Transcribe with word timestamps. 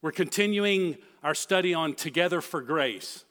We're 0.00 0.12
continuing 0.12 0.96
our 1.24 1.34
study 1.34 1.74
on 1.74 1.94
Together 1.94 2.40
for 2.40 2.60
Grace 2.62 3.24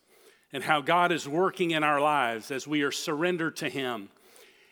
and 0.52 0.62
how 0.62 0.82
God 0.82 1.14
is 1.14 1.26
working 1.26 1.72
in 1.72 1.82
our 1.82 2.02
lives 2.02 2.52
as 2.52 2.68
we 2.68 2.82
are 2.82 2.92
surrendered 2.92 3.56
to 3.58 3.70
Him. 3.70 4.10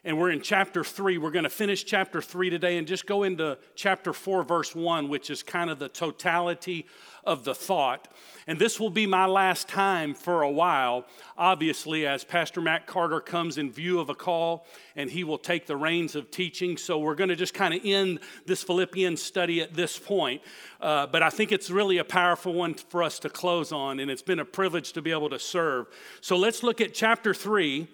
And 0.05 0.20
we're 0.20 0.29
in 0.29 0.41
chapter 0.41 0.83
three. 0.83 1.17
We're 1.17 1.31
going 1.31 1.46
to 1.46 1.49
finish 1.49 1.83
chapter 1.83 2.21
three 2.21 2.52
today 2.52 2.78
and 2.78 2.88
just 2.88 3.07
go 3.07 3.23
into 3.23 3.57
chapter 3.73 4.13
four, 4.13 4.44
verse 4.44 4.76
one, 4.76 5.10
which 5.10 5.31
is 5.31 5.42
kind 5.42 5.71
of 5.71 5.79
the 5.79 5.89
totality 5.89 6.85
of 7.24 7.44
the 7.44 7.55
thought. 7.55 8.07
And 8.46 8.60
this 8.60 8.79
will 8.79 8.92
be 8.92 9.07
my 9.07 9.26
last 9.26 9.67
time 9.67 10.13
for 10.13 10.44
a 10.44 10.52
while, 10.52 11.06
obviously, 11.35 12.06
as 12.06 12.24
Pastor 12.24 12.62
Matt 12.62 12.85
Carter 12.85 13.20
comes 13.20 13.57
in 13.57 13.71
view 13.71 13.99
of 13.99 14.10
a 14.10 14.13
call 14.13 14.67
and 14.96 15.10
he 15.10 15.24
will 15.24 15.39
take 15.39 15.65
the 15.65 15.76
reins 15.76 16.16
of 16.16 16.30
teaching. 16.30 16.77
So 16.77 16.99
we're 16.99 17.16
going 17.16 17.30
to 17.31 17.35
just 17.35 17.55
kind 17.55 17.73
of 17.73 17.81
end 17.84 18.20
this 18.45 18.62
Philippians 18.62 19.23
study 19.23 19.59
at 19.59 19.73
this 19.73 19.98
point. 19.98 20.44
Uh, 20.80 21.08
but 21.08 21.23
I 21.23 21.31
think 21.31 21.52
it's 21.52 21.72
really 21.72 21.98
a 21.98 22.05
powerful 22.05 22.53
one 22.53 22.76
for 22.76 23.02
us 23.02 23.17
to 23.20 23.30
close 23.30 23.72
on, 23.72 23.99
and 23.99 24.12
it's 24.12 24.21
been 24.21 24.40
a 24.40 24.45
privilege 24.45 24.93
to 24.93 25.01
be 25.01 25.09
able 25.09 25.31
to 25.31 25.40
serve. 25.40 25.87
So 26.21 26.37
let's 26.37 26.62
look 26.62 26.79
at 26.79 26.93
chapter 26.93 27.34
3, 27.34 27.87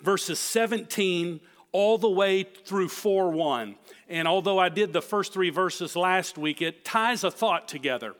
verses 0.00 0.38
17 0.38 1.40
all 1.72 1.98
the 1.98 2.08
way 2.08 2.42
through 2.42 2.88
4 2.88 3.30
1. 3.30 3.76
And 4.08 4.26
although 4.26 4.58
I 4.58 4.68
did 4.68 4.92
the 4.92 5.02
first 5.02 5.32
three 5.32 5.50
verses 5.50 5.94
last 5.96 6.38
week, 6.38 6.62
it 6.62 6.84
ties 6.84 7.24
a 7.24 7.30
thought 7.30 7.68
together 7.68 8.14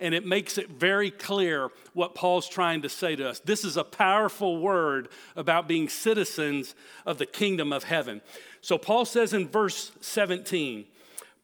and 0.00 0.14
it 0.14 0.26
makes 0.26 0.58
it 0.58 0.70
very 0.70 1.10
clear 1.10 1.70
what 1.92 2.14
Paul's 2.14 2.48
trying 2.48 2.82
to 2.82 2.88
say 2.88 3.16
to 3.16 3.28
us. 3.28 3.40
This 3.40 3.64
is 3.64 3.76
a 3.76 3.84
powerful 3.84 4.58
word 4.58 5.08
about 5.36 5.68
being 5.68 5.88
citizens 5.88 6.74
of 7.06 7.18
the 7.18 7.26
kingdom 7.26 7.72
of 7.72 7.84
heaven. 7.84 8.20
So 8.60 8.78
Paul 8.78 9.04
says 9.04 9.32
in 9.32 9.48
verse 9.48 9.92
17, 10.00 10.86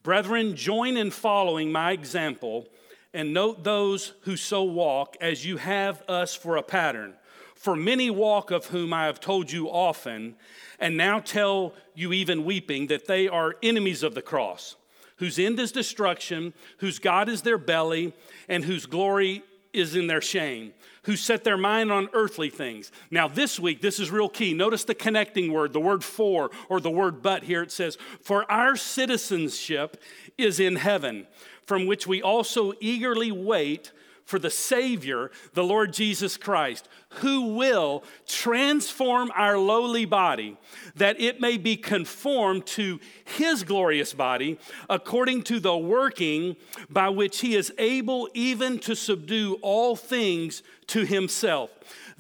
Brethren, 0.03 0.57
join 0.57 0.97
in 0.97 1.11
following 1.11 1.71
my 1.71 1.93
example 1.93 2.69
and 3.13 3.35
note 3.35 3.65
those 3.65 4.15
who 4.23 4.37
so 4.37 4.63
walk 4.63 5.17
as 5.21 5.45
you 5.45 5.57
have 5.59 6.03
us 6.09 6.35
for 6.35 6.57
a 6.57 6.63
pattern. 6.63 7.15
For 7.61 7.77
many 7.77 8.09
walk, 8.09 8.51
of 8.51 8.69
whom 8.69 8.95
I 8.95 9.05
have 9.05 9.21
told 9.21 9.53
you 9.53 9.69
often, 9.69 10.37
and 10.79 10.97
now 10.97 11.21
tell 11.21 11.75
you 11.95 12.11
even 12.11 12.47
weeping, 12.47 12.87
that 12.87 13.07
they 13.07 13.29
are 13.29 13.57
enemies 13.63 14.03
of 14.03 14.15
the 14.15 14.23
cross 14.23 14.77
whose 15.17 15.39
end 15.39 15.61
is 15.61 15.71
destruction, 15.71 16.55
whose 16.79 16.99
God 16.99 17.29
is 17.29 17.43
their 17.43 17.59
belly, 17.59 18.15
and 18.49 18.65
whose 18.65 18.87
glory 18.87 19.43
is 19.75 19.95
in 19.95 20.07
their 20.07 20.23
shame, 20.23 20.73
who 21.03 21.15
set 21.15 21.45
their 21.45 21.59
mind 21.59 21.93
on 21.93 22.09
earthly 22.15 22.49
things. 22.49 22.91
Now, 23.11 23.29
this 23.29 23.61
week, 23.61 23.83
this 23.83 24.01
is 24.01 24.11
real 24.11 24.31
key. 24.31 24.55
Notice 24.55 24.85
the 24.85 24.95
connecting 24.95 25.53
word, 25.53 25.75
the 25.75 25.81
word 25.81 26.03
for, 26.03 26.51
or 26.71 26.81
the 26.81 26.91
word 26.91 27.21
but 27.21 27.43
here. 27.43 27.63
It 27.63 27.71
says, 27.71 27.99
For 28.23 28.51
our 28.51 28.77
citizenship 28.77 30.03
is 30.39 30.59
in 30.59 30.77
heaven, 30.77 31.27
from 31.67 31.87
which 31.87 32.07
we 32.07 32.23
also 32.23 32.73
eagerly 32.81 33.31
wait 33.31 33.93
for 34.31 34.39
the 34.39 34.49
Savior, 34.49 35.33
the 35.55 35.65
Lord 35.65 35.93
Jesus 35.93 36.37
Christ, 36.37 36.89
who 37.15 37.55
will 37.55 38.05
transform 38.29 39.33
our 39.35 39.59
lowly 39.59 40.05
body 40.05 40.57
that 40.95 41.21
it 41.21 41.41
may 41.41 41.57
be 41.57 41.77
conformed 41.77 42.65
to 42.65 43.01
his 43.25 43.65
glorious 43.65 44.15
body 44.15 44.57
according 44.89 45.43
to 45.43 45.59
the 45.59 45.77
working 45.77 46.55
by 46.89 47.09
which 47.09 47.41
he 47.41 47.57
is 47.57 47.73
able 47.77 48.29
even 48.33 48.79
to 48.79 48.95
subdue 48.95 49.59
all 49.63 49.97
things 49.97 50.63
to 50.87 51.05
himself. 51.05 51.71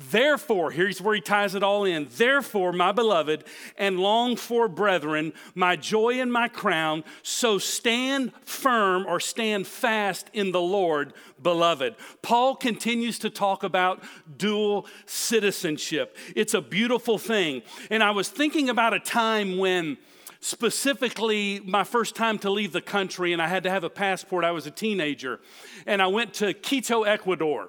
Therefore, 0.08 0.70
here's 0.70 1.00
where 1.00 1.14
he 1.14 1.20
ties 1.20 1.54
it 1.54 1.62
all 1.62 1.84
in. 1.84 2.08
Therefore, 2.16 2.72
my 2.72 2.90
beloved 2.90 3.44
and 3.76 4.00
longed 4.00 4.40
for 4.40 4.66
brethren, 4.66 5.34
my 5.54 5.76
joy 5.76 6.20
and 6.20 6.32
my 6.32 6.48
crown, 6.48 7.04
so 7.22 7.58
stand 7.58 8.32
firm 8.40 9.04
or 9.06 9.20
stand 9.20 9.66
fast 9.66 10.30
in 10.32 10.52
the 10.52 10.60
Lord, 10.60 11.12
beloved. 11.42 11.96
Paul 12.22 12.56
continues 12.56 13.18
to 13.18 13.28
talk 13.28 13.62
about 13.62 14.02
dual 14.38 14.86
citizenship. 15.04 16.16
It's 16.34 16.54
a 16.54 16.62
beautiful 16.62 17.18
thing. 17.18 17.60
And 17.90 18.02
I 18.02 18.12
was 18.12 18.30
thinking 18.30 18.70
about 18.70 18.94
a 18.94 19.00
time 19.00 19.58
when 19.58 19.98
specifically 20.40 21.60
my 21.66 21.84
first 21.84 22.16
time 22.16 22.39
to 22.39 22.48
leave 22.48 22.72
the 22.72 22.80
country 22.80 23.34
and 23.34 23.42
I 23.42 23.48
had 23.48 23.64
to 23.64 23.70
have 23.70 23.84
a 23.84 23.90
passport. 23.90 24.46
I 24.46 24.52
was 24.52 24.66
a 24.66 24.70
teenager 24.70 25.40
and 25.86 26.00
I 26.00 26.06
went 26.06 26.33
to 26.34 26.55
Quito, 26.55 27.02
Ecuador. 27.02 27.68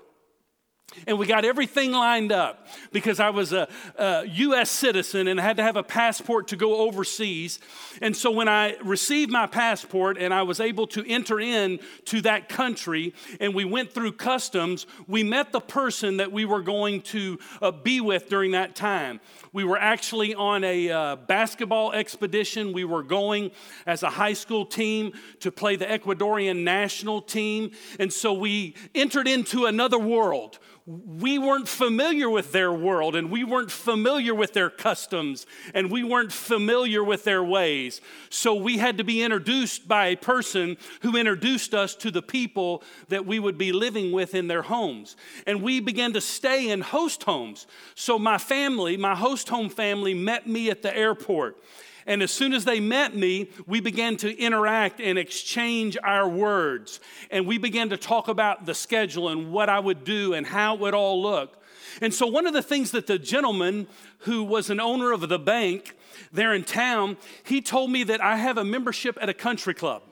And 1.07 1.17
we 1.17 1.25
got 1.25 1.45
everything 1.45 1.91
lined 1.91 2.31
up 2.31 2.67
because 2.91 3.19
I 3.19 3.29
was 3.29 3.53
a, 3.53 3.67
a, 3.95 4.23
U.S. 4.27 4.69
citizen 4.69 5.27
and 5.27 5.39
had 5.39 5.57
to 5.57 5.63
have 5.63 5.75
a 5.75 5.83
passport 5.83 6.49
to 6.49 6.55
go 6.55 6.77
overseas. 6.77 7.59
And 8.01 8.15
so 8.15 8.29
when 8.31 8.47
I 8.47 8.75
received 8.83 9.31
my 9.31 9.47
passport 9.47 10.17
and 10.17 10.33
I 10.33 10.43
was 10.43 10.59
able 10.59 10.87
to 10.87 11.07
enter 11.07 11.39
in 11.39 11.79
to 12.05 12.21
that 12.21 12.49
country 12.49 13.13
and 13.39 13.55
we 13.55 13.65
went 13.65 13.93
through 13.93 14.13
customs, 14.13 14.85
we 15.07 15.23
met 15.23 15.51
the 15.51 15.61
person 15.61 16.17
that 16.17 16.31
we 16.31 16.45
were 16.45 16.61
going 16.61 17.01
to 17.01 17.39
uh, 17.61 17.71
be 17.71 18.01
with 18.01 18.29
during 18.29 18.51
that 18.51 18.75
time. 18.75 19.19
We 19.53 19.63
were 19.63 19.77
actually 19.77 20.35
on 20.35 20.63
a 20.63 20.89
uh, 20.89 21.15
basketball 21.15 21.93
expedition. 21.93 22.73
We 22.73 22.83
were 22.83 23.03
going 23.03 23.51
as 23.85 24.03
a 24.03 24.09
high 24.09 24.33
school 24.33 24.65
team 24.65 25.13
to 25.39 25.51
play 25.51 25.75
the 25.75 25.85
Ecuadorian 25.85 26.63
national 26.63 27.21
team. 27.21 27.71
And 27.99 28.11
so 28.11 28.33
we 28.33 28.75
entered 28.93 29.27
into 29.27 29.65
another 29.65 29.99
world 29.99 30.59
we 30.91 31.39
weren't 31.39 31.69
familiar 31.69 32.29
with 32.29 32.51
their 32.51 32.73
world 32.73 33.15
and 33.15 33.31
we 33.31 33.43
weren't 33.43 33.71
familiar 33.71 34.35
with 34.35 34.51
their 34.53 34.69
customs 34.69 35.45
and 35.73 35.89
we 35.89 36.03
weren't 36.03 36.33
familiar 36.33 37.03
with 37.03 37.23
their 37.23 37.43
ways. 37.43 38.01
So 38.29 38.53
we 38.55 38.77
had 38.77 38.97
to 38.97 39.03
be 39.03 39.23
introduced 39.23 39.87
by 39.87 40.07
a 40.07 40.17
person 40.17 40.75
who 41.01 41.15
introduced 41.15 41.73
us 41.73 41.95
to 41.95 42.11
the 42.11 42.21
people 42.21 42.83
that 43.07 43.25
we 43.25 43.39
would 43.39 43.57
be 43.57 43.71
living 43.71 44.11
with 44.11 44.35
in 44.35 44.47
their 44.47 44.63
homes. 44.63 45.15
And 45.47 45.61
we 45.61 45.79
began 45.79 46.11
to 46.13 46.21
stay 46.21 46.69
in 46.69 46.81
host 46.81 47.23
homes. 47.23 47.67
So 47.95 48.19
my 48.19 48.37
family, 48.37 48.97
my 48.97 49.15
host 49.15 49.47
home 49.47 49.69
family, 49.69 50.13
met 50.13 50.47
me 50.47 50.69
at 50.69 50.81
the 50.81 50.95
airport. 50.95 51.57
And 52.05 52.23
as 52.23 52.31
soon 52.31 52.53
as 52.53 52.65
they 52.65 52.79
met 52.79 53.15
me, 53.15 53.49
we 53.67 53.79
began 53.79 54.17
to 54.17 54.37
interact 54.37 54.99
and 54.99 55.17
exchange 55.17 55.97
our 56.03 56.27
words. 56.27 56.99
And 57.29 57.45
we 57.45 57.57
began 57.57 57.89
to 57.89 57.97
talk 57.97 58.27
about 58.27 58.65
the 58.65 58.73
schedule 58.73 59.29
and 59.29 59.51
what 59.51 59.69
I 59.69 59.79
would 59.79 60.03
do 60.03 60.33
and 60.33 60.45
how 60.45 60.75
it 60.75 60.81
would 60.81 60.93
all 60.93 61.21
look. 61.21 61.61
And 62.01 62.13
so, 62.13 62.25
one 62.27 62.47
of 62.47 62.53
the 62.53 62.63
things 62.63 62.91
that 62.91 63.07
the 63.07 63.19
gentleman 63.19 63.87
who 64.19 64.43
was 64.43 64.69
an 64.69 64.79
owner 64.79 65.11
of 65.11 65.27
the 65.27 65.39
bank 65.39 65.95
there 66.31 66.53
in 66.53 66.63
town, 66.63 67.17
he 67.43 67.61
told 67.61 67.91
me 67.91 68.03
that 68.05 68.21
I 68.21 68.37
have 68.37 68.57
a 68.57 68.63
membership 68.63 69.17
at 69.21 69.29
a 69.29 69.33
country 69.33 69.73
club. 69.73 70.03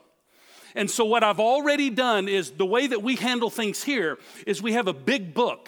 And 0.79 0.89
so, 0.89 1.03
what 1.03 1.25
I've 1.25 1.41
already 1.41 1.89
done 1.89 2.29
is 2.29 2.51
the 2.51 2.65
way 2.65 2.87
that 2.87 3.03
we 3.03 3.17
handle 3.17 3.49
things 3.49 3.83
here 3.83 4.17
is 4.47 4.61
we 4.61 4.71
have 4.73 4.87
a 4.87 4.93
big 4.93 5.33
book 5.33 5.67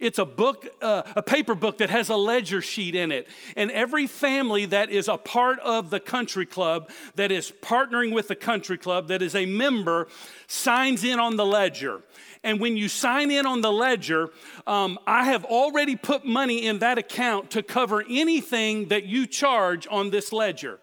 it's 0.00 0.18
a 0.18 0.24
book, 0.24 0.66
uh, 0.82 1.02
a 1.16 1.22
paper 1.22 1.54
book 1.54 1.78
that 1.78 1.90
has 1.90 2.08
a 2.08 2.16
ledger 2.16 2.60
sheet 2.60 2.94
in 2.94 3.12
it. 3.12 3.28
And 3.56 3.70
every 3.70 4.06
family 4.06 4.66
that 4.66 4.90
is 4.90 5.08
a 5.08 5.16
part 5.16 5.58
of 5.60 5.90
the 5.90 6.00
country 6.00 6.46
club, 6.46 6.90
that 7.14 7.32
is 7.32 7.52
partnering 7.62 8.12
with 8.12 8.28
the 8.28 8.36
country 8.36 8.78
club, 8.78 9.08
that 9.08 9.22
is 9.22 9.34
a 9.34 9.46
member, 9.46 10.08
signs 10.46 11.04
in 11.04 11.18
on 11.18 11.36
the 11.36 11.46
ledger. 11.46 12.02
And 12.44 12.60
when 12.60 12.76
you 12.76 12.88
sign 12.88 13.30
in 13.30 13.46
on 13.46 13.62
the 13.62 13.72
ledger, 13.72 14.30
um, 14.66 14.98
I 15.06 15.24
have 15.24 15.44
already 15.44 15.96
put 15.96 16.24
money 16.24 16.66
in 16.66 16.78
that 16.80 16.98
account 16.98 17.50
to 17.52 17.62
cover 17.62 18.04
anything 18.08 18.88
that 18.88 19.04
you 19.04 19.26
charge 19.26 19.86
on 19.90 20.10
this 20.10 20.32
ledger. 20.32 20.78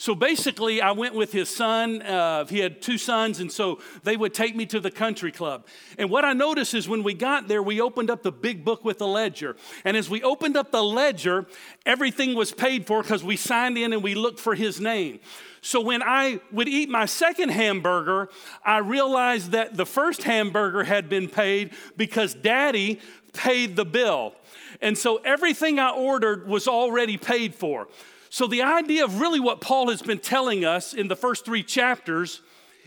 So 0.00 0.14
basically, 0.14 0.80
I 0.80 0.92
went 0.92 1.14
with 1.14 1.30
his 1.30 1.54
son. 1.54 2.00
Uh, 2.00 2.46
he 2.46 2.60
had 2.60 2.80
two 2.80 2.96
sons, 2.96 3.38
and 3.38 3.52
so 3.52 3.80
they 4.02 4.16
would 4.16 4.32
take 4.32 4.56
me 4.56 4.64
to 4.64 4.80
the 4.80 4.90
country 4.90 5.30
club. 5.30 5.66
And 5.98 6.08
what 6.08 6.24
I 6.24 6.32
noticed 6.32 6.72
is 6.72 6.88
when 6.88 7.02
we 7.02 7.12
got 7.12 7.48
there, 7.48 7.62
we 7.62 7.82
opened 7.82 8.08
up 8.08 8.22
the 8.22 8.32
big 8.32 8.64
book 8.64 8.82
with 8.82 8.96
the 8.96 9.06
ledger. 9.06 9.56
And 9.84 9.98
as 9.98 10.08
we 10.08 10.22
opened 10.22 10.56
up 10.56 10.70
the 10.70 10.82
ledger, 10.82 11.44
everything 11.84 12.34
was 12.34 12.50
paid 12.50 12.86
for 12.86 13.02
because 13.02 13.22
we 13.22 13.36
signed 13.36 13.76
in 13.76 13.92
and 13.92 14.02
we 14.02 14.14
looked 14.14 14.40
for 14.40 14.54
his 14.54 14.80
name. 14.80 15.20
So 15.60 15.82
when 15.82 16.02
I 16.02 16.40
would 16.50 16.66
eat 16.66 16.88
my 16.88 17.04
second 17.04 17.50
hamburger, 17.50 18.30
I 18.64 18.78
realized 18.78 19.50
that 19.50 19.76
the 19.76 19.84
first 19.84 20.22
hamburger 20.22 20.82
had 20.82 21.10
been 21.10 21.28
paid 21.28 21.72
because 21.98 22.32
daddy 22.32 23.00
paid 23.34 23.76
the 23.76 23.84
bill. 23.84 24.32
And 24.80 24.96
so 24.96 25.18
everything 25.18 25.78
I 25.78 25.90
ordered 25.90 26.48
was 26.48 26.66
already 26.66 27.18
paid 27.18 27.54
for. 27.54 27.86
So, 28.30 28.46
the 28.46 28.62
idea 28.62 29.04
of 29.04 29.20
really 29.20 29.40
what 29.40 29.60
Paul 29.60 29.90
has 29.90 30.02
been 30.02 30.20
telling 30.20 30.64
us 30.64 30.94
in 30.94 31.08
the 31.08 31.16
first 31.16 31.44
three 31.44 31.64
chapters 31.64 32.40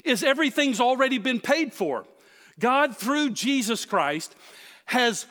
is 0.06 0.24
everything's 0.24 0.80
already 0.80 1.18
been 1.18 1.42
paid 1.42 1.74
for. 1.74 2.06
God, 2.60 2.96
through 2.96 3.32
Jesus 3.32 3.84
Christ, 3.84 4.36
has 4.86 5.26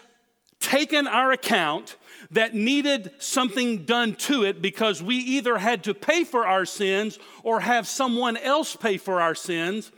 taken 0.60 1.06
our 1.06 1.32
account 1.32 1.96
that 2.30 2.54
needed 2.54 3.10
something 3.18 3.84
done 3.84 4.14
to 4.14 4.44
it 4.44 4.60
because 4.60 5.02
we 5.02 5.16
either 5.16 5.56
had 5.58 5.84
to 5.84 5.94
pay 5.94 6.24
for 6.24 6.46
our 6.46 6.66
sins 6.66 7.18
or 7.42 7.60
have 7.60 7.88
someone 7.88 8.36
else 8.36 8.76
pay 8.76 8.98
for 8.98 9.20
our 9.20 9.34
sins 9.34 9.92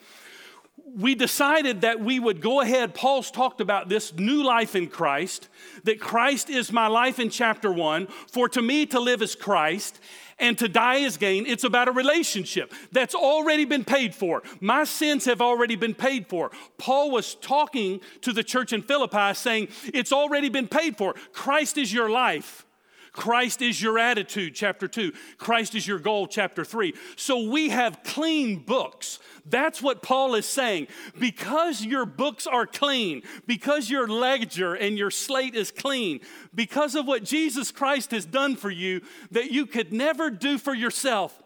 we 0.96 1.14
decided 1.14 1.80
that 1.80 2.00
we 2.00 2.20
would 2.20 2.40
go 2.40 2.60
ahead. 2.60 2.94
Paul's 2.94 3.30
talked 3.30 3.60
about 3.60 3.88
this 3.88 4.14
new 4.14 4.42
life 4.42 4.76
in 4.76 4.88
Christ, 4.88 5.48
that 5.84 6.00
Christ 6.00 6.50
is 6.50 6.72
my 6.72 6.86
life 6.86 7.18
in 7.18 7.30
chapter 7.30 7.72
one. 7.72 8.06
For 8.30 8.48
to 8.50 8.62
me 8.62 8.86
to 8.86 9.00
live 9.00 9.22
is 9.22 9.34
Christ, 9.34 10.00
and 10.38 10.58
to 10.58 10.68
die 10.68 10.96
is 10.96 11.16
gain. 11.16 11.46
It's 11.46 11.64
about 11.64 11.88
a 11.88 11.92
relationship 11.92 12.72
that's 12.92 13.14
already 13.14 13.64
been 13.64 13.84
paid 13.84 14.14
for. 14.14 14.42
My 14.60 14.84
sins 14.84 15.24
have 15.24 15.40
already 15.40 15.76
been 15.76 15.94
paid 15.94 16.26
for. 16.26 16.50
Paul 16.78 17.10
was 17.10 17.34
talking 17.36 18.00
to 18.22 18.32
the 18.32 18.44
church 18.44 18.72
in 18.72 18.82
Philippi 18.82 19.34
saying, 19.34 19.68
It's 19.84 20.12
already 20.12 20.48
been 20.48 20.68
paid 20.68 20.96
for. 20.96 21.14
Christ 21.32 21.78
is 21.78 21.92
your 21.92 22.10
life. 22.10 22.66
Christ 23.14 23.62
is 23.62 23.80
your 23.80 23.96
attitude, 23.96 24.56
chapter 24.56 24.88
2. 24.88 25.12
Christ 25.38 25.76
is 25.76 25.86
your 25.86 26.00
goal, 26.00 26.26
chapter 26.26 26.64
3. 26.64 26.94
So 27.14 27.48
we 27.48 27.68
have 27.68 28.02
clean 28.02 28.58
books. 28.58 29.20
That's 29.46 29.80
what 29.80 30.02
Paul 30.02 30.34
is 30.34 30.46
saying. 30.46 30.88
Because 31.18 31.84
your 31.84 32.06
books 32.06 32.44
are 32.44 32.66
clean, 32.66 33.22
because 33.46 33.88
your 33.88 34.08
ledger 34.08 34.74
and 34.74 34.98
your 34.98 35.12
slate 35.12 35.54
is 35.54 35.70
clean, 35.70 36.20
because 36.52 36.96
of 36.96 37.06
what 37.06 37.22
Jesus 37.22 37.70
Christ 37.70 38.10
has 38.10 38.24
done 38.24 38.56
for 38.56 38.70
you 38.70 39.00
that 39.30 39.52
you 39.52 39.66
could 39.66 39.92
never 39.92 40.28
do 40.28 40.58
for 40.58 40.74
yourself, 40.74 41.40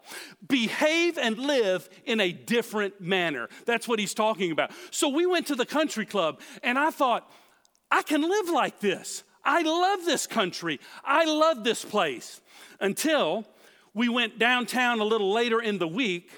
behave 0.47 1.19
and 1.19 1.37
live 1.37 1.87
in 2.03 2.19
a 2.19 2.31
different 2.31 2.99
manner. 2.99 3.47
That's 3.67 3.87
what 3.87 3.99
he's 3.99 4.15
talking 4.15 4.51
about. 4.51 4.71
So 4.89 5.07
we 5.07 5.27
went 5.27 5.45
to 5.47 5.55
the 5.55 5.67
country 5.67 6.07
club, 6.07 6.41
and 6.63 6.79
I 6.79 6.89
thought, 6.89 7.31
I 7.91 8.01
can 8.01 8.23
live 8.23 8.49
like 8.49 8.79
this. 8.79 9.23
I 9.43 9.61
love 9.61 10.05
this 10.05 10.27
country. 10.27 10.79
I 11.03 11.25
love 11.25 11.63
this 11.63 11.83
place. 11.83 12.41
Until 12.79 13.45
we 13.93 14.09
went 14.09 14.39
downtown 14.39 14.99
a 14.99 15.03
little 15.03 15.31
later 15.31 15.61
in 15.61 15.77
the 15.77 15.87
week, 15.87 16.29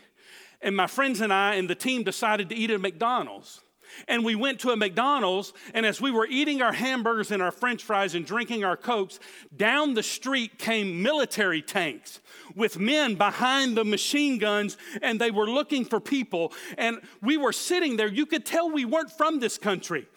and 0.62 0.76
my 0.76 0.88
friends 0.88 1.22
and 1.22 1.34
I 1.34 1.56
and 1.56 1.70
the 1.70 1.76
team 1.76 2.04
decided 2.04 2.50
to 2.50 2.56
eat 2.56 2.72
at 2.72 2.82
McDonald's. 2.82 3.62
And 4.08 4.24
we 4.24 4.36
went 4.36 4.60
to 4.62 4.70
a 4.70 4.78
McDonald's, 4.78 5.54
and 5.74 5.86
as 5.86 6.00
we 6.00 6.12
were 6.12 6.26
eating 6.26 6.62
our 6.62 6.72
hamburgers 6.72 7.32
and 7.32 7.42
our 7.42 7.52
french 7.52 7.84
fries 7.84 8.16
and 8.16 8.26
drinking 8.26 8.64
our 8.64 8.78
Cokes, 8.78 9.20
down 9.56 9.94
the 9.94 10.04
street 10.04 10.58
came 10.58 11.04
military 11.04 11.62
tanks 11.62 12.22
with 12.56 12.80
men 12.80 13.16
behind 13.16 13.76
the 13.76 13.84
machine 13.84 14.38
guns, 14.38 14.78
and 15.02 15.20
they 15.20 15.32
were 15.32 15.50
looking 15.50 15.84
for 15.84 16.00
people. 16.00 16.54
And 16.78 17.02
we 17.22 17.38
were 17.38 17.52
sitting 17.52 17.98
there. 17.98 18.08
You 18.08 18.26
could 18.26 18.46
tell 18.46 18.70
we 18.70 18.86
weren't 18.86 19.12
from 19.12 19.40
this 19.40 19.58
country 19.58 20.08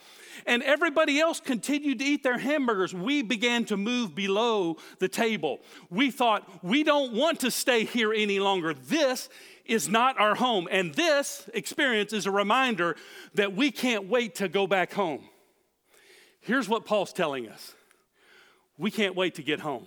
and 0.46 0.62
everybody 0.62 1.20
else 1.20 1.40
continued 1.40 1.98
to 1.98 2.04
eat 2.04 2.22
their 2.22 2.38
hamburgers, 2.38 2.94
we 2.94 3.22
began 3.22 3.64
to 3.66 3.76
move 3.76 4.14
below 4.14 4.76
the 4.98 5.08
table. 5.08 5.60
We 5.90 6.10
thought, 6.10 6.48
we 6.62 6.82
don't 6.82 7.12
want 7.12 7.40
to 7.40 7.50
stay 7.50 7.84
here 7.84 8.12
any 8.12 8.40
longer. 8.40 8.74
This 8.74 9.28
is 9.64 9.88
not 9.88 10.18
our 10.18 10.34
home. 10.34 10.68
And 10.70 10.94
this 10.94 11.48
experience 11.54 12.12
is 12.12 12.26
a 12.26 12.30
reminder 12.30 12.96
that 13.34 13.54
we 13.54 13.70
can't 13.70 14.08
wait 14.08 14.36
to 14.36 14.48
go 14.48 14.66
back 14.66 14.92
home. 14.92 15.22
Here's 16.40 16.68
what 16.68 16.84
Paul's 16.84 17.12
telling 17.12 17.48
us 17.48 17.74
we 18.76 18.90
can't 18.90 19.14
wait 19.14 19.36
to 19.36 19.42
get 19.42 19.60
home. 19.60 19.86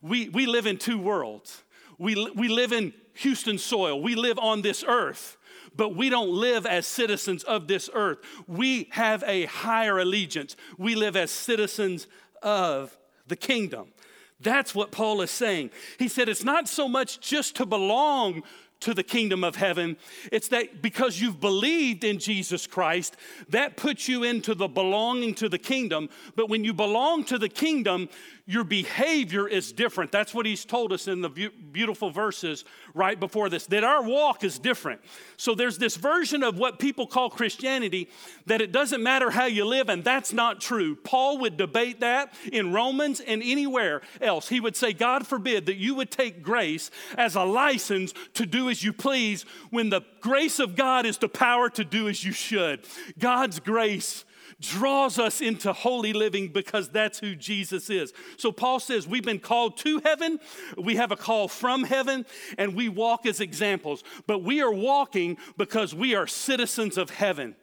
We, 0.00 0.28
we 0.28 0.46
live 0.46 0.66
in 0.66 0.78
two 0.78 0.98
worlds. 0.98 1.62
We, 1.98 2.30
we 2.36 2.48
live 2.48 2.72
in 2.72 2.92
Houston 3.14 3.58
soil, 3.58 4.00
we 4.00 4.14
live 4.14 4.38
on 4.38 4.62
this 4.62 4.84
earth 4.86 5.37
but 5.78 5.94
we 5.94 6.10
don't 6.10 6.30
live 6.30 6.66
as 6.66 6.86
citizens 6.86 7.44
of 7.44 7.68
this 7.68 7.88
earth. 7.94 8.18
We 8.46 8.88
have 8.90 9.22
a 9.26 9.46
higher 9.46 9.98
allegiance. 9.98 10.56
We 10.76 10.96
live 10.96 11.16
as 11.16 11.30
citizens 11.30 12.08
of 12.42 12.98
the 13.28 13.36
kingdom. 13.36 13.92
That's 14.40 14.74
what 14.74 14.90
Paul 14.90 15.22
is 15.22 15.30
saying. 15.30 15.70
He 15.98 16.08
said 16.08 16.28
it's 16.28 16.44
not 16.44 16.68
so 16.68 16.88
much 16.88 17.20
just 17.20 17.56
to 17.56 17.64
belong 17.64 18.42
to 18.80 18.92
the 18.92 19.02
kingdom 19.02 19.42
of 19.42 19.56
heaven. 19.56 19.96
It's 20.30 20.48
that 20.48 20.82
because 20.82 21.20
you've 21.20 21.40
believed 21.40 22.04
in 22.04 22.18
Jesus 22.18 22.66
Christ, 22.66 23.16
that 23.48 23.76
puts 23.76 24.08
you 24.08 24.24
into 24.24 24.54
the 24.54 24.68
belonging 24.68 25.34
to 25.36 25.48
the 25.48 25.58
kingdom. 25.58 26.08
But 26.36 26.48
when 26.48 26.64
you 26.64 26.72
belong 26.72 27.24
to 27.24 27.38
the 27.38 27.48
kingdom, 27.48 28.08
your 28.48 28.64
behavior 28.64 29.46
is 29.46 29.72
different. 29.72 30.10
That's 30.10 30.32
what 30.32 30.46
he's 30.46 30.64
told 30.64 30.90
us 30.90 31.06
in 31.06 31.20
the 31.20 31.28
beautiful 31.28 32.08
verses 32.08 32.64
right 32.94 33.20
before 33.20 33.50
this, 33.50 33.66
that 33.66 33.84
our 33.84 34.02
walk 34.02 34.42
is 34.42 34.58
different. 34.58 35.02
So 35.36 35.54
there's 35.54 35.76
this 35.76 35.96
version 35.96 36.42
of 36.42 36.58
what 36.58 36.78
people 36.78 37.06
call 37.06 37.28
Christianity 37.28 38.08
that 38.46 38.62
it 38.62 38.72
doesn't 38.72 39.02
matter 39.02 39.30
how 39.30 39.44
you 39.44 39.66
live, 39.66 39.90
and 39.90 40.02
that's 40.02 40.32
not 40.32 40.62
true. 40.62 40.96
Paul 40.96 41.36
would 41.40 41.58
debate 41.58 42.00
that 42.00 42.32
in 42.50 42.72
Romans 42.72 43.20
and 43.20 43.42
anywhere 43.44 44.00
else. 44.18 44.48
He 44.48 44.60
would 44.60 44.76
say, 44.76 44.94
God 44.94 45.26
forbid 45.26 45.66
that 45.66 45.76
you 45.76 45.94
would 45.96 46.10
take 46.10 46.42
grace 46.42 46.90
as 47.18 47.34
a 47.34 47.44
license 47.44 48.14
to 48.32 48.46
do 48.46 48.70
as 48.70 48.82
you 48.82 48.94
please 48.94 49.44
when 49.68 49.90
the 49.90 50.00
grace 50.22 50.58
of 50.58 50.74
God 50.74 51.04
is 51.04 51.18
the 51.18 51.28
power 51.28 51.68
to 51.68 51.84
do 51.84 52.08
as 52.08 52.24
you 52.24 52.32
should. 52.32 52.86
God's 53.18 53.60
grace 53.60 54.24
draws 54.60 55.18
us 55.18 55.40
into 55.40 55.72
holy 55.72 56.12
living 56.12 56.48
because 56.48 56.88
that's 56.88 57.18
who 57.18 57.36
Jesus 57.36 57.90
is. 57.90 58.12
So 58.36 58.50
Paul 58.50 58.80
says 58.80 59.06
we've 59.06 59.24
been 59.24 59.38
called 59.38 59.76
to 59.78 60.00
heaven, 60.00 60.40
we 60.76 60.96
have 60.96 61.12
a 61.12 61.16
call 61.16 61.48
from 61.48 61.84
heaven, 61.84 62.26
and 62.56 62.74
we 62.74 62.88
walk 62.88 63.26
as 63.26 63.40
examples. 63.40 64.02
But 64.26 64.42
we 64.42 64.60
are 64.60 64.72
walking 64.72 65.38
because 65.56 65.94
we 65.94 66.14
are 66.14 66.26
citizens 66.26 66.98
of 66.98 67.10
heaven. 67.10 67.54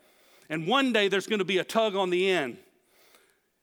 And 0.49 0.67
one 0.67 0.93
day 0.93 1.07
there's 1.07 1.27
going 1.27 1.39
to 1.39 1.45
be 1.45 1.57
a 1.57 1.63
tug 1.63 1.95
on 1.95 2.11
the 2.11 2.29
end, 2.29 2.57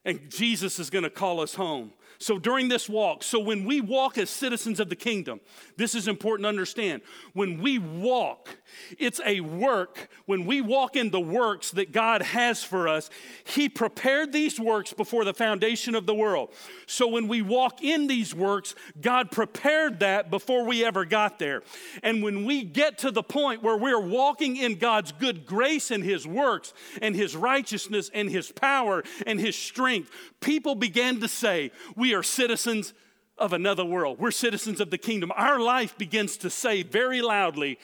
and 0.04 0.30
Jesus 0.30 0.78
is 0.78 0.90
going 0.90 1.04
to 1.04 1.10
call 1.10 1.40
us 1.40 1.54
home. 1.54 1.92
So 2.22 2.38
during 2.38 2.68
this 2.68 2.88
walk, 2.88 3.24
so 3.24 3.40
when 3.40 3.64
we 3.64 3.80
walk 3.80 4.16
as 4.16 4.30
citizens 4.30 4.78
of 4.78 4.88
the 4.88 4.94
kingdom, 4.94 5.40
this 5.76 5.96
is 5.96 6.06
important 6.06 6.44
to 6.44 6.48
understand. 6.48 7.02
When 7.32 7.60
we 7.60 7.80
walk, 7.80 8.58
it's 8.96 9.20
a 9.26 9.40
work. 9.40 10.08
When 10.26 10.46
we 10.46 10.60
walk 10.60 10.94
in 10.94 11.10
the 11.10 11.20
works 11.20 11.72
that 11.72 11.90
God 11.90 12.22
has 12.22 12.62
for 12.62 12.86
us, 12.86 13.10
He 13.42 13.68
prepared 13.68 14.32
these 14.32 14.60
works 14.60 14.92
before 14.92 15.24
the 15.24 15.34
foundation 15.34 15.96
of 15.96 16.06
the 16.06 16.14
world. 16.14 16.50
So 16.86 17.08
when 17.08 17.26
we 17.26 17.42
walk 17.42 17.82
in 17.82 18.06
these 18.06 18.32
works, 18.32 18.76
God 19.00 19.32
prepared 19.32 19.98
that 19.98 20.30
before 20.30 20.64
we 20.64 20.84
ever 20.84 21.04
got 21.04 21.40
there. 21.40 21.62
And 22.04 22.22
when 22.22 22.44
we 22.44 22.62
get 22.62 22.98
to 22.98 23.10
the 23.10 23.24
point 23.24 23.64
where 23.64 23.76
we're 23.76 24.00
walking 24.00 24.56
in 24.56 24.78
God's 24.78 25.10
good 25.10 25.44
grace 25.44 25.90
and 25.90 26.04
His 26.04 26.24
works 26.24 26.72
and 27.00 27.16
His 27.16 27.34
righteousness 27.34 28.12
and 28.14 28.30
His 28.30 28.52
power 28.52 29.02
and 29.26 29.40
His 29.40 29.56
strength, 29.56 30.12
people 30.40 30.76
began 30.76 31.18
to 31.18 31.26
say, 31.26 31.72
We 31.96 32.11
are 32.14 32.22
citizens 32.22 32.94
of 33.38 33.52
another 33.52 33.84
world. 33.84 34.18
We're 34.18 34.30
citizens 34.30 34.80
of 34.80 34.90
the 34.90 34.98
kingdom. 34.98 35.32
Our 35.34 35.60
life 35.60 35.96
begins 35.96 36.36
to 36.38 36.50
say 36.50 36.82
very 36.82 37.22
loudly 37.22 37.78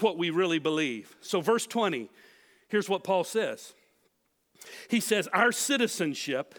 what 0.00 0.16
we 0.16 0.30
really 0.30 0.58
believe. 0.58 1.16
So, 1.20 1.40
verse 1.40 1.66
20, 1.66 2.08
here's 2.68 2.88
what 2.88 3.04
Paul 3.04 3.24
says 3.24 3.74
He 4.88 5.00
says, 5.00 5.28
Our 5.32 5.52
citizenship 5.52 6.58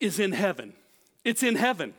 is 0.00 0.18
in 0.18 0.32
heaven. 0.32 0.74
It's 1.24 1.42
in 1.42 1.56
heaven. 1.56 1.94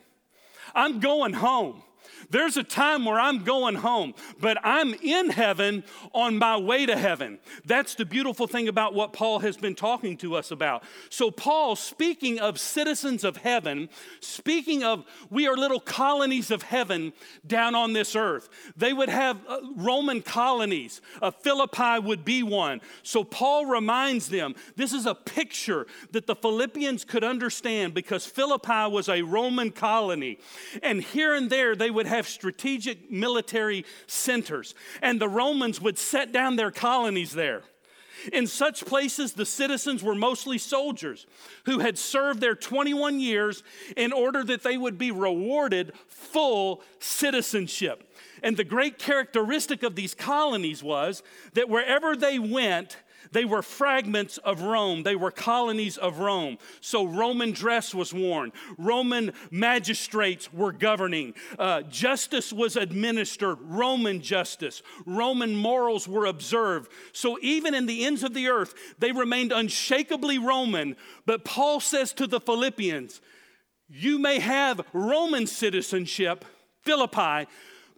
I'm 0.73 0.99
going 0.99 1.33
home. 1.33 1.83
There's 2.29 2.57
a 2.57 2.63
time 2.63 3.06
where 3.06 3.19
I'm 3.19 3.44
going 3.44 3.75
home, 3.75 4.13
but 4.39 4.57
I'm 4.63 4.94
in 4.95 5.29
heaven 5.29 5.83
on 6.13 6.38
my 6.38 6.57
way 6.57 6.85
to 6.85 6.97
heaven. 6.97 7.39
That's 7.65 7.95
the 7.95 8.06
beautiful 8.06 8.47
thing 8.47 8.68
about 8.68 8.94
what 8.94 9.13
Paul 9.13 9.39
has 9.39 9.56
been 9.56 9.75
talking 9.75 10.18
to 10.18 10.35
us 10.35 10.51
about. 10.51 10.83
So, 11.09 11.31
Paul, 11.31 11.75
speaking 11.75 12.40
of 12.40 12.59
citizens 12.59 13.23
of 13.23 13.37
heaven, 13.37 13.90
speaking 14.19 14.83
of 14.83 15.06
we 15.30 15.47
are 15.47 15.56
little 15.56 15.80
colonies 15.80 16.52
of 16.52 16.63
heaven 16.63 17.13
down 17.45 17.75
on 17.75 17.94
this 17.94 18.16
earth, 18.16 18.49
they 18.75 18.92
would 18.92 19.09
have 19.09 19.40
uh, 19.47 19.59
Roman 19.75 20.21
colonies. 20.21 21.02
Philippi 21.42 21.99
would 21.99 22.25
be 22.25 22.44
one. 22.44 22.81
So, 23.04 23.23
Paul 23.23 23.68
reminds 23.68 24.28
them 24.28 24.56
this 24.75 24.92
is 24.92 25.06
a 25.06 25.16
picture 25.16 25.87
that 26.11 26.28
the 26.28 26.35
Philippians 26.35 27.06
could 27.06 27.23
understand 27.23 27.94
because 27.94 28.25
Philippi 28.25 28.87
was 28.90 29.07
a 29.07 29.21
Roman 29.21 29.71
colony. 29.71 30.40
And 30.83 31.02
here 31.02 31.33
and 31.33 31.49
there, 31.49 31.75
they 31.75 31.90
would 31.90 32.07
have 32.07 32.17
have 32.18 32.28
strategic 32.28 33.09
military 33.09 33.86
centers, 34.06 34.76
and 35.02 35.19
the 35.19 35.30
Romans 35.30 35.81
would 35.81 35.97
set 35.97 36.31
down 36.31 36.56
their 36.56 36.71
colonies 36.71 37.31
there. 37.31 37.64
In 38.33 38.47
such 38.47 38.86
places, 38.86 39.33
the 39.33 39.45
citizens 39.45 40.04
were 40.04 40.16
mostly 40.16 40.57
soldiers 40.57 41.28
who 41.66 41.80
had 41.80 41.97
served 41.97 42.42
their 42.42 42.56
21 42.56 43.19
years 43.19 43.64
in 43.95 44.12
order 44.12 44.44
that 44.44 44.64
they 44.64 44.78
would 44.78 44.97
be 44.97 45.12
rewarded 45.12 45.94
full 46.07 46.81
citizenship. 47.00 48.06
And 48.44 48.57
the 48.57 48.63
great 48.63 48.97
characteristic 48.99 49.83
of 49.83 49.95
these 49.95 50.13
colonies 50.13 50.83
was 50.83 51.23
that 51.53 51.69
wherever 51.69 52.15
they 52.15 52.39
went, 52.39 52.97
they 53.31 53.45
were 53.45 53.61
fragments 53.61 54.37
of 54.37 54.61
Rome. 54.61 55.03
They 55.03 55.15
were 55.15 55.31
colonies 55.31 55.97
of 55.97 56.19
Rome. 56.19 56.57
So 56.81 57.06
Roman 57.06 57.51
dress 57.51 57.94
was 57.94 58.13
worn. 58.13 58.51
Roman 58.77 59.33
magistrates 59.51 60.51
were 60.53 60.71
governing. 60.71 61.33
Uh, 61.57 61.81
justice 61.83 62.53
was 62.53 62.75
administered. 62.75 63.57
Roman 63.61 64.21
justice. 64.21 64.81
Roman 65.06 65.56
morals 65.56 66.07
were 66.07 66.25
observed. 66.25 66.91
So 67.11 67.37
even 67.41 67.73
in 67.73 67.85
the 67.85 68.06
ends 68.06 68.23
of 68.23 68.33
the 68.33 68.47
earth, 68.47 68.73
they 68.99 69.11
remained 69.11 69.51
unshakably 69.51 70.37
Roman. 70.37 70.95
But 71.25 71.45
Paul 71.45 71.79
says 71.79 72.13
to 72.13 72.27
the 72.27 72.39
Philippians, 72.39 73.21
You 73.89 74.19
may 74.19 74.39
have 74.39 74.81
Roman 74.94 75.47
citizenship, 75.47 76.45
Philippi, 76.83 77.47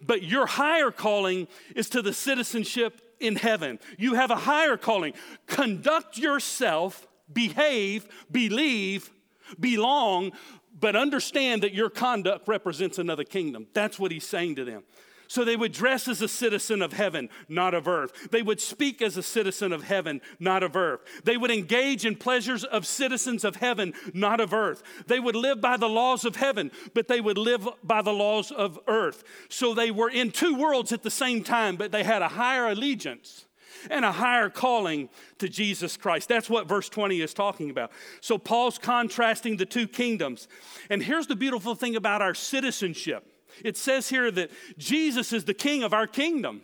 but 0.04 0.22
your 0.22 0.46
higher 0.46 0.90
calling 0.90 1.48
is 1.74 1.88
to 1.90 2.02
the 2.02 2.12
citizenship 2.12 3.00
in 3.20 3.36
heaven. 3.36 3.78
You 3.98 4.14
have 4.14 4.30
a 4.30 4.36
higher 4.36 4.76
calling. 4.76 5.12
Conduct 5.46 6.18
yourself, 6.18 7.06
behave, 7.32 8.08
believe, 8.30 9.10
belong, 9.58 10.32
but 10.78 10.96
understand 10.96 11.62
that 11.62 11.74
your 11.74 11.90
conduct 11.90 12.48
represents 12.48 12.98
another 12.98 13.24
kingdom. 13.24 13.66
That's 13.74 13.98
what 13.98 14.10
he's 14.10 14.26
saying 14.26 14.56
to 14.56 14.64
them. 14.64 14.82
So 15.30 15.44
they 15.44 15.54
would 15.54 15.70
dress 15.70 16.08
as 16.08 16.20
a 16.22 16.26
citizen 16.26 16.82
of 16.82 16.92
heaven, 16.92 17.28
not 17.48 17.72
of 17.72 17.86
earth. 17.86 18.30
They 18.32 18.42
would 18.42 18.60
speak 18.60 19.00
as 19.00 19.16
a 19.16 19.22
citizen 19.22 19.72
of 19.72 19.84
heaven, 19.84 20.20
not 20.40 20.64
of 20.64 20.74
earth. 20.74 21.02
They 21.22 21.36
would 21.36 21.52
engage 21.52 22.04
in 22.04 22.16
pleasures 22.16 22.64
of 22.64 22.84
citizens 22.84 23.44
of 23.44 23.54
heaven, 23.54 23.94
not 24.12 24.40
of 24.40 24.52
earth. 24.52 24.82
They 25.06 25.20
would 25.20 25.36
live 25.36 25.60
by 25.60 25.76
the 25.76 25.88
laws 25.88 26.24
of 26.24 26.34
heaven, 26.34 26.72
but 26.94 27.06
they 27.06 27.20
would 27.20 27.38
live 27.38 27.68
by 27.84 28.02
the 28.02 28.12
laws 28.12 28.50
of 28.50 28.76
earth. 28.88 29.22
So 29.48 29.72
they 29.72 29.92
were 29.92 30.10
in 30.10 30.32
two 30.32 30.56
worlds 30.56 30.90
at 30.90 31.04
the 31.04 31.12
same 31.12 31.44
time, 31.44 31.76
but 31.76 31.92
they 31.92 32.02
had 32.02 32.22
a 32.22 32.28
higher 32.28 32.66
allegiance 32.66 33.46
and 33.88 34.04
a 34.04 34.10
higher 34.10 34.50
calling 34.50 35.10
to 35.38 35.48
Jesus 35.48 35.96
Christ. 35.96 36.28
That's 36.28 36.50
what 36.50 36.66
verse 36.66 36.88
20 36.88 37.20
is 37.20 37.34
talking 37.34 37.70
about. 37.70 37.92
So 38.20 38.36
Paul's 38.36 38.78
contrasting 38.78 39.58
the 39.58 39.64
two 39.64 39.86
kingdoms. 39.86 40.48
And 40.90 41.00
here's 41.00 41.28
the 41.28 41.36
beautiful 41.36 41.76
thing 41.76 41.94
about 41.94 42.20
our 42.20 42.34
citizenship 42.34 43.28
it 43.64 43.76
says 43.76 44.08
here 44.08 44.30
that 44.30 44.50
Jesus 44.78 45.32
is 45.32 45.44
the 45.44 45.54
king 45.54 45.82
of 45.82 45.92
our 45.92 46.06
kingdom. 46.06 46.62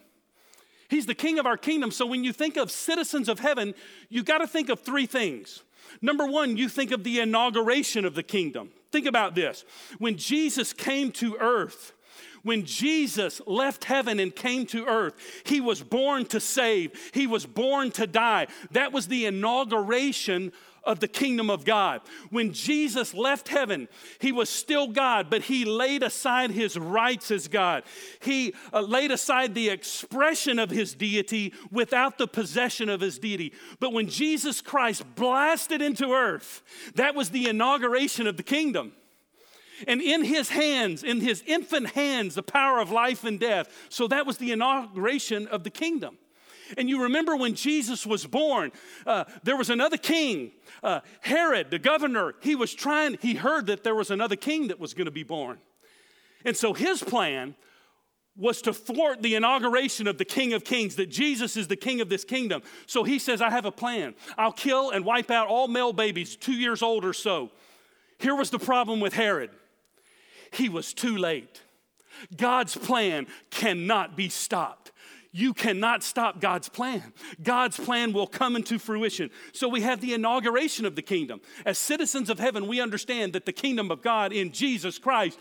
He's 0.88 1.07
the 1.07 1.14
king 1.14 1.38
of 1.38 1.47
our 1.47 1.57
kingdom. 1.57 1.90
So 1.90 2.07
when 2.07 2.25
you 2.25 2.33
think 2.33 2.57
of 2.57 2.71
citizens 2.71 3.28
of 3.28 3.40
heaven, 3.40 3.75
you 4.09 4.23
got 4.23 4.38
to 4.38 4.47
think 4.47 4.69
of 4.69 4.81
three 4.81 5.07
things. 5.07 5.62
Number 6.00 6.26
one, 6.26 6.57
you 6.57 6.69
think 6.69 6.90
of 6.90 7.05
the 7.05 7.21
inauguration 7.21 8.05
of 8.05 8.14
the 8.14 8.23
kingdom. 8.23 8.71
Think 8.93 9.07
about 9.07 9.35
this. 9.35 9.64
When 9.99 10.16
Jesus 10.16 10.73
came 10.73 11.12
to 11.12 11.37
earth, 11.40 11.93
when 12.43 12.64
Jesus 12.64 13.40
left 13.47 13.85
heaven 13.85 14.21
and 14.21 14.35
came 14.35 14.66
to 14.66 14.87
earth, 14.87 15.14
he 15.45 15.61
was 15.61 15.83
born 15.83 16.26
to 16.26 16.38
save, 16.38 17.11
he 17.12 17.26
was 17.26 17.45
born 17.45 17.90
to 17.93 18.07
die. 18.07 18.47
That 18.71 18.93
was 18.93 19.09
the 19.09 19.26
inauguration 19.26 20.52
of 20.87 21.00
the 21.00 21.09
kingdom 21.09 21.50
of 21.50 21.64
God. 21.64 22.00
When 22.31 22.52
Jesus 22.52 23.12
left 23.12 23.49
heaven, 23.49 23.88
he 24.21 24.33
was 24.33 24.49
still 24.49 24.87
God, 24.88 25.28
but 25.28 25.43
he 25.43 25.64
laid 25.64 26.02
aside 26.02 26.52
his 26.52 26.78
rights 26.78 27.31
as 27.31 27.49
God. 27.49 27.83
He 28.21 28.55
uh, 28.73 28.81
laid 28.81 29.11
aside 29.11 29.55
the 29.55 29.69
expression 29.69 30.59
of 30.59 30.71
his 30.71 30.95
deity 30.95 31.52
without 31.71 32.19
the 32.19 32.28
possession 32.28 32.88
of 32.88 33.00
his 33.00 33.19
deity. 33.19 33.52
But 33.81 33.93
when 33.93 34.09
Jesus 34.09 34.61
Christ 34.61 35.05
blasted 35.14 35.83
into 35.83 36.12
earth, 36.12 36.62
that 36.95 37.14
was 37.14 37.31
the 37.31 37.49
inauguration 37.49 38.26
of 38.26 38.37
the 38.37 38.43
kingdom. 38.43 38.93
And 39.87 40.00
in 40.00 40.25
his 40.25 40.49
hands, 40.49 41.02
in 41.02 41.21
his 41.21 41.43
infant 41.47 41.88
hands, 41.88 42.35
the 42.35 42.43
power 42.43 42.81
of 42.81 42.90
life 42.90 43.25
and 43.25 43.38
death. 43.38 43.69
So 43.90 44.09
that 44.09 44.26
was 44.26 44.38
the 44.38 44.52
inauguration 44.52 45.47
of 45.49 45.64
the 45.64 45.71
kingdom. 45.71 46.16
And 46.77 46.89
you 46.89 47.03
remember 47.03 47.37
when 47.37 47.55
Jesus 47.55 48.07
was 48.07 48.27
born, 48.27 48.73
uh, 49.07 49.25
there 49.43 49.57
was 49.57 49.71
another 49.71 49.97
king, 49.97 50.53
uh, 50.83 51.01
Herod, 51.21 51.71
the 51.71 51.79
governor. 51.79 52.35
He 52.41 52.55
was 52.55 52.75
trying, 52.75 53.19
he 53.21 53.35
heard 53.35 53.67
that 53.67 53.85
there 53.85 53.95
was 53.95 54.11
another 54.11 54.37
king 54.37 54.69
that 54.69 54.81
was 54.81 54.95
going 54.95 55.07
to 55.07 55.11
be 55.11 55.23
born. 55.23 55.59
And 56.45 56.57
so 56.57 56.73
his 56.73 57.03
plan 57.03 57.55
was 58.37 58.61
to 58.63 58.73
thwart 58.73 59.23
the 59.23 59.35
inauguration 59.35 60.07
of 60.07 60.19
the 60.19 60.25
King 60.25 60.53
of 60.53 60.63
Kings, 60.63 60.97
that 60.97 61.11
Jesus 61.11 61.57
is 61.57 61.69
the 61.69 61.77
King 61.77 62.03
of 62.03 62.11
this 62.11 62.23
kingdom. 62.23 62.63
So 62.87 63.03
he 63.03 63.19
says, 63.19 63.41
I 63.41 63.51
have 63.51 63.65
a 63.65 63.73
plan. 63.73 64.15
I'll 64.37 64.53
kill 64.53 64.91
and 64.91 65.05
wipe 65.05 65.31
out 65.31 65.49
all 65.49 65.69
male 65.69 65.95
babies 65.95 66.37
two 66.37 66.53
years 66.53 66.83
old 66.83 67.05
or 67.05 67.15
so. 67.15 67.51
Here 68.19 68.35
was 68.35 68.51
the 68.51 68.59
problem 68.59 69.01
with 69.01 69.15
Herod 69.15 69.51
he 70.53 70.69
was 70.69 70.95
too 70.95 71.17
late. 71.17 71.63
God's 72.37 72.77
plan 72.77 73.27
cannot 73.51 74.17
be 74.17 74.29
stopped. 74.29 74.93
You 75.37 75.52
cannot 75.52 76.02
stop 76.02 76.40
God's 76.40 76.71
plan. 76.71 77.12
God's 77.43 77.76
plan 77.76 78.14
will 78.14 78.26
come 78.26 78.57
into 78.57 78.78
fruition. 78.78 79.28
So 79.52 79.69
we 79.69 79.83
have 79.83 80.00
the 80.00 80.14
inauguration 80.14 80.87
of 80.87 80.97
the 80.97 81.02
kingdom. 81.02 81.43
As 81.66 81.76
citizens 81.76 82.31
of 82.31 82.38
heaven, 82.38 82.66
we 82.66 82.81
understand 82.81 83.35
that 83.35 83.45
the 83.45 83.52
kingdom 83.52 83.90
of 83.90 84.00
God 84.00 84.33
in 84.33 84.50
Jesus 84.50 84.97
Christ 84.99 85.38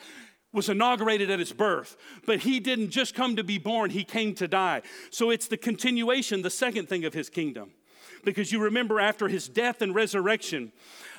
was 0.51 0.67
inaugurated 0.67 1.31
at 1.31 1.39
his 1.39 1.53
birth. 1.53 1.95
But 2.25 2.41
he 2.41 2.59
didn't 2.59 2.89
just 2.89 3.15
come 3.15 3.37
to 3.37 3.43
be 3.43 3.57
born, 3.57 3.89
he 3.89 4.03
came 4.03 4.35
to 4.35 4.49
die. 4.49 4.81
So 5.11 5.29
it's 5.29 5.47
the 5.47 5.55
continuation, 5.55 6.41
the 6.41 6.49
second 6.49 6.89
thing 6.89 7.05
of 7.05 7.13
his 7.13 7.29
kingdom. 7.29 7.71
Because 8.25 8.51
you 8.51 8.61
remember 8.61 8.99
after 8.99 9.27
his 9.27 9.47
death 9.47 9.81
and 9.81 9.95
resurrection, 9.95 10.71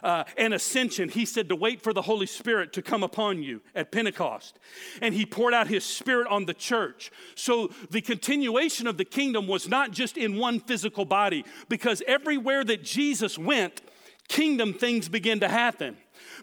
uh, 0.02 0.24
and 0.36 0.54
ascension, 0.54 1.08
he 1.08 1.24
said 1.24 1.48
to 1.48 1.56
wait 1.56 1.80
for 1.80 1.92
the 1.92 2.02
Holy 2.02 2.26
Spirit 2.26 2.72
to 2.74 2.82
come 2.82 3.02
upon 3.02 3.42
you 3.42 3.60
at 3.74 3.90
Pentecost. 3.90 4.58
And 5.00 5.14
he 5.14 5.26
poured 5.26 5.54
out 5.54 5.68
his 5.68 5.84
spirit 5.84 6.28
on 6.28 6.44
the 6.46 6.54
church. 6.54 7.10
So 7.34 7.70
the 7.90 8.00
continuation 8.00 8.86
of 8.86 8.98
the 8.98 9.04
kingdom 9.04 9.46
was 9.46 9.68
not 9.68 9.90
just 9.90 10.16
in 10.16 10.36
one 10.36 10.60
physical 10.60 11.04
body, 11.04 11.44
because 11.68 12.02
everywhere 12.06 12.62
that 12.64 12.82
Jesus 12.84 13.38
went, 13.38 13.82
kingdom 14.28 14.74
things 14.74 15.08
began 15.08 15.40
to 15.40 15.48
happen. 15.48 15.96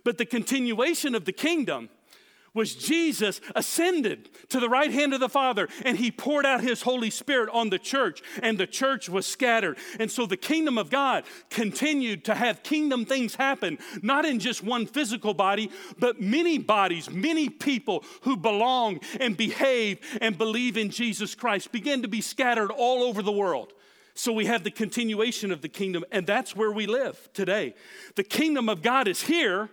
But 0.04 0.18
the 0.18 0.26
continuation 0.26 1.16
of 1.16 1.26
the 1.26 1.32
kingdom 1.32 1.90
was 2.54 2.76
Jesus 2.76 3.42
ascended 3.56 4.30
to 4.50 4.60
the 4.60 4.70
right 4.70 4.92
hand 4.92 5.14
of 5.14 5.20
the 5.20 5.30
Father 5.30 5.68
and 5.84 5.98
he 5.98 6.12
poured 6.12 6.46
out 6.46 6.62
his 6.62 6.84
Holy 6.84 7.10
Spirit 7.10 7.50
on 7.52 7.70
the 7.70 7.80
church 7.80 8.22
and 8.42 8.58
the 8.58 8.68
church 8.68 9.10
was 9.10 9.26
scattered. 9.26 9.78
And 10.00 10.12
so 10.12 10.26
the 10.26 10.38
kingdom 10.38 10.78
of 10.78 10.90
God 10.90 11.24
continued 11.50 12.26
to 12.26 12.36
have 12.36 12.64
kingdom 12.64 13.06
things 13.06 13.36
happen, 13.36 13.80
not 14.02 14.26
in 14.26 14.40
just 14.40 14.64
one 14.64 14.86
physical 14.86 15.34
body, 15.34 15.72
but 16.00 16.22
many 16.22 16.58
bodies, 16.58 17.10
many 17.10 17.50
people 17.50 18.04
who 18.22 18.38
belong 18.38 19.00
and 19.20 19.36
behave 19.36 20.00
and 20.22 20.38
believe 20.38 20.78
in 20.78 20.92
Jesus 20.92 21.36
Christ 21.36 21.72
began 21.72 22.02
to 22.04 22.08
be 22.08 22.22
scattered 22.22 22.72
all 22.72 23.04
over 23.04 23.22
the 23.22 23.32
world. 23.32 23.74
So 24.16 24.32
we 24.32 24.46
have 24.46 24.64
the 24.64 24.72
continuation 24.72 25.52
of 25.52 25.62
the 25.62 25.70
kingdom, 25.70 26.06
and 26.12 26.28
that's 26.28 26.56
where 26.56 26.72
we 26.72 26.86
live 26.86 27.30
today. 27.34 27.74
The 28.16 28.24
kingdom 28.24 28.70
of 28.70 28.84
God 28.84 29.08
is 29.08 29.24
here 29.24 29.70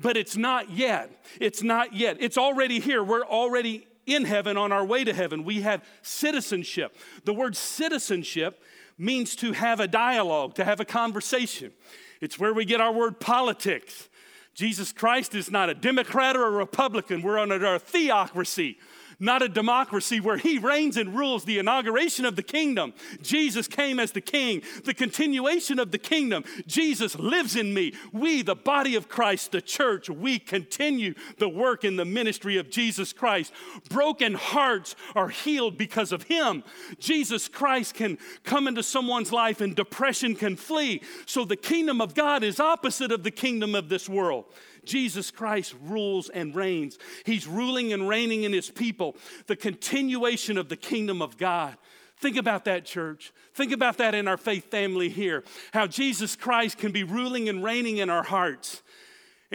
but 0.00 0.16
it's 0.16 0.36
not 0.36 0.70
yet. 0.70 1.24
It's 1.40 1.62
not 1.62 1.94
yet. 1.94 2.16
It's 2.20 2.38
already 2.38 2.80
here. 2.80 3.02
We're 3.02 3.24
already 3.24 3.86
in 4.06 4.24
heaven 4.24 4.56
on 4.56 4.72
our 4.72 4.84
way 4.84 5.04
to 5.04 5.12
heaven. 5.12 5.44
We 5.44 5.62
have 5.62 5.84
citizenship. 6.02 6.96
The 7.24 7.32
word 7.32 7.56
citizenship 7.56 8.62
means 8.98 9.34
to 9.36 9.52
have 9.52 9.80
a 9.80 9.88
dialogue, 9.88 10.54
to 10.54 10.64
have 10.64 10.80
a 10.80 10.84
conversation. 10.84 11.72
It's 12.20 12.38
where 12.38 12.54
we 12.54 12.64
get 12.64 12.80
our 12.80 12.92
word 12.92 13.20
politics. 13.20 14.08
Jesus 14.54 14.92
Christ 14.92 15.34
is 15.34 15.50
not 15.50 15.68
a 15.68 15.74
Democrat 15.74 16.36
or 16.36 16.46
a 16.46 16.50
Republican. 16.50 17.22
We're 17.22 17.38
under 17.38 17.74
a 17.74 17.78
theocracy 17.78 18.78
not 19.18 19.42
a 19.42 19.48
democracy 19.48 20.20
where 20.20 20.36
he 20.36 20.58
reigns 20.58 20.96
and 20.96 21.16
rules 21.16 21.44
the 21.44 21.58
inauguration 21.58 22.24
of 22.24 22.36
the 22.36 22.42
kingdom. 22.42 22.92
Jesus 23.22 23.68
came 23.68 23.98
as 23.98 24.12
the 24.12 24.20
king, 24.20 24.62
the 24.84 24.94
continuation 24.94 25.78
of 25.78 25.90
the 25.90 25.98
kingdom. 25.98 26.44
Jesus 26.66 27.18
lives 27.18 27.56
in 27.56 27.74
me. 27.74 27.94
We, 28.12 28.42
the 28.42 28.54
body 28.54 28.96
of 28.96 29.08
Christ, 29.08 29.52
the 29.52 29.60
church, 29.60 30.08
we 30.10 30.38
continue 30.38 31.14
the 31.38 31.48
work 31.48 31.84
in 31.84 31.96
the 31.96 32.04
ministry 32.04 32.56
of 32.56 32.70
Jesus 32.70 33.12
Christ. 33.12 33.52
Broken 33.88 34.34
hearts 34.34 34.96
are 35.14 35.28
healed 35.28 35.78
because 35.78 36.12
of 36.12 36.24
him. 36.24 36.64
Jesus 36.98 37.48
Christ 37.48 37.94
can 37.94 38.18
come 38.44 38.66
into 38.66 38.82
someone's 38.82 39.32
life 39.32 39.60
and 39.60 39.74
depression 39.74 40.34
can 40.34 40.56
flee. 40.56 41.02
So 41.26 41.44
the 41.44 41.56
kingdom 41.56 42.00
of 42.00 42.14
God 42.14 42.42
is 42.42 42.60
opposite 42.60 43.12
of 43.12 43.22
the 43.22 43.30
kingdom 43.30 43.74
of 43.74 43.88
this 43.88 44.08
world. 44.08 44.46
Jesus 44.86 45.30
Christ 45.30 45.74
rules 45.82 46.28
and 46.28 46.54
reigns. 46.54 46.98
He's 47.24 47.46
ruling 47.46 47.92
and 47.92 48.08
reigning 48.08 48.44
in 48.44 48.52
his 48.52 48.70
people, 48.70 49.16
the 49.46 49.56
continuation 49.56 50.58
of 50.58 50.68
the 50.68 50.76
kingdom 50.76 51.22
of 51.22 51.36
God. 51.36 51.76
Think 52.18 52.36
about 52.36 52.64
that, 52.64 52.84
church. 52.84 53.32
Think 53.54 53.72
about 53.72 53.98
that 53.98 54.14
in 54.14 54.28
our 54.28 54.36
faith 54.36 54.70
family 54.70 55.08
here. 55.08 55.44
How 55.72 55.86
Jesus 55.86 56.36
Christ 56.36 56.78
can 56.78 56.92
be 56.92 57.04
ruling 57.04 57.48
and 57.48 57.62
reigning 57.62 57.98
in 57.98 58.08
our 58.08 58.22
hearts. 58.22 58.82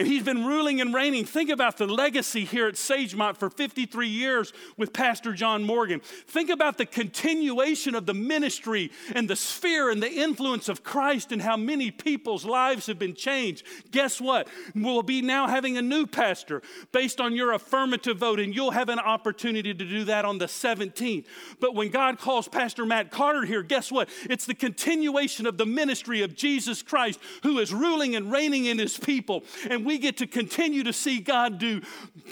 And 0.00 0.08
he's 0.08 0.22
been 0.22 0.46
ruling 0.46 0.80
and 0.80 0.94
reigning. 0.94 1.26
Think 1.26 1.50
about 1.50 1.76
the 1.76 1.86
legacy 1.86 2.46
here 2.46 2.66
at 2.66 2.76
Sagemont 2.76 3.36
for 3.36 3.50
53 3.50 4.08
years 4.08 4.50
with 4.78 4.94
Pastor 4.94 5.34
John 5.34 5.62
Morgan. 5.62 6.00
Think 6.00 6.48
about 6.48 6.78
the 6.78 6.86
continuation 6.86 7.94
of 7.94 8.06
the 8.06 8.14
ministry 8.14 8.92
and 9.14 9.28
the 9.28 9.36
sphere 9.36 9.90
and 9.90 10.02
the 10.02 10.10
influence 10.10 10.70
of 10.70 10.82
Christ 10.82 11.32
and 11.32 11.42
how 11.42 11.58
many 11.58 11.90
people's 11.90 12.46
lives 12.46 12.86
have 12.86 12.98
been 12.98 13.14
changed. 13.14 13.66
Guess 13.90 14.22
what? 14.22 14.48
We'll 14.74 15.02
be 15.02 15.20
now 15.20 15.46
having 15.48 15.76
a 15.76 15.82
new 15.82 16.06
pastor 16.06 16.62
based 16.92 17.20
on 17.20 17.36
your 17.36 17.52
affirmative 17.52 18.16
vote, 18.16 18.40
and 18.40 18.54
you'll 18.54 18.70
have 18.70 18.88
an 18.88 19.00
opportunity 19.00 19.74
to 19.74 19.84
do 19.84 20.04
that 20.04 20.24
on 20.24 20.38
the 20.38 20.46
17th. 20.46 21.26
But 21.60 21.74
when 21.74 21.90
God 21.90 22.18
calls 22.18 22.48
Pastor 22.48 22.86
Matt 22.86 23.10
Carter 23.10 23.44
here, 23.44 23.62
guess 23.62 23.92
what? 23.92 24.08
It's 24.30 24.46
the 24.46 24.54
continuation 24.54 25.46
of 25.46 25.58
the 25.58 25.66
ministry 25.66 26.22
of 26.22 26.34
Jesus 26.34 26.80
Christ 26.80 27.20
who 27.42 27.58
is 27.58 27.74
ruling 27.74 28.16
and 28.16 28.32
reigning 28.32 28.64
in 28.64 28.78
his 28.78 28.96
people. 28.96 29.44
And 29.68 29.89
we 29.90 29.98
get 29.98 30.18
to 30.18 30.26
continue 30.28 30.84
to 30.84 30.92
see 30.92 31.18
God 31.18 31.58
do 31.58 31.80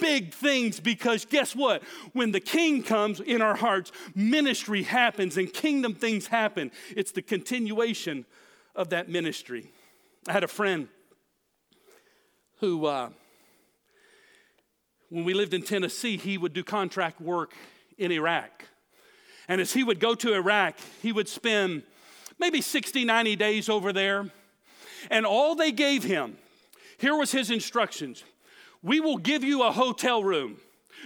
big 0.00 0.32
things 0.32 0.78
because 0.78 1.24
guess 1.24 1.56
what? 1.56 1.82
When 2.12 2.30
the 2.30 2.38
king 2.38 2.84
comes 2.84 3.18
in 3.18 3.42
our 3.42 3.56
hearts, 3.56 3.90
ministry 4.14 4.84
happens 4.84 5.36
and 5.36 5.52
kingdom 5.52 5.96
things 5.96 6.28
happen. 6.28 6.70
It's 6.96 7.10
the 7.10 7.20
continuation 7.20 8.26
of 8.76 8.90
that 8.90 9.08
ministry. 9.08 9.72
I 10.28 10.32
had 10.34 10.44
a 10.44 10.48
friend 10.48 10.86
who, 12.60 12.86
uh, 12.86 13.10
when 15.10 15.24
we 15.24 15.34
lived 15.34 15.52
in 15.52 15.62
Tennessee, 15.62 16.16
he 16.16 16.38
would 16.38 16.52
do 16.52 16.62
contract 16.62 17.20
work 17.20 17.54
in 17.98 18.12
Iraq. 18.12 18.66
And 19.48 19.60
as 19.60 19.72
he 19.72 19.82
would 19.82 19.98
go 19.98 20.14
to 20.14 20.32
Iraq, 20.32 20.76
he 21.02 21.10
would 21.10 21.28
spend 21.28 21.82
maybe 22.38 22.60
60, 22.60 23.04
90 23.04 23.34
days 23.34 23.68
over 23.68 23.92
there. 23.92 24.30
And 25.10 25.26
all 25.26 25.56
they 25.56 25.72
gave 25.72 26.04
him, 26.04 26.36
here 26.99 27.17
was 27.17 27.33
his 27.33 27.50
instructions 27.50 28.25
We 28.83 29.00
will 29.00 29.17
give 29.17 29.43
you 29.43 29.62
a 29.62 29.73
hotel 29.73 30.23
room, 30.23 30.59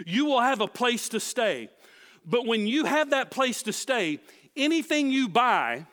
you 0.05 0.25
will 0.27 0.41
have 0.41 0.61
a 0.61 0.69
place 0.69 1.09
to 1.11 1.21
stay. 1.21 1.69
But 2.25 2.47
when 2.47 2.67
you 2.67 2.85
have 2.85 3.11
that 3.11 3.33
place 3.33 3.65
to 3.65 3.73
stay, 3.73 4.21
anything 4.57 5.11
you 5.11 5.29
buy, 5.29 5.87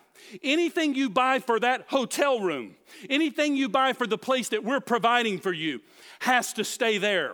anything 0.43 0.93
you 0.93 1.09
buy 1.09 1.39
for 1.39 1.59
that 1.59 1.85
hotel 1.87 2.39
room, 2.39 2.75
anything 3.09 3.55
you 3.55 3.67
buy 3.67 3.93
for 3.93 4.05
the 4.05 4.17
place 4.17 4.49
that 4.49 4.63
we're 4.63 4.79
providing 4.79 5.39
for 5.39 5.51
you 5.51 5.81
has 6.19 6.53
to 6.53 6.63
stay 6.63 6.99
there. 6.99 7.33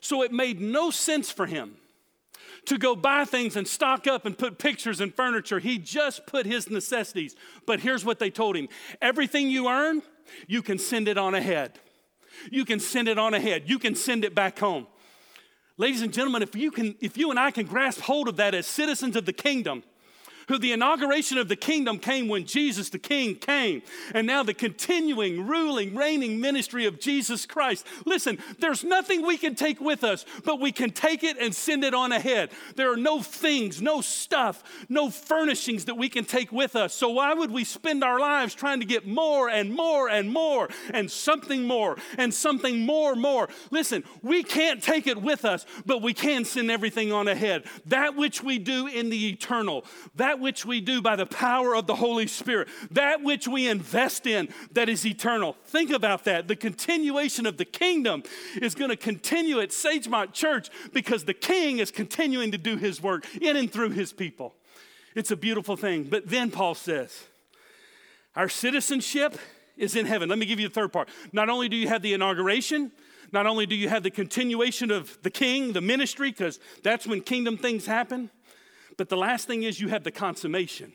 So 0.00 0.22
it 0.22 0.32
made 0.32 0.60
no 0.60 0.90
sense 0.90 1.30
for 1.30 1.46
him 1.46 1.76
to 2.66 2.78
go 2.78 2.96
buy 2.96 3.24
things 3.24 3.56
and 3.56 3.66
stock 3.66 4.06
up 4.06 4.26
and 4.26 4.36
put 4.36 4.58
pictures 4.58 5.00
and 5.00 5.14
furniture. 5.14 5.58
He 5.58 5.78
just 5.78 6.26
put 6.26 6.46
his 6.46 6.68
necessities. 6.70 7.36
But 7.66 7.80
here's 7.80 8.04
what 8.04 8.18
they 8.18 8.30
told 8.30 8.56
him 8.56 8.68
everything 9.00 9.48
you 9.48 9.68
earn, 9.68 10.02
you 10.46 10.62
can 10.62 10.78
send 10.78 11.08
it 11.08 11.18
on 11.18 11.34
ahead. 11.34 11.78
You 12.50 12.64
can 12.64 12.80
send 12.80 13.08
it 13.08 13.18
on 13.18 13.34
ahead. 13.34 13.64
You 13.66 13.78
can 13.78 13.94
send 13.94 14.24
it 14.24 14.34
back 14.34 14.58
home. 14.58 14.86
Ladies 15.76 16.02
and 16.02 16.12
gentlemen, 16.12 16.42
if 16.42 16.54
you, 16.54 16.70
can, 16.70 16.94
if 17.00 17.16
you 17.18 17.30
and 17.30 17.38
I 17.38 17.50
can 17.50 17.66
grasp 17.66 18.00
hold 18.00 18.28
of 18.28 18.36
that 18.36 18.54
as 18.54 18.66
citizens 18.66 19.16
of 19.16 19.26
the 19.26 19.32
kingdom, 19.32 19.82
who 20.48 20.58
the 20.58 20.72
inauguration 20.72 21.38
of 21.38 21.48
the 21.48 21.56
kingdom 21.56 21.98
came 21.98 22.28
when 22.28 22.44
Jesus 22.44 22.90
the 22.90 22.98
King 22.98 23.36
came, 23.36 23.82
and 24.14 24.26
now 24.26 24.42
the 24.42 24.54
continuing, 24.54 25.46
ruling, 25.46 25.94
reigning 25.94 26.40
ministry 26.40 26.86
of 26.86 27.00
Jesus 27.00 27.46
Christ. 27.46 27.86
Listen, 28.04 28.38
there's 28.58 28.84
nothing 28.84 29.26
we 29.26 29.36
can 29.36 29.54
take 29.54 29.80
with 29.80 30.04
us, 30.04 30.24
but 30.44 30.60
we 30.60 30.72
can 30.72 30.90
take 30.90 31.22
it 31.22 31.38
and 31.38 31.54
send 31.54 31.84
it 31.84 31.94
on 31.94 32.12
ahead. 32.12 32.50
There 32.76 32.92
are 32.92 32.96
no 32.96 33.20
things, 33.20 33.80
no 33.80 34.00
stuff, 34.00 34.62
no 34.88 35.10
furnishings 35.10 35.86
that 35.86 35.96
we 35.96 36.08
can 36.08 36.24
take 36.24 36.52
with 36.52 36.76
us. 36.76 36.94
So 36.94 37.10
why 37.10 37.34
would 37.34 37.50
we 37.50 37.64
spend 37.64 38.04
our 38.04 38.20
lives 38.20 38.54
trying 38.54 38.80
to 38.80 38.86
get 38.86 39.06
more 39.06 39.48
and 39.48 39.74
more 39.74 40.08
and 40.08 40.30
more 40.30 40.68
and 40.92 41.10
something 41.10 41.64
more 41.64 41.96
and 42.18 42.32
something 42.32 42.84
more, 42.84 43.14
more? 43.14 43.48
Listen, 43.70 44.04
we 44.22 44.42
can't 44.42 44.82
take 44.82 45.06
it 45.06 45.20
with 45.20 45.44
us, 45.44 45.66
but 45.86 46.02
we 46.02 46.14
can 46.14 46.44
send 46.44 46.70
everything 46.70 47.12
on 47.12 47.28
ahead. 47.28 47.64
That 47.86 48.16
which 48.16 48.42
we 48.42 48.58
do 48.58 48.86
in 48.86 49.10
the 49.10 49.28
eternal, 49.28 49.84
that 50.16 50.33
that 50.34 50.40
which 50.40 50.66
we 50.66 50.80
do 50.80 51.00
by 51.00 51.14
the 51.14 51.26
power 51.26 51.76
of 51.76 51.86
the 51.86 51.94
Holy 51.94 52.26
Spirit, 52.26 52.66
that 52.90 53.22
which 53.22 53.46
we 53.46 53.68
invest 53.68 54.26
in 54.26 54.48
that 54.72 54.88
is 54.88 55.06
eternal. 55.06 55.56
Think 55.66 55.90
about 55.90 56.24
that. 56.24 56.48
The 56.48 56.56
continuation 56.56 57.46
of 57.46 57.56
the 57.56 57.64
kingdom 57.64 58.24
is 58.60 58.74
going 58.74 58.90
to 58.90 58.96
continue 58.96 59.60
at 59.60 59.68
Sagemont 59.68 60.32
Church 60.32 60.70
because 60.92 61.24
the 61.24 61.34
King 61.34 61.78
is 61.78 61.92
continuing 61.92 62.50
to 62.50 62.58
do 62.58 62.76
his 62.76 63.00
work 63.00 63.26
in 63.40 63.56
and 63.56 63.72
through 63.72 63.90
his 63.90 64.12
people. 64.12 64.56
It's 65.14 65.30
a 65.30 65.36
beautiful 65.36 65.76
thing. 65.76 66.02
But 66.02 66.28
then 66.28 66.50
Paul 66.50 66.74
says, 66.74 67.16
our 68.34 68.48
citizenship 68.48 69.38
is 69.76 69.94
in 69.94 70.04
heaven. 70.04 70.28
Let 70.28 70.40
me 70.40 70.46
give 70.46 70.58
you 70.58 70.66
the 70.66 70.74
third 70.74 70.92
part. 70.92 71.10
Not 71.32 71.48
only 71.48 71.68
do 71.68 71.76
you 71.76 71.86
have 71.86 72.02
the 72.02 72.12
inauguration, 72.12 72.90
not 73.30 73.46
only 73.46 73.66
do 73.66 73.76
you 73.76 73.88
have 73.88 74.02
the 74.02 74.10
continuation 74.10 74.90
of 74.90 75.16
the 75.22 75.30
king, 75.30 75.74
the 75.74 75.80
ministry, 75.80 76.30
because 76.30 76.58
that's 76.82 77.06
when 77.06 77.20
kingdom 77.20 77.56
things 77.56 77.86
happen, 77.86 78.30
but 78.96 79.08
the 79.08 79.16
last 79.16 79.46
thing 79.46 79.62
is 79.62 79.80
you 79.80 79.88
have 79.88 80.04
the 80.04 80.10
consummation. 80.10 80.92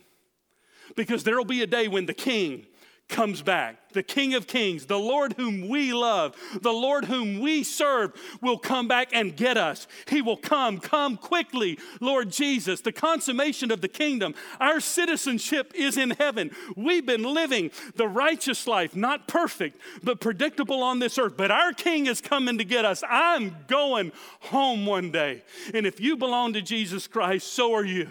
Because 0.96 1.24
there 1.24 1.38
will 1.38 1.46
be 1.46 1.62
a 1.62 1.68
day 1.68 1.88
when 1.88 2.06
the 2.06 2.14
king 2.14 2.66
comes 3.10 3.42
back. 3.42 3.92
The 3.92 4.04
King 4.04 4.36
of 4.36 4.46
Kings, 4.46 4.86
the 4.86 5.00
Lord 5.00 5.34
whom 5.34 5.68
we 5.68 5.94
love, 5.94 6.36
the 6.62 6.72
Lord 6.72 7.06
whom 7.06 7.40
we 7.40 7.64
serve 7.64 8.14
will 8.40 8.60
come 8.60 8.88
back 8.88 9.10
and 9.14 9.36
get 9.36 9.58
us. 9.58 9.88
He 10.08 10.22
will 10.22 10.38
come, 10.38 10.80
come 10.80 11.18
quickly, 11.18 11.80
Lord 12.00 12.30
Jesus. 12.30 12.82
The 12.82 12.92
consummation 12.92 13.72
of 13.72 13.82
the 13.82 13.88
kingdom. 13.88 14.36
Our 14.60 14.80
citizenship 14.80 15.74
is 15.74 15.98
in 15.98 16.12
heaven. 16.12 16.52
We've 16.76 17.06
been 17.06 17.24
living 17.24 17.72
the 17.96 18.08
righteous 18.08 18.68
life, 18.68 18.96
not 18.96 19.28
perfect, 19.28 19.82
but 20.04 20.22
predictable 20.22 20.84
on 20.84 21.00
this 21.00 21.18
earth. 21.18 21.36
But 21.36 21.50
our 21.50 21.74
King 21.74 22.06
is 22.06 22.22
coming 22.22 22.60
to 22.60 22.64
get 22.64 22.86
us. 22.86 23.04
I'm 23.10 23.56
going 23.68 24.12
home 24.42 24.86
one 24.86 25.12
day. 25.12 25.44
And 25.74 25.88
if 25.88 26.00
you 26.00 26.16
belong 26.16 26.54
to 26.54 26.62
Jesus 26.62 27.08
Christ, 27.08 27.52
so 27.52 27.74
are 27.74 27.86
you. 27.86 28.10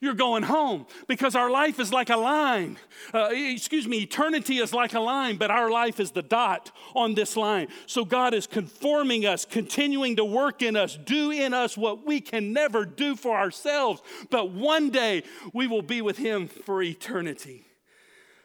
You're 0.00 0.14
going 0.14 0.44
home 0.44 0.86
because 1.08 1.34
our 1.34 1.50
life 1.50 1.80
is 1.80 1.92
like 1.92 2.08
a 2.08 2.16
line. 2.16 2.78
Uh, 3.12 3.30
excuse 3.32 3.88
me, 3.88 3.98
eternity 3.98 4.58
is 4.58 4.72
like 4.72 4.94
a 4.94 5.00
line, 5.00 5.38
but 5.38 5.50
our 5.50 5.70
life 5.70 5.98
is 5.98 6.12
the 6.12 6.22
dot 6.22 6.70
on 6.94 7.14
this 7.14 7.36
line. 7.36 7.66
So 7.86 8.04
God 8.04 8.32
is 8.32 8.46
conforming 8.46 9.26
us, 9.26 9.44
continuing 9.44 10.14
to 10.16 10.24
work 10.24 10.62
in 10.62 10.76
us, 10.76 10.96
do 10.96 11.32
in 11.32 11.52
us 11.52 11.76
what 11.76 12.06
we 12.06 12.20
can 12.20 12.52
never 12.52 12.84
do 12.84 13.16
for 13.16 13.36
ourselves. 13.36 14.00
But 14.30 14.52
one 14.52 14.90
day 14.90 15.24
we 15.52 15.66
will 15.66 15.82
be 15.82 16.00
with 16.00 16.18
Him 16.18 16.46
for 16.46 16.80
eternity. 16.80 17.64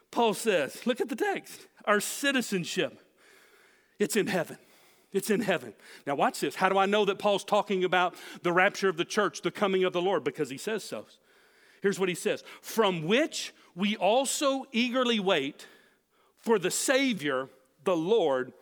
Paul 0.09 0.33
says, 0.33 0.87
look 0.87 1.01
at 1.01 1.09
the 1.09 1.15
text, 1.15 1.67
our 1.85 1.99
citizenship, 1.99 2.99
it's 3.99 4.15
in 4.15 4.25
heaven. 4.25 4.57
It's 5.11 5.29
in 5.29 5.41
heaven. 5.41 5.73
Now, 6.07 6.15
watch 6.15 6.39
this. 6.39 6.55
How 6.55 6.69
do 6.69 6.77
I 6.79 6.87
know 6.87 7.05
that 7.05 7.19
Paul's 7.19 7.43
talking 7.43 7.83
about 7.83 8.15
the 8.41 8.51
rapture 8.51 8.89
of 8.89 8.97
the 8.97 9.05
church, 9.05 9.43
the 9.43 9.51
coming 9.51 9.83
of 9.83 9.93
the 9.93 10.01
Lord? 10.01 10.23
Because 10.23 10.49
he 10.49 10.57
says 10.57 10.83
so. 10.83 11.05
Here's 11.83 11.99
what 11.99 12.07
he 12.07 12.15
says. 12.15 12.45
From 12.61 13.03
which 13.03 13.53
we 13.75 13.97
also 13.97 14.65
eagerly 14.71 15.19
wait 15.19 15.67
for 16.39 16.57
the 16.57 16.71
Savior, 16.71 17.49
the 17.83 17.95
Lord 17.95 18.53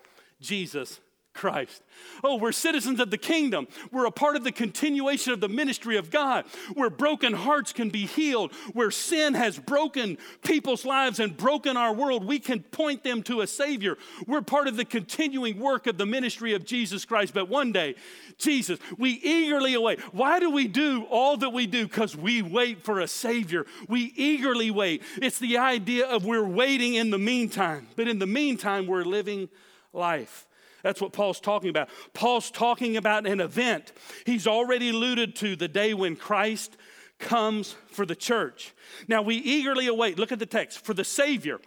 Jesus 0.42 1.00
Christ. 1.34 1.82
Oh, 2.24 2.36
we're 2.36 2.52
citizens 2.52 3.00
of 3.00 3.10
the 3.10 3.18
kingdom. 3.18 3.68
We're 3.92 4.06
a 4.06 4.12
part 4.12 4.36
of 4.36 4.44
the 4.44 4.52
continuation 4.52 5.32
of 5.32 5.40
the 5.40 5.48
ministry 5.48 5.98
of 5.98 6.10
God, 6.10 6.46
where 6.74 6.90
broken 6.90 7.34
hearts 7.34 7.72
can 7.72 7.90
be 7.90 8.06
healed, 8.06 8.54
where 8.74 8.92
sin 8.92 9.34
has 9.34 9.58
broken 9.58 10.18
people's 10.44 10.86
lives 10.86 11.20
and 11.20 11.36
broken 11.36 11.78
our 11.78 11.94
world. 11.94 12.26
We 12.26 12.40
can 12.40 12.62
point 12.62 13.04
them 13.04 13.24
to 13.24 13.42
a 13.42 13.48
Savior. 13.48 13.98
We're 14.28 14.42
part 14.42 14.68
of 14.68 14.76
the 14.76 14.86
continuing 14.86 15.60
work 15.60 15.88
of 15.88 15.98
the 15.98 16.06
ministry 16.06 16.54
of 16.54 16.66
Jesus 16.66 17.06
Christ. 17.06 17.34
But 17.34 17.50
one 17.50 17.72
day, 17.72 17.96
Jesus, 18.38 18.80
we 18.98 19.12
eagerly 19.12 19.74
await. 19.74 20.02
Why 20.14 20.40
do 20.40 20.50
we 20.52 20.68
do 20.68 21.06
all 21.10 21.38
that 21.38 21.52
we 21.52 21.66
do? 21.66 21.88
Because 21.88 22.16
we 22.16 22.42
wait 22.42 22.84
for 22.84 23.00
a 23.00 23.08
Savior. 23.08 23.66
We 23.88 24.14
eagerly 24.16 24.70
wait. 24.70 25.04
It's 25.22 25.40
the 25.40 25.58
idea 25.58 26.08
of 26.08 26.26
we're 26.26 26.44
waiting 26.44 26.96
in 26.96 27.10
the 27.10 27.20
meantime, 27.20 27.88
but 27.96 28.08
in 28.08 28.20
the 28.20 28.28
meantime, 28.28 28.86
we're 28.86 29.06
living 29.06 29.50
life. 29.94 30.48
That's 30.84 31.02
what 31.02 31.14
Paul's 31.14 31.40
talking 31.40 31.70
about. 31.70 31.90
Paul's 32.14 32.52
talking 32.52 32.98
about 32.98 33.28
an 33.28 33.40
event. 33.40 33.92
He's 34.26 34.48
already 34.48 34.90
alluded 34.90 35.36
to 35.38 35.56
the 35.56 35.68
day 35.68 35.94
when 35.94 36.16
Christ 36.16 36.78
comes 37.20 37.76
for 37.88 38.06
the 38.06 38.16
church. 38.16 38.74
Now 39.08 39.22
we 39.22 39.36
eagerly 39.36 39.88
await, 39.88 40.18
look 40.18 40.32
at 40.32 40.40
the 40.40 40.46
text, 40.46 40.84
for 40.84 40.94
the 40.94 41.04
Savior. 41.04 41.60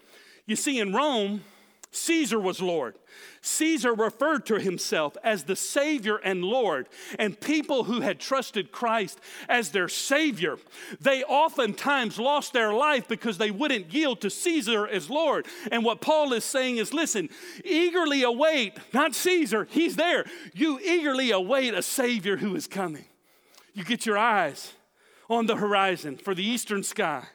You 0.47 0.57
see, 0.57 0.79
in 0.79 0.93
Rome, 0.93 1.43
Caesar 1.97 2.39
was 2.39 2.61
Lord. 2.61 2.97
Caesar 3.41 3.93
referred 3.95 4.47
to 4.47 4.59
himself 4.59 5.17
as 5.23 5.45
the 5.45 5.57
Savior 5.57 6.17
and 6.17 6.45
Lord, 6.45 6.89
and 7.19 7.39
people 7.39 7.85
who 7.85 8.01
had 8.01 8.19
trusted 8.19 8.73
Christ 8.73 9.21
as 9.49 9.71
their 9.71 9.89
Savior, 9.89 10.57
they 11.01 11.23
oftentimes 11.23 12.19
lost 12.19 12.53
their 12.53 12.73
life 12.73 13.07
because 13.07 13.39
they 13.39 13.51
wouldn't 13.51 13.93
yield 13.93 14.21
to 14.23 14.31
Caesar 14.31 14.87
as 14.87 15.11
Lord. 15.11 15.47
And 15.71 15.85
what 15.85 16.01
Paul 16.01 16.33
is 16.33 16.45
saying 16.45 16.79
is 16.79 16.95
listen, 16.95 17.29
eagerly 17.65 18.23
await, 18.23 18.79
not 18.93 19.15
Caesar, 19.15 19.69
he's 19.71 19.97
there. 19.97 20.25
You 20.53 20.81
eagerly 20.81 21.31
await 21.31 21.75
a 21.75 21.83
Savior 21.83 22.39
who 22.39 22.57
is 22.57 22.67
coming. 22.67 23.05
You 23.75 23.85
get 23.85 24.07
your 24.07 24.19
eyes 24.19 24.73
on 25.29 25.47
the 25.47 25.57
horizon 25.57 26.17
for 26.17 26.35
the 26.35 26.45
eastern 26.45 26.83
sky 26.83 27.27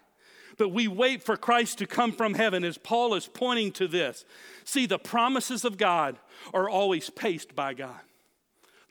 but 0.60 0.70
we 0.70 0.88
wait 0.90 1.24
for 1.24 1.38
Christ 1.38 1.80
to 1.80 1.88
come 1.88 2.12
from 2.12 2.36
heaven 2.36 2.64
as 2.64 2.78
Paul 2.78 3.16
is 3.16 3.26
pointing 3.26 3.72
to 3.72 3.88
this. 3.88 4.26
See, 4.66 4.86
the 4.86 5.00
promises 5.00 5.66
of 5.66 5.78
God 5.78 6.20
are 6.54 6.70
always 6.70 7.10
paced 7.10 7.56
by 7.56 7.74
God. 7.74 8.00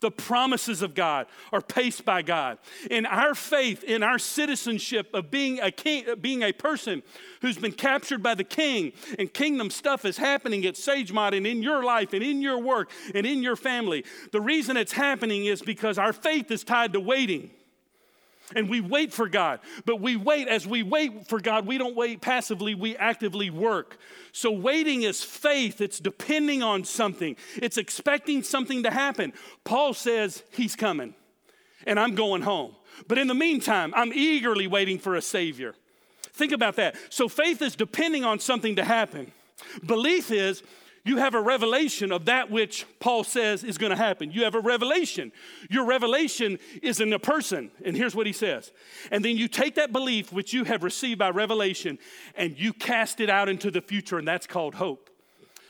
The 0.01 0.11
promises 0.11 0.81
of 0.81 0.95
God 0.95 1.27
are 1.53 1.61
paced 1.61 2.05
by 2.05 2.23
God. 2.23 2.59
In 2.91 3.05
our 3.05 3.35
faith, 3.35 3.85
in 3.85 4.03
our 4.03 4.19
citizenship 4.19 5.11
of 5.13 5.31
being 5.31 5.61
a 5.61 5.71
king, 5.71 6.05
being 6.21 6.43
a 6.43 6.53
person 6.53 7.03
who's 7.43 7.59
been 7.59 7.73
captured 7.73 8.23
by 8.23 8.35
the 8.35 8.45
king, 8.45 8.93
and 9.19 9.33
kingdom 9.33 9.71
stuff 9.71 10.05
is 10.05 10.17
happening 10.17 10.65
at 10.65 10.75
Sagemont 10.75 11.37
and 11.37 11.47
in 11.47 11.63
your 11.63 11.85
life 11.85 12.13
and 12.13 12.23
in 12.23 12.41
your 12.41 12.59
work 12.59 12.91
and 13.15 13.27
in 13.27 13.43
your 13.43 13.57
family. 13.57 14.05
The 14.33 14.41
reason 14.41 14.77
it's 14.77 14.93
happening 14.93 15.47
is 15.47 15.61
because 15.61 15.99
our 15.99 16.13
faith 16.13 16.51
is 16.51 16.65
tied 16.65 16.95
to 16.95 17.01
waiting 17.01 17.51
and 18.55 18.69
we 18.69 18.81
wait 18.81 19.13
for 19.13 19.29
God. 19.29 19.61
But 19.85 20.01
we 20.01 20.17
wait, 20.17 20.49
as 20.49 20.67
we 20.67 20.83
wait 20.83 21.27
for 21.27 21.41
God, 21.41 21.67
we 21.67 21.79
don't 21.79 21.97
wait 21.97 22.21
passively, 22.21 22.75
we 22.75 22.97
actively 22.97 23.51
work. 23.51 23.99
So 24.33 24.51
waiting 24.51 25.03
is 25.03 25.23
faith, 25.23 25.81
it's 25.81 25.99
depending 25.99 26.63
on 26.63 26.85
something, 26.85 27.37
it's 27.57 27.77
expecting 27.77 28.43
something 28.43 28.83
to 28.85 28.91
happen. 28.91 29.33
Paul 29.65 29.95
says 29.95 30.43
he's 30.53 30.77
coming, 30.77 31.15
and 31.87 31.99
I'm 31.99 32.15
going 32.15 32.43
home. 32.43 32.75
But 33.07 33.19
in 33.19 33.29
the 33.29 33.35
meantime, 33.35 33.93
I'm 33.95 34.13
eagerly 34.13 34.67
waiting 34.67 34.99
for 34.99 35.15
a 35.15 35.23
Savior. 35.23 35.75
Think 36.33 36.53
about 36.53 36.77
that. 36.77 36.97
So 37.11 37.29
faith 37.29 37.63
is 37.63 37.77
depending 37.77 38.25
on 38.25 38.39
something 38.39 38.77
to 38.77 38.85
happen. 38.85 39.33
Belief 39.85 40.31
is 40.31 40.63
You 41.09 41.17
have 41.17 41.35
a 41.35 41.41
revelation 41.41 42.13
of 42.13 42.27
that 42.27 42.51
which 42.51 42.85
Paul 43.01 43.25
says 43.25 43.65
is 43.65 43.79
going 43.79 43.89
to 43.89 43.97
happen. 43.97 44.31
You 44.31 44.45
have 44.45 44.55
a 44.55 44.61
revelation. 44.61 45.33
Your 45.71 45.87
revelation 45.87 46.59
is 46.83 47.01
in 47.01 47.11
a 47.15 47.19
person. 47.19 47.71
And 47.83 47.97
here's 47.97 48.15
what 48.15 48.27
he 48.27 48.35
says. 48.35 48.73
And 49.11 49.25
then 49.25 49.35
you 49.39 49.49
take 49.49 49.77
that 49.77 49.91
belief 49.91 50.35
which 50.35 50.53
you 50.53 50.65
have 50.65 50.83
received 50.83 51.19
by 51.19 51.31
revelation 51.31 51.99
and 52.35 52.59
you 52.59 52.75
cast 52.75 53.21
it 53.21 53.31
out 53.31 53.49
into 53.49 53.71
the 53.71 53.81
future, 53.81 54.19
and 54.19 54.29
that's 54.29 54.47
called 54.47 54.75
hope. 54.75 55.08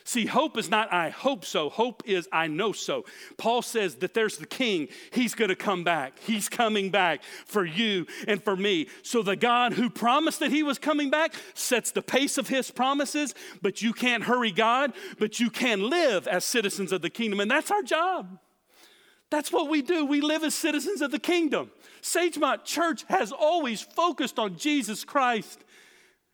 See, 0.09 0.25
hope 0.25 0.57
is 0.57 0.71
not 0.71 0.91
I 0.91 1.11
hope 1.11 1.45
so. 1.45 1.69
Hope 1.69 2.03
is 2.07 2.27
I 2.33 2.47
know 2.47 2.73
so. 2.73 3.05
Paul 3.37 3.61
says 3.61 3.97
that 3.97 4.15
there's 4.15 4.39
the 4.39 4.47
king. 4.47 4.89
He's 5.11 5.35
going 5.35 5.51
to 5.51 5.55
come 5.55 5.85
back. 5.85 6.19
He's 6.21 6.49
coming 6.49 6.89
back 6.89 7.23
for 7.45 7.63
you 7.63 8.07
and 8.27 8.43
for 8.43 8.57
me. 8.57 8.89
So 9.03 9.23
the 9.23 9.37
God 9.37 9.75
who 9.75 9.91
promised 9.91 10.41
that 10.41 10.51
he 10.51 10.63
was 10.63 10.79
coming 10.79 11.11
back 11.11 11.35
sets 11.53 11.91
the 11.91 12.01
pace 12.01 12.39
of 12.39 12.49
his 12.49 12.71
promises, 12.71 13.35
but 13.61 13.83
you 13.83 13.93
can't 13.93 14.23
hurry 14.23 14.51
God, 14.51 14.95
but 15.19 15.41
you 15.41 15.51
can 15.51 15.91
live 15.91 16.27
as 16.27 16.43
citizens 16.43 16.91
of 16.91 17.03
the 17.03 17.11
kingdom. 17.11 17.39
And 17.39 17.51
that's 17.51 17.71
our 17.71 17.83
job. 17.83 18.39
That's 19.29 19.53
what 19.53 19.69
we 19.69 19.83
do. 19.83 20.07
We 20.07 20.23
live 20.23 20.43
as 20.43 20.55
citizens 20.55 21.03
of 21.03 21.11
the 21.11 21.19
kingdom. 21.19 21.71
Sagemont 22.01 22.65
Church 22.65 23.05
has 23.11 23.31
always 23.31 23.83
focused 23.83 24.39
on 24.39 24.57
Jesus 24.57 25.05
Christ 25.05 25.65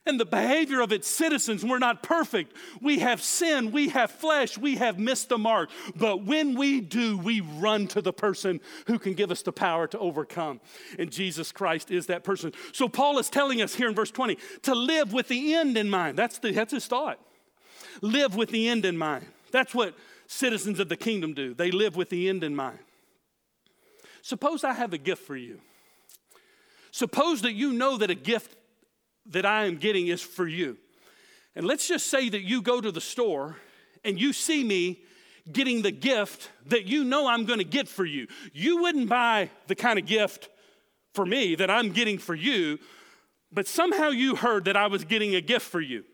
and 0.07 0.21
the 0.21 0.27
behavior 0.27 0.81
of 0.81 0.93
its 0.93 1.09
citizens. 1.09 1.65
We're 1.65 1.79
not 1.79 2.03
perfect. 2.03 2.55
We 2.81 2.99
have 2.99 3.23
sin, 3.23 3.73
we 3.73 3.89
have 3.89 4.11
flesh, 4.11 4.59
we 4.59 4.77
have 4.77 4.99
missed 4.99 5.31
the 5.31 5.39
mark. 5.39 5.71
But 5.97 6.25
when 6.25 6.55
we 6.55 6.81
do, 6.81 7.17
we 7.17 7.41
run 7.41 7.87
to 7.89 8.03
the 8.03 8.13
person 8.13 8.61
who 8.87 8.99
can 8.99 9.15
give 9.15 9.31
us 9.31 9.43
the 9.43 9.53
power 9.53 9.87
to 9.89 9.99
overcome. 9.99 10.61
And 10.99 11.11
Jesus 11.11 11.53
Christ 11.53 11.91
is 11.91 12.07
that 12.07 12.25
person. 12.25 12.53
So 12.73 12.89
Paul 12.89 13.19
is 13.19 13.31
telling 13.31 13.63
us 13.63 13.75
here 13.75 13.89
in 13.89 13.95
verse 13.95 14.11
20 14.11 14.37
to 14.63 14.75
live 14.75 15.13
with 15.13 15.29
the 15.29 15.55
end 15.55 15.77
in 15.77 15.89
mind. 15.89 16.19
That's, 16.19 16.39
the, 16.39 16.53
that's 16.53 16.73
his 16.73 16.87
thought. 16.87 17.19
Live 18.03 18.37
with 18.37 18.51
the 18.51 18.69
end 18.69 18.85
in 18.85 18.99
mind. 18.99 19.25
That's 19.53 19.75
what 19.75 19.95
citizens 20.27 20.81
of 20.81 20.89
the 20.89 20.97
kingdom 20.97 21.33
do. 21.33 21.55
They 21.55 21.71
live 21.71 21.97
with 21.97 22.11
the 22.11 22.29
end 22.29 22.45
in 22.45 22.55
mind. 22.55 22.79
Suppose 24.23 24.65
I 24.65 24.73
have 24.73 24.93
a 24.93 24.99
gift 24.99 25.23
for 25.23 25.37
you. 25.37 25.61
Suppose 26.91 27.43
that 27.43 27.53
you 27.55 27.73
know 27.73 27.97
that 27.99 28.11
a 28.11 28.15
gift 28.15 28.57
that 29.27 29.47
I 29.47 29.65
am 29.65 29.77
getting 29.77 30.09
is 30.09 30.21
for 30.21 30.47
you. 30.47 30.77
And 31.57 31.67
let's 31.67 31.87
just 31.87 32.09
say 32.09 32.29
that 32.29 32.43
you 32.43 32.63
go 32.63 32.81
to 32.81 32.91
the 32.91 33.01
store 33.01 33.57
and 34.05 34.21
you 34.21 34.33
see 34.33 34.65
me 34.65 35.03
getting 35.51 35.83
the 35.83 35.91
gift 35.91 36.51
that 36.67 36.87
you 36.87 37.05
know 37.05 37.27
I'm 37.29 37.45
going 37.45 37.59
to 37.59 37.65
get 37.65 37.89
for 37.89 38.05
you. 38.05 38.27
You 38.53 38.83
wouldn't 38.83 39.09
buy 39.09 39.51
the 39.67 39.75
kind 39.75 39.99
of 39.99 40.07
gift 40.07 40.49
for 41.13 41.25
me 41.25 41.55
that 41.55 41.71
I'm 41.71 41.91
getting 41.91 42.19
for 42.19 42.35
you, 42.35 42.79
but 43.53 43.69
somehow 43.69 44.09
you 44.09 44.37
heard 44.37 44.65
that 44.65 44.77
I 44.77 44.87
was 44.87 45.05
getting 45.05 45.35
a 45.35 45.41
gift 45.41 45.67
for 45.67 45.81
you. 45.81 46.05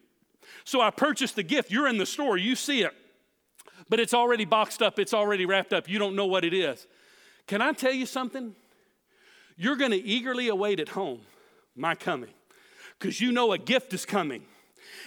So 0.65 0.81
I 0.81 0.91
purchased 0.91 1.37
the 1.37 1.43
gift. 1.43 1.71
You're 1.71 1.89
in 1.89 1.97
the 1.97 2.07
store, 2.07 2.37
you 2.37 2.55
see 2.55 2.83
it, 2.83 2.93
but 3.89 3.99
it's 3.99 4.13
already 4.13 4.45
boxed 4.45 4.83
up, 4.83 4.99
it's 4.99 5.15
already 5.15 5.47
wrapped 5.47 5.73
up. 5.73 5.89
You 5.89 5.99
don't 5.99 6.17
know 6.17 6.27
what 6.27 6.45
it 6.45 6.53
is. 6.53 6.87
Can 7.47 7.63
I 7.63 7.73
tell 7.73 7.93
you 7.93 8.07
something? 8.07 8.55
You're 9.57 9.77
going 9.77 9.91
to 9.93 10.03
eagerly 10.03 10.49
await 10.49 10.81
at 10.81 10.91
home 10.91 11.21
my 11.77 11.95
coming 11.95 12.31
because 13.01 13.21
you 13.21 13.33
know 13.33 13.53
a 13.53 13.59
gift 13.59 13.95
is 13.95 14.05
coming. 14.05 14.43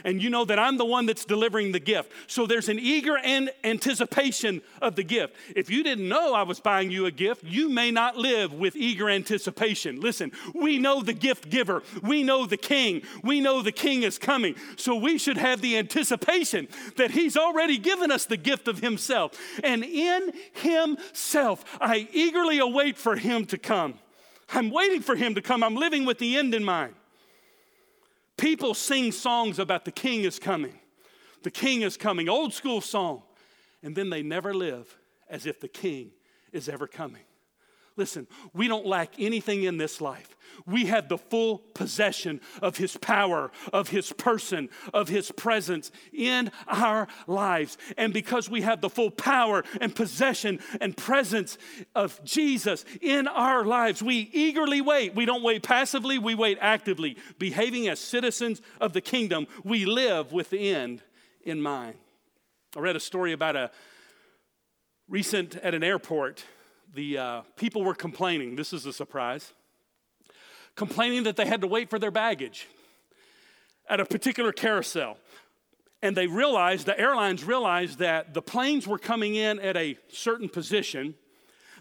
And 0.04 0.22
you 0.22 0.32
know 0.32 0.44
that 0.46 0.58
I'm 0.58 0.78
the 0.78 0.86
one 0.86 1.06
that's 1.06 1.24
delivering 1.24 1.72
the 1.72 1.80
gift. 1.80 2.12
So 2.26 2.48
there's 2.48 2.68
an 2.68 2.80
eager 2.80 3.16
and 3.18 3.52
anticipation 3.64 4.64
of 4.82 4.96
the 4.96 5.04
gift. 5.04 5.36
If 5.56 5.70
you 5.70 5.84
didn't 5.84 6.10
know 6.10 6.34
I 6.34 6.42
was 6.42 6.60
buying 6.60 6.90
you 6.90 7.06
a 7.06 7.12
gift, 7.12 7.44
you 7.44 7.70
may 7.70 7.92
not 7.92 8.18
live 8.18 8.54
with 8.54 8.76
eager 8.76 9.08
anticipation. 9.08 10.02
Listen, 10.02 10.32
we 10.56 10.80
know 10.80 11.04
the 11.04 11.14
gift 11.14 11.52
giver, 11.52 11.84
we 12.02 12.24
know 12.24 12.48
the 12.48 12.58
king, 12.58 13.04
we 13.24 13.40
know 13.40 13.62
the 13.62 13.72
king 13.72 14.02
is 14.02 14.18
coming. 14.18 14.56
So 14.78 14.96
we 14.96 15.20
should 15.20 15.38
have 15.38 15.62
the 15.62 15.78
anticipation 15.78 16.68
that 16.98 17.12
he's 17.12 17.38
already 17.38 17.78
given 17.78 18.12
us 18.12 18.26
the 18.26 18.38
gift 18.38 18.68
of 18.68 18.80
himself. 18.80 19.40
And 19.64 19.84
in 19.84 20.34
himself, 20.54 21.64
I 21.80 22.08
eagerly 22.12 22.58
await 22.58 22.98
for 22.98 23.16
him 23.16 23.46
to 23.46 23.60
come. 23.60 24.00
I'm 24.52 24.72
waiting 24.72 25.02
for 25.02 25.16
him 25.16 25.36
to 25.36 25.42
come. 25.42 25.64
I'm 25.64 25.76
living 25.76 26.04
with 26.06 26.18
the 26.18 26.36
end 26.36 26.56
in 26.56 26.64
mind. 26.64 26.96
People 28.38 28.74
sing 28.74 29.12
songs 29.12 29.60
about 29.60 29.86
the 29.86 29.92
king 29.92 30.24
is 30.24 30.40
coming. 30.40 30.80
The 31.44 31.52
king 31.52 31.82
is 31.82 31.98
coming, 31.98 32.30
old 32.30 32.54
school 32.54 32.82
song. 32.82 33.24
And 33.82 33.96
then 33.96 34.10
they 34.10 34.24
never 34.24 34.54
live 34.54 34.98
as 35.30 35.46
if 35.46 35.60
the 35.60 35.68
king 35.68 36.12
is 36.52 36.70
ever 36.70 36.88
coming. 36.88 37.24
Listen, 37.96 38.28
we 38.54 38.68
don't 38.68 38.86
lack 38.86 39.14
anything 39.20 39.64
in 39.64 39.78
this 39.78 40.02
life. 40.02 40.36
We 40.66 40.86
have 40.86 41.10
the 41.10 41.18
full 41.18 41.60
possession 41.74 42.42
of 42.62 42.78
His 42.78 42.98
power, 42.98 43.52
of 43.72 43.90
His 43.90 44.12
person, 44.14 44.70
of 44.94 45.10
His 45.10 45.32
presence 45.32 45.92
in 46.12 46.52
our 46.68 47.08
lives. 47.28 47.78
And 47.98 48.14
because 48.14 48.50
we 48.50 48.62
have 48.62 48.82
the 48.82 48.90
full 48.90 49.12
power 49.12 49.64
and 49.80 49.96
possession 49.96 50.60
and 50.82 50.96
presence 50.96 51.58
of 51.96 52.24
Jesus 52.24 52.86
in 53.02 53.28
our 53.28 53.64
lives, 53.66 54.02
we 54.02 54.30
eagerly 54.34 54.82
wait. 54.82 55.16
We 55.16 55.26
don't 55.26 55.44
wait 55.44 55.64
passively, 55.64 56.18
we 56.18 56.36
wait 56.36 56.58
actively. 56.62 57.18
Behaving 57.38 57.88
as 57.88 58.00
citizens 58.00 58.62
of 58.80 58.94
the 58.94 59.02
kingdom, 59.02 59.48
we 59.64 59.86
live 59.86 60.32
with 60.32 60.50
the 60.50 60.70
end 60.70 61.04
in 61.44 61.62
mind. 61.62 61.96
I 62.76 62.80
read 62.80 62.96
a 62.96 63.00
story 63.00 63.34
about 63.34 63.56
a 63.56 63.70
recent 65.08 65.56
at 65.58 65.76
an 65.76 65.84
airport 65.84 66.44
the 66.94 67.18
uh, 67.18 67.42
people 67.56 67.84
were 67.84 67.96
complaining. 67.96 68.56
This 68.56 68.72
is 68.72 68.86
a 68.86 68.94
surprise. 68.94 69.54
Complaining 70.76 71.24
that 71.24 71.36
they 71.36 71.46
had 71.46 71.62
to 71.62 71.68
wait 71.68 71.90
for 71.90 72.00
their 72.00 72.12
baggage 72.12 72.68
at 73.90 74.00
a 74.00 74.06
particular 74.06 74.52
carousel. 74.52 75.18
And 76.02 76.16
they 76.18 76.28
realized, 76.28 76.86
the 76.86 77.00
airlines 77.00 77.44
realized 77.44 78.00
that 78.00 78.34
the 78.34 78.42
planes 78.42 78.88
were 78.88 79.00
coming 79.00 79.36
in 79.36 79.60
at 79.60 79.78
a 79.78 79.98
certain 80.10 80.50
position 80.50 81.16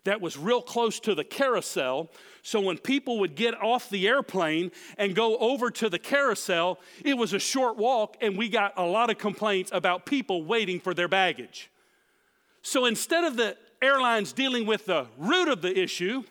that 0.05 0.21
was 0.21 0.37
real 0.37 0.63
close 0.63 0.99
to 1.01 1.15
the 1.15 1.25
carousel. 1.25 2.11
So 2.43 2.61
when 2.61 2.79
people 2.79 3.21
would 3.21 3.35
get 3.35 3.55
off 3.61 3.89
the 3.89 4.09
airplane 4.09 4.73
and 4.99 5.15
go 5.15 5.37
over 5.39 5.71
to 5.73 5.89
the 5.89 5.99
carousel, 5.99 6.81
it 7.05 7.15
was 7.15 7.33
a 7.33 7.39
short 7.39 7.77
walk, 7.77 8.17
and 8.21 8.37
we 8.37 8.49
got 8.49 8.73
a 8.77 8.85
lot 8.85 9.11
of 9.11 9.19
complaints 9.19 9.71
about 9.73 10.07
people 10.07 10.45
waiting 10.45 10.81
for 10.81 10.95
their 10.95 11.09
baggage. 11.09 11.71
So 12.63 12.85
instead 12.87 13.25
of 13.25 13.37
the 13.37 13.57
airlines 13.83 14.33
dealing 14.33 14.67
with 14.67 14.87
the 14.87 15.07
root 15.19 15.49
of 15.49 15.63
the 15.63 15.79
issue, 15.79 16.23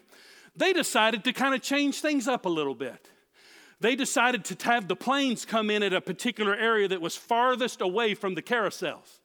they 0.55 0.73
decided 0.73 1.23
to 1.25 1.33
kind 1.33 1.53
of 1.53 1.61
change 1.61 2.01
things 2.01 2.27
up 2.27 2.45
a 2.45 2.49
little 2.49 2.75
bit. 2.75 3.09
They 3.79 3.95
decided 3.95 4.45
to 4.45 4.69
have 4.69 4.87
the 4.87 4.95
planes 4.95 5.43
come 5.43 5.71
in 5.71 5.81
at 5.81 5.91
a 5.91 6.01
particular 6.01 6.55
area 6.55 6.87
that 6.87 7.01
was 7.01 7.15
farthest 7.15 7.81
away 7.81 8.13
from 8.13 8.35
the 8.35 8.41
carousels. 8.41 9.19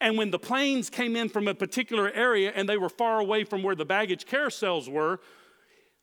And 0.00 0.16
when 0.16 0.30
the 0.30 0.38
planes 0.38 0.90
came 0.90 1.16
in 1.16 1.28
from 1.28 1.48
a 1.48 1.54
particular 1.54 2.10
area 2.12 2.52
and 2.54 2.68
they 2.68 2.76
were 2.76 2.88
far 2.88 3.18
away 3.18 3.42
from 3.42 3.64
where 3.64 3.74
the 3.74 3.84
baggage 3.84 4.24
carousels 4.24 4.88
were, 4.88 5.20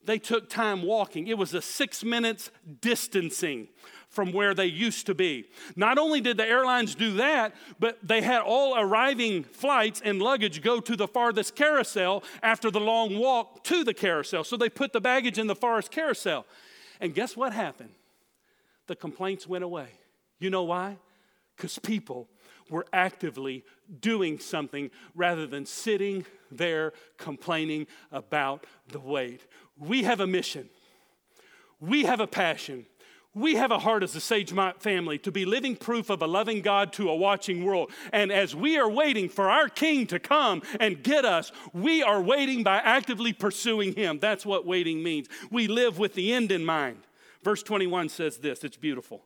they 0.03 0.19
took 0.19 0.49
time 0.49 0.83
walking. 0.83 1.27
It 1.27 1.38
was 1.38 1.53
a 1.53 1.62
six 1.62 2.03
minutes 2.03 2.51
distancing 2.81 3.69
from 4.13 4.32
where 4.32 4.54
they 4.54 4.67
used 4.67 5.08
to 5.08 5.15
be. 5.15 5.45
Not 5.76 5.97
only 5.97 6.21
did 6.21 6.38
the 6.38 6.45
airlines 6.45 6.93
do 6.93 7.15
that, 7.15 7.56
but 7.80 7.97
they 8.04 8.21
had 8.21 8.41
all 8.41 8.78
arriving 8.78 9.43
flights 9.43 10.02
and 10.06 10.21
luggage 10.21 10.62
go 10.62 10.80
to 10.80 10.95
the 10.95 11.08
farthest 11.08 11.56
carousel 11.56 12.23
after 12.43 12.69
the 12.69 12.80
long 12.80 13.17
walk 13.17 13.63
to 13.63 13.84
the 13.84 13.93
carousel. 13.93 14.43
So 14.43 14.56
they 14.56 14.69
put 14.69 14.93
the 14.93 15.02
baggage 15.02 15.39
in 15.39 15.47
the 15.47 15.56
farthest 15.56 15.91
carousel. 15.91 16.45
And 17.02 17.15
guess 17.15 17.36
what 17.36 17.54
happened? 17.54 17.89
The 18.86 18.95
complaints 18.95 19.47
went 19.47 19.63
away. 19.63 19.88
You 20.39 20.52
know 20.52 20.63
why? 20.63 20.97
Because 21.58 21.80
people 21.80 22.28
were 22.69 22.86
actively 22.93 23.63
doing 23.99 24.38
something 24.38 24.91
rather 25.15 25.47
than 25.47 25.65
sitting 25.65 26.23
there 26.52 26.93
complaining 27.17 27.88
about 28.12 28.67
the 28.89 28.99
wait. 28.99 29.41
We 29.76 30.04
have 30.04 30.19
a 30.19 30.28
mission, 30.28 30.69
we 31.80 32.04
have 32.04 32.19
a 32.19 32.28
passion. 32.28 32.86
We 33.36 33.56
have 33.56 33.72
a 33.72 33.80
heart 33.80 34.04
as 34.04 34.15
a 34.15 34.19
Sagemont 34.19 34.80
family 34.80 35.17
to 35.19 35.32
be 35.32 35.43
living 35.43 35.76
proof 35.76 36.12
of 36.12 36.22
a 36.22 36.28
loving 36.28 36.62
God 36.62 36.93
to 36.93 37.10
a 37.10 37.15
watching 37.15 37.63
world. 37.63 37.91
And 38.12 38.32
as 38.32 38.56
we 38.56 38.78
are 38.78 38.89
waiting 38.89 39.28
for 39.28 39.50
our 39.50 39.69
King 39.69 40.06
to 40.08 40.19
come 40.19 40.62
and 40.80 41.02
get 41.02 41.26
us, 41.26 41.52
we 41.74 42.04
are 42.04 42.22
waiting 42.22 42.62
by 42.62 42.78
actively 42.78 43.34
pursuing 43.34 43.96
Him. 43.96 44.19
That's 44.19 44.46
what 44.46 44.67
waiting 44.67 45.02
means. 45.02 45.30
We 45.50 45.67
live 45.67 45.98
with 45.98 46.13
the 46.13 46.32
end 46.32 46.52
in 46.52 46.63
mind. 46.63 47.00
Verse 47.43 47.63
21 47.63 48.10
says 48.10 48.38
this 48.38 48.63
it's 48.63 48.78
beautiful. 48.78 49.24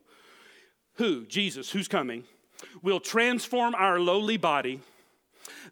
Who, 0.94 1.26
Jesus, 1.26 1.70
who's 1.70 1.86
coming, 1.86 2.24
will 2.82 3.00
transform 3.00 3.74
our 3.74 4.00
lowly 4.00 4.38
body 4.38 4.80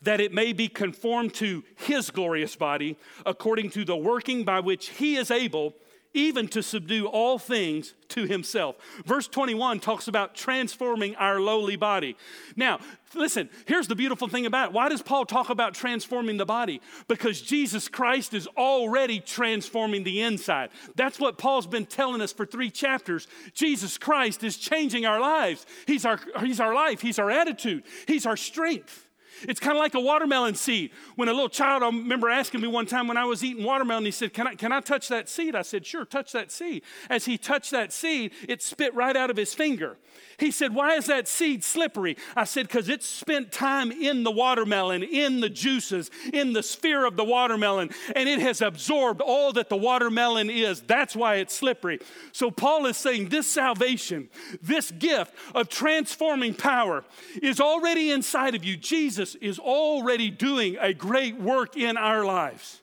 that 0.02 0.20
it 0.20 0.32
may 0.32 0.52
be 0.52 0.68
conformed 0.68 1.32
to 1.34 1.64
His 1.76 2.10
glorious 2.10 2.54
body 2.54 2.98
according 3.24 3.70
to 3.70 3.84
the 3.84 3.96
working 3.96 4.44
by 4.44 4.60
which 4.60 4.90
He 4.90 5.16
is 5.16 5.30
able 5.30 5.74
even 6.16 6.48
to 6.48 6.62
subdue 6.62 7.06
all 7.06 7.38
things 7.38 7.94
to 8.08 8.24
himself. 8.24 8.76
Verse 9.04 9.28
21 9.28 9.80
talks 9.80 10.08
about 10.08 10.34
transforming 10.34 11.14
our 11.16 11.40
lowly 11.40 11.76
body. 11.76 12.16
Now, 12.56 12.80
listen, 13.14 13.50
here's 13.66 13.88
the 13.88 13.94
beautiful 13.94 14.26
thing 14.26 14.46
about 14.46 14.70
it. 14.70 14.72
Why 14.72 14.88
does 14.88 15.02
Paul 15.02 15.26
talk 15.26 15.50
about 15.50 15.74
transforming 15.74 16.38
the 16.38 16.46
body? 16.46 16.80
Because 17.06 17.42
Jesus 17.42 17.88
Christ 17.88 18.32
is 18.32 18.46
already 18.56 19.20
transforming 19.20 20.04
the 20.04 20.22
inside. 20.22 20.70
That's 20.94 21.20
what 21.20 21.36
Paul's 21.36 21.66
been 21.66 21.86
telling 21.86 22.22
us 22.22 22.32
for 22.32 22.46
three 22.46 22.70
chapters. 22.70 23.26
Jesus 23.52 23.98
Christ 23.98 24.42
is 24.42 24.56
changing 24.56 25.04
our 25.04 25.20
lives. 25.20 25.66
He's 25.86 26.06
our, 26.06 26.18
he's 26.40 26.60
our 26.60 26.74
life, 26.74 27.00
He's 27.00 27.18
our 27.18 27.30
attitude, 27.30 27.84
He's 28.06 28.24
our 28.24 28.36
strength. 28.36 29.05
It's 29.42 29.60
kind 29.60 29.76
of 29.76 29.80
like 29.80 29.94
a 29.94 30.00
watermelon 30.00 30.54
seed. 30.54 30.90
When 31.16 31.28
a 31.28 31.32
little 31.32 31.48
child, 31.48 31.82
I 31.82 31.86
remember 31.86 32.28
asking 32.28 32.60
me 32.60 32.68
one 32.68 32.86
time 32.86 33.08
when 33.08 33.16
I 33.16 33.24
was 33.24 33.44
eating 33.44 33.64
watermelon, 33.64 34.04
he 34.04 34.10
said, 34.10 34.32
Can 34.32 34.46
I, 34.46 34.54
can 34.54 34.72
I 34.72 34.80
touch 34.80 35.08
that 35.08 35.28
seed? 35.28 35.54
I 35.54 35.62
said, 35.62 35.84
Sure, 35.84 36.04
touch 36.04 36.32
that 36.32 36.50
seed. 36.50 36.82
As 37.10 37.24
he 37.24 37.38
touched 37.38 37.70
that 37.72 37.92
seed, 37.92 38.32
it 38.48 38.62
spit 38.62 38.94
right 38.94 39.16
out 39.16 39.30
of 39.30 39.36
his 39.36 39.54
finger. 39.54 39.96
He 40.38 40.50
said, 40.50 40.74
Why 40.74 40.94
is 40.94 41.06
that 41.06 41.28
seed 41.28 41.64
slippery? 41.64 42.16
I 42.34 42.44
said, 42.44 42.68
Because 42.68 42.88
it 42.88 43.02
spent 43.02 43.52
time 43.52 43.90
in 43.90 44.22
the 44.22 44.30
watermelon, 44.30 45.02
in 45.02 45.40
the 45.40 45.48
juices, 45.48 46.10
in 46.32 46.52
the 46.52 46.62
sphere 46.62 47.06
of 47.06 47.16
the 47.16 47.24
watermelon, 47.24 47.90
and 48.14 48.28
it 48.28 48.40
has 48.40 48.60
absorbed 48.60 49.20
all 49.20 49.52
that 49.54 49.68
the 49.68 49.76
watermelon 49.76 50.50
is. 50.50 50.80
That's 50.82 51.16
why 51.16 51.36
it's 51.36 51.54
slippery. 51.54 52.00
So 52.32 52.50
Paul 52.50 52.86
is 52.86 52.96
saying 52.96 53.28
this 53.28 53.46
salvation, 53.46 54.28
this 54.62 54.90
gift 54.90 55.34
of 55.54 55.68
transforming 55.68 56.54
power 56.54 57.04
is 57.42 57.60
already 57.60 58.10
inside 58.10 58.54
of 58.54 58.64
you. 58.64 58.76
Jesus 58.76 59.25
is 59.34 59.58
already 59.58 60.30
doing 60.30 60.76
a 60.80 60.94
great 60.94 61.38
work 61.38 61.76
in 61.76 61.96
our 61.96 62.24
lives. 62.24 62.82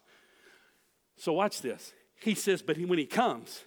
So 1.18 1.34
watch 1.34 1.62
this. 1.62 1.94
He 2.22 2.36
says, 2.36 2.62
But 2.62 2.78
when 2.78 3.00
he 3.00 3.06
comes, 3.06 3.64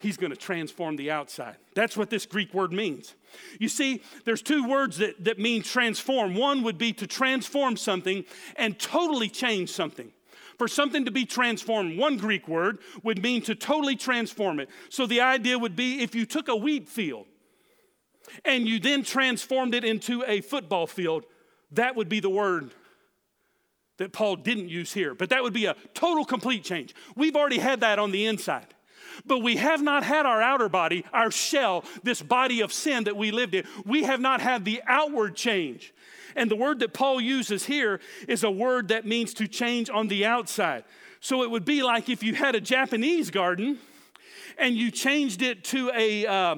he's 0.00 0.16
going 0.16 0.30
to 0.30 0.36
transform 0.36 0.96
the 0.96 1.10
outside. 1.10 1.56
That's 1.74 1.96
what 1.96 2.10
this 2.10 2.26
Greek 2.26 2.52
word 2.54 2.72
means. 2.72 3.14
You 3.58 3.68
see, 3.68 4.02
there's 4.24 4.42
two 4.42 4.68
words 4.68 4.98
that, 4.98 5.24
that 5.24 5.38
mean 5.38 5.62
transform. 5.62 6.34
One 6.34 6.62
would 6.62 6.78
be 6.78 6.92
to 6.94 7.06
transform 7.06 7.76
something 7.76 8.24
and 8.56 8.78
totally 8.78 9.28
change 9.28 9.70
something. 9.70 10.12
For 10.58 10.68
something 10.68 11.06
to 11.06 11.10
be 11.10 11.24
transformed, 11.24 11.98
one 11.98 12.18
Greek 12.18 12.46
word 12.46 12.80
would 13.02 13.22
mean 13.22 13.40
to 13.42 13.54
totally 13.54 13.96
transform 13.96 14.60
it. 14.60 14.68
So 14.90 15.06
the 15.06 15.22
idea 15.22 15.58
would 15.58 15.74
be 15.74 16.02
if 16.02 16.14
you 16.14 16.26
took 16.26 16.48
a 16.48 16.56
wheat 16.56 16.88
field 16.88 17.26
and 18.44 18.68
you 18.68 18.78
then 18.78 19.02
transformed 19.02 19.74
it 19.74 19.84
into 19.84 20.22
a 20.26 20.42
football 20.42 20.86
field, 20.86 21.24
that 21.72 21.96
would 21.96 22.08
be 22.08 22.20
the 22.20 22.30
word 22.30 22.70
that 23.98 24.12
Paul 24.12 24.36
didn't 24.36 24.68
use 24.68 24.92
here. 24.92 25.14
But 25.14 25.30
that 25.30 25.42
would 25.42 25.52
be 25.52 25.66
a 25.66 25.76
total, 25.92 26.24
complete 26.24 26.64
change. 26.64 26.94
We've 27.16 27.36
already 27.36 27.58
had 27.58 27.80
that 27.80 27.98
on 27.98 28.10
the 28.10 28.26
inside. 28.26 28.66
But 29.26 29.40
we 29.40 29.56
have 29.56 29.82
not 29.82 30.04
had 30.04 30.24
our 30.24 30.40
outer 30.40 30.68
body, 30.68 31.04
our 31.12 31.30
shell, 31.30 31.84
this 32.02 32.22
body 32.22 32.62
of 32.62 32.72
sin 32.72 33.04
that 33.04 33.16
we 33.16 33.30
lived 33.30 33.54
in. 33.54 33.66
We 33.84 34.04
have 34.04 34.20
not 34.20 34.40
had 34.40 34.64
the 34.64 34.82
outward 34.86 35.36
change. 35.36 35.92
And 36.34 36.50
the 36.50 36.56
word 36.56 36.78
that 36.78 36.94
Paul 36.94 37.20
uses 37.20 37.66
here 37.66 38.00
is 38.26 38.44
a 38.44 38.50
word 38.50 38.88
that 38.88 39.06
means 39.06 39.34
to 39.34 39.46
change 39.46 39.90
on 39.90 40.08
the 40.08 40.24
outside. 40.24 40.84
So 41.20 41.42
it 41.42 41.50
would 41.50 41.64
be 41.64 41.82
like 41.82 42.08
if 42.08 42.22
you 42.22 42.34
had 42.34 42.54
a 42.54 42.60
Japanese 42.60 43.30
garden 43.30 43.78
and 44.56 44.74
you 44.74 44.90
changed 44.90 45.42
it 45.42 45.64
to 45.64 45.90
a, 45.94 46.26
uh, 46.26 46.56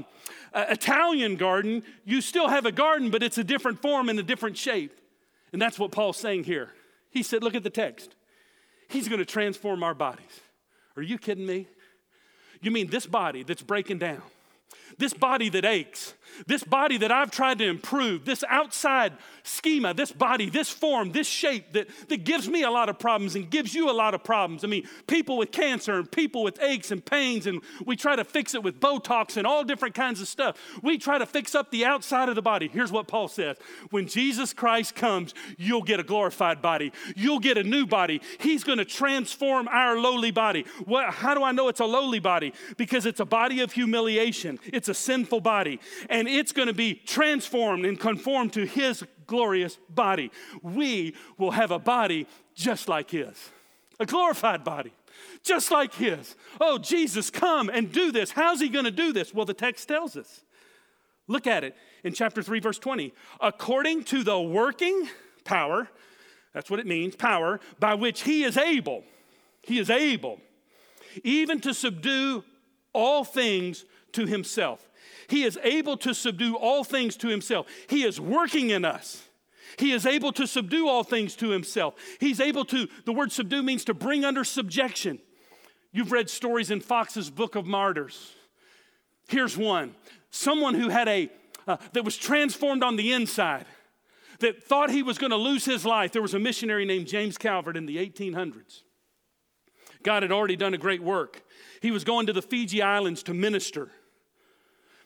Italian 0.54 1.36
garden, 1.36 1.82
you 2.04 2.20
still 2.20 2.48
have 2.48 2.66
a 2.66 2.72
garden, 2.72 3.10
but 3.10 3.22
it's 3.22 3.38
a 3.38 3.44
different 3.44 3.80
form 3.80 4.08
and 4.08 4.18
a 4.18 4.22
different 4.22 4.56
shape. 4.56 4.92
And 5.52 5.60
that's 5.60 5.78
what 5.78 5.92
Paul's 5.92 6.16
saying 6.16 6.44
here. 6.44 6.70
He 7.10 7.22
said, 7.22 7.42
Look 7.42 7.54
at 7.54 7.62
the 7.62 7.70
text. 7.70 8.14
He's 8.88 9.08
going 9.08 9.18
to 9.18 9.24
transform 9.24 9.82
our 9.82 9.94
bodies. 9.94 10.40
Are 10.96 11.02
you 11.02 11.18
kidding 11.18 11.46
me? 11.46 11.66
You 12.60 12.70
mean 12.70 12.88
this 12.88 13.06
body 13.06 13.42
that's 13.42 13.62
breaking 13.62 13.98
down? 13.98 14.22
This 14.98 15.14
body 15.14 15.48
that 15.50 15.64
aches, 15.64 16.14
this 16.46 16.64
body 16.64 16.98
that 16.98 17.12
I've 17.12 17.30
tried 17.30 17.58
to 17.58 17.66
improve, 17.66 18.24
this 18.24 18.44
outside 18.48 19.12
schema, 19.42 19.94
this 19.94 20.12
body, 20.12 20.48
this 20.48 20.70
form, 20.70 21.12
this 21.12 21.26
shape 21.26 21.72
that, 21.72 21.88
that 22.08 22.24
gives 22.24 22.48
me 22.48 22.62
a 22.62 22.70
lot 22.70 22.88
of 22.88 22.98
problems 22.98 23.34
and 23.34 23.50
gives 23.50 23.74
you 23.74 23.90
a 23.90 23.92
lot 23.92 24.14
of 24.14 24.22
problems. 24.22 24.64
I 24.64 24.68
mean, 24.68 24.88
people 25.06 25.36
with 25.36 25.52
cancer 25.52 25.98
and 25.98 26.10
people 26.10 26.42
with 26.42 26.60
aches 26.62 26.90
and 26.90 27.04
pains, 27.04 27.46
and 27.46 27.60
we 27.84 27.96
try 27.96 28.16
to 28.16 28.24
fix 28.24 28.54
it 28.54 28.62
with 28.62 28.80
Botox 28.80 29.36
and 29.36 29.46
all 29.46 29.64
different 29.64 29.94
kinds 29.94 30.20
of 30.20 30.28
stuff. 30.28 30.56
We 30.82 30.98
try 30.98 31.18
to 31.18 31.26
fix 31.26 31.54
up 31.54 31.70
the 31.70 31.84
outside 31.84 32.28
of 32.28 32.34
the 32.34 32.42
body. 32.42 32.68
Here's 32.68 32.92
what 32.92 33.08
Paul 33.08 33.28
says 33.28 33.56
When 33.90 34.06
Jesus 34.06 34.52
Christ 34.52 34.94
comes, 34.94 35.34
you'll 35.56 35.82
get 35.82 36.00
a 36.00 36.04
glorified 36.04 36.62
body, 36.62 36.92
you'll 37.16 37.40
get 37.40 37.58
a 37.58 37.64
new 37.64 37.86
body. 37.86 38.20
He's 38.38 38.64
going 38.64 38.78
to 38.78 38.84
transform 38.84 39.68
our 39.68 39.98
lowly 39.98 40.30
body. 40.30 40.64
What, 40.84 41.12
how 41.12 41.34
do 41.34 41.42
I 41.42 41.52
know 41.52 41.68
it's 41.68 41.80
a 41.80 41.84
lowly 41.84 42.20
body? 42.20 42.52
Because 42.76 43.06
it's 43.06 43.20
a 43.20 43.24
body 43.24 43.60
of 43.60 43.72
humiliation, 43.72 44.58
it's 44.72 44.88
a 44.88 44.94
sinful 44.94 45.40
body. 45.40 45.80
And 46.08 46.21
and 46.22 46.28
it's 46.28 46.52
going 46.52 46.68
to 46.68 46.72
be 46.72 46.94
transformed 46.94 47.84
and 47.84 47.98
conformed 47.98 48.52
to 48.52 48.64
his 48.64 49.02
glorious 49.26 49.76
body. 49.88 50.30
We 50.62 51.16
will 51.36 51.50
have 51.50 51.72
a 51.72 51.80
body 51.80 52.28
just 52.54 52.88
like 52.88 53.10
his, 53.10 53.50
a 53.98 54.06
glorified 54.06 54.62
body. 54.62 54.92
Just 55.42 55.72
like 55.72 55.94
his. 55.94 56.36
Oh, 56.60 56.78
Jesus, 56.78 57.28
come 57.28 57.68
and 57.68 57.90
do 57.90 58.12
this. 58.12 58.30
How's 58.30 58.60
he 58.60 58.68
going 58.68 58.84
to 58.84 58.92
do 58.92 59.12
this? 59.12 59.34
Well, 59.34 59.44
the 59.44 59.52
text 59.52 59.88
tells 59.88 60.16
us. 60.16 60.44
Look 61.26 61.48
at 61.48 61.64
it 61.64 61.76
in 62.04 62.12
chapter 62.12 62.40
3, 62.40 62.60
verse 62.60 62.78
20. 62.78 63.12
According 63.40 64.04
to 64.04 64.22
the 64.22 64.40
working 64.40 65.08
power, 65.42 65.88
that's 66.54 66.70
what 66.70 66.78
it 66.78 66.86
means, 66.86 67.16
power, 67.16 67.58
by 67.80 67.94
which 67.94 68.22
he 68.22 68.44
is 68.44 68.56
able, 68.56 69.02
he 69.62 69.80
is 69.80 69.90
able, 69.90 70.40
even 71.24 71.60
to 71.62 71.74
subdue 71.74 72.44
all 72.92 73.24
things 73.24 73.84
to 74.12 74.24
himself. 74.26 74.88
He 75.32 75.44
is 75.44 75.58
able 75.62 75.96
to 75.96 76.12
subdue 76.12 76.56
all 76.56 76.84
things 76.84 77.16
to 77.16 77.28
himself. 77.28 77.66
He 77.88 78.04
is 78.04 78.20
working 78.20 78.68
in 78.68 78.84
us. 78.84 79.26
He 79.78 79.92
is 79.92 80.04
able 80.04 80.30
to 80.32 80.46
subdue 80.46 80.86
all 80.86 81.04
things 81.04 81.34
to 81.36 81.48
himself. 81.48 81.94
He's 82.20 82.38
able 82.38 82.66
to, 82.66 82.86
the 83.06 83.14
word 83.14 83.32
subdue 83.32 83.62
means 83.62 83.86
to 83.86 83.94
bring 83.94 84.26
under 84.26 84.44
subjection. 84.44 85.20
You've 85.90 86.12
read 86.12 86.28
stories 86.28 86.70
in 86.70 86.82
Fox's 86.82 87.30
Book 87.30 87.56
of 87.56 87.64
Martyrs. 87.64 88.34
Here's 89.26 89.56
one 89.56 89.94
someone 90.28 90.74
who 90.74 90.90
had 90.90 91.08
a, 91.08 91.30
uh, 91.66 91.78
that 91.94 92.04
was 92.04 92.18
transformed 92.18 92.84
on 92.84 92.96
the 92.96 93.14
inside, 93.14 93.64
that 94.40 94.62
thought 94.62 94.90
he 94.90 95.02
was 95.02 95.16
going 95.16 95.30
to 95.30 95.36
lose 95.36 95.64
his 95.64 95.86
life. 95.86 96.12
There 96.12 96.20
was 96.20 96.34
a 96.34 96.38
missionary 96.38 96.84
named 96.84 97.06
James 97.06 97.38
Calvert 97.38 97.78
in 97.78 97.86
the 97.86 97.96
1800s. 97.96 98.82
God 100.02 100.24
had 100.24 100.32
already 100.32 100.56
done 100.56 100.74
a 100.74 100.78
great 100.78 101.02
work. 101.02 101.42
He 101.80 101.90
was 101.90 102.04
going 102.04 102.26
to 102.26 102.34
the 102.34 102.42
Fiji 102.42 102.82
Islands 102.82 103.22
to 103.22 103.32
minister 103.32 103.92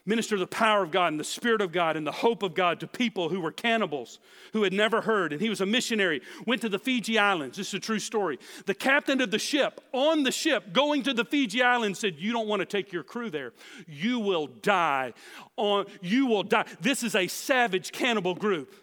minister 0.07 0.37
the 0.37 0.47
power 0.47 0.81
of 0.81 0.91
God 0.91 1.07
and 1.07 1.19
the 1.19 1.23
Spirit 1.25 1.61
of 1.61 1.71
God 1.71 1.97
and 1.97 2.07
the 2.07 2.11
hope 2.11 2.41
of 2.41 2.53
God 2.53 2.79
to 2.79 2.87
people 2.87 3.29
who 3.29 3.41
were 3.41 3.51
cannibals, 3.51 4.19
who 4.53 4.63
had 4.63 4.73
never 4.73 5.01
heard. 5.01 5.33
And 5.33 5.41
he 5.41 5.49
was 5.49 5.61
a 5.61 5.65
missionary, 5.65 6.21
went 6.45 6.61
to 6.61 6.69
the 6.69 6.79
Fiji 6.79 7.19
Islands. 7.19 7.57
This 7.57 7.67
is 7.67 7.73
a 7.75 7.79
true 7.79 7.99
story. 7.99 8.39
The 8.65 8.73
captain 8.73 9.21
of 9.21 9.31
the 9.31 9.39
ship, 9.39 9.81
on 9.91 10.23
the 10.23 10.31
ship, 10.31 10.73
going 10.73 11.03
to 11.03 11.13
the 11.13 11.25
Fiji 11.25 11.61
Islands, 11.61 11.99
said, 11.99 12.15
You 12.17 12.31
don't 12.31 12.47
want 12.47 12.61
to 12.61 12.65
take 12.65 12.93
your 12.93 13.03
crew 13.03 13.29
there. 13.29 13.53
You 13.85 14.19
will 14.19 14.47
die. 14.47 15.13
On, 15.57 15.85
you 16.01 16.25
will 16.25 16.43
die. 16.43 16.65
This 16.79 17.03
is 17.03 17.15
a 17.15 17.27
savage 17.27 17.91
cannibal 17.91 18.33
group. 18.33 18.73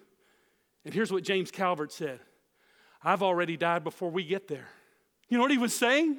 And 0.85 0.93
here's 0.93 1.11
what 1.11 1.25
James 1.25 1.51
Calvert 1.51 1.93
said 1.93 2.21
I've 3.03 3.23
already 3.23 3.57
died 3.57 3.85
before 3.85 4.11
we 4.11 4.25
get 4.25 4.49
there. 4.49 4.69
You 5.29 5.39
know 5.39 5.43
what 5.43 5.51
he 5.51 5.59
was 5.59 5.75
saying? 5.75 6.19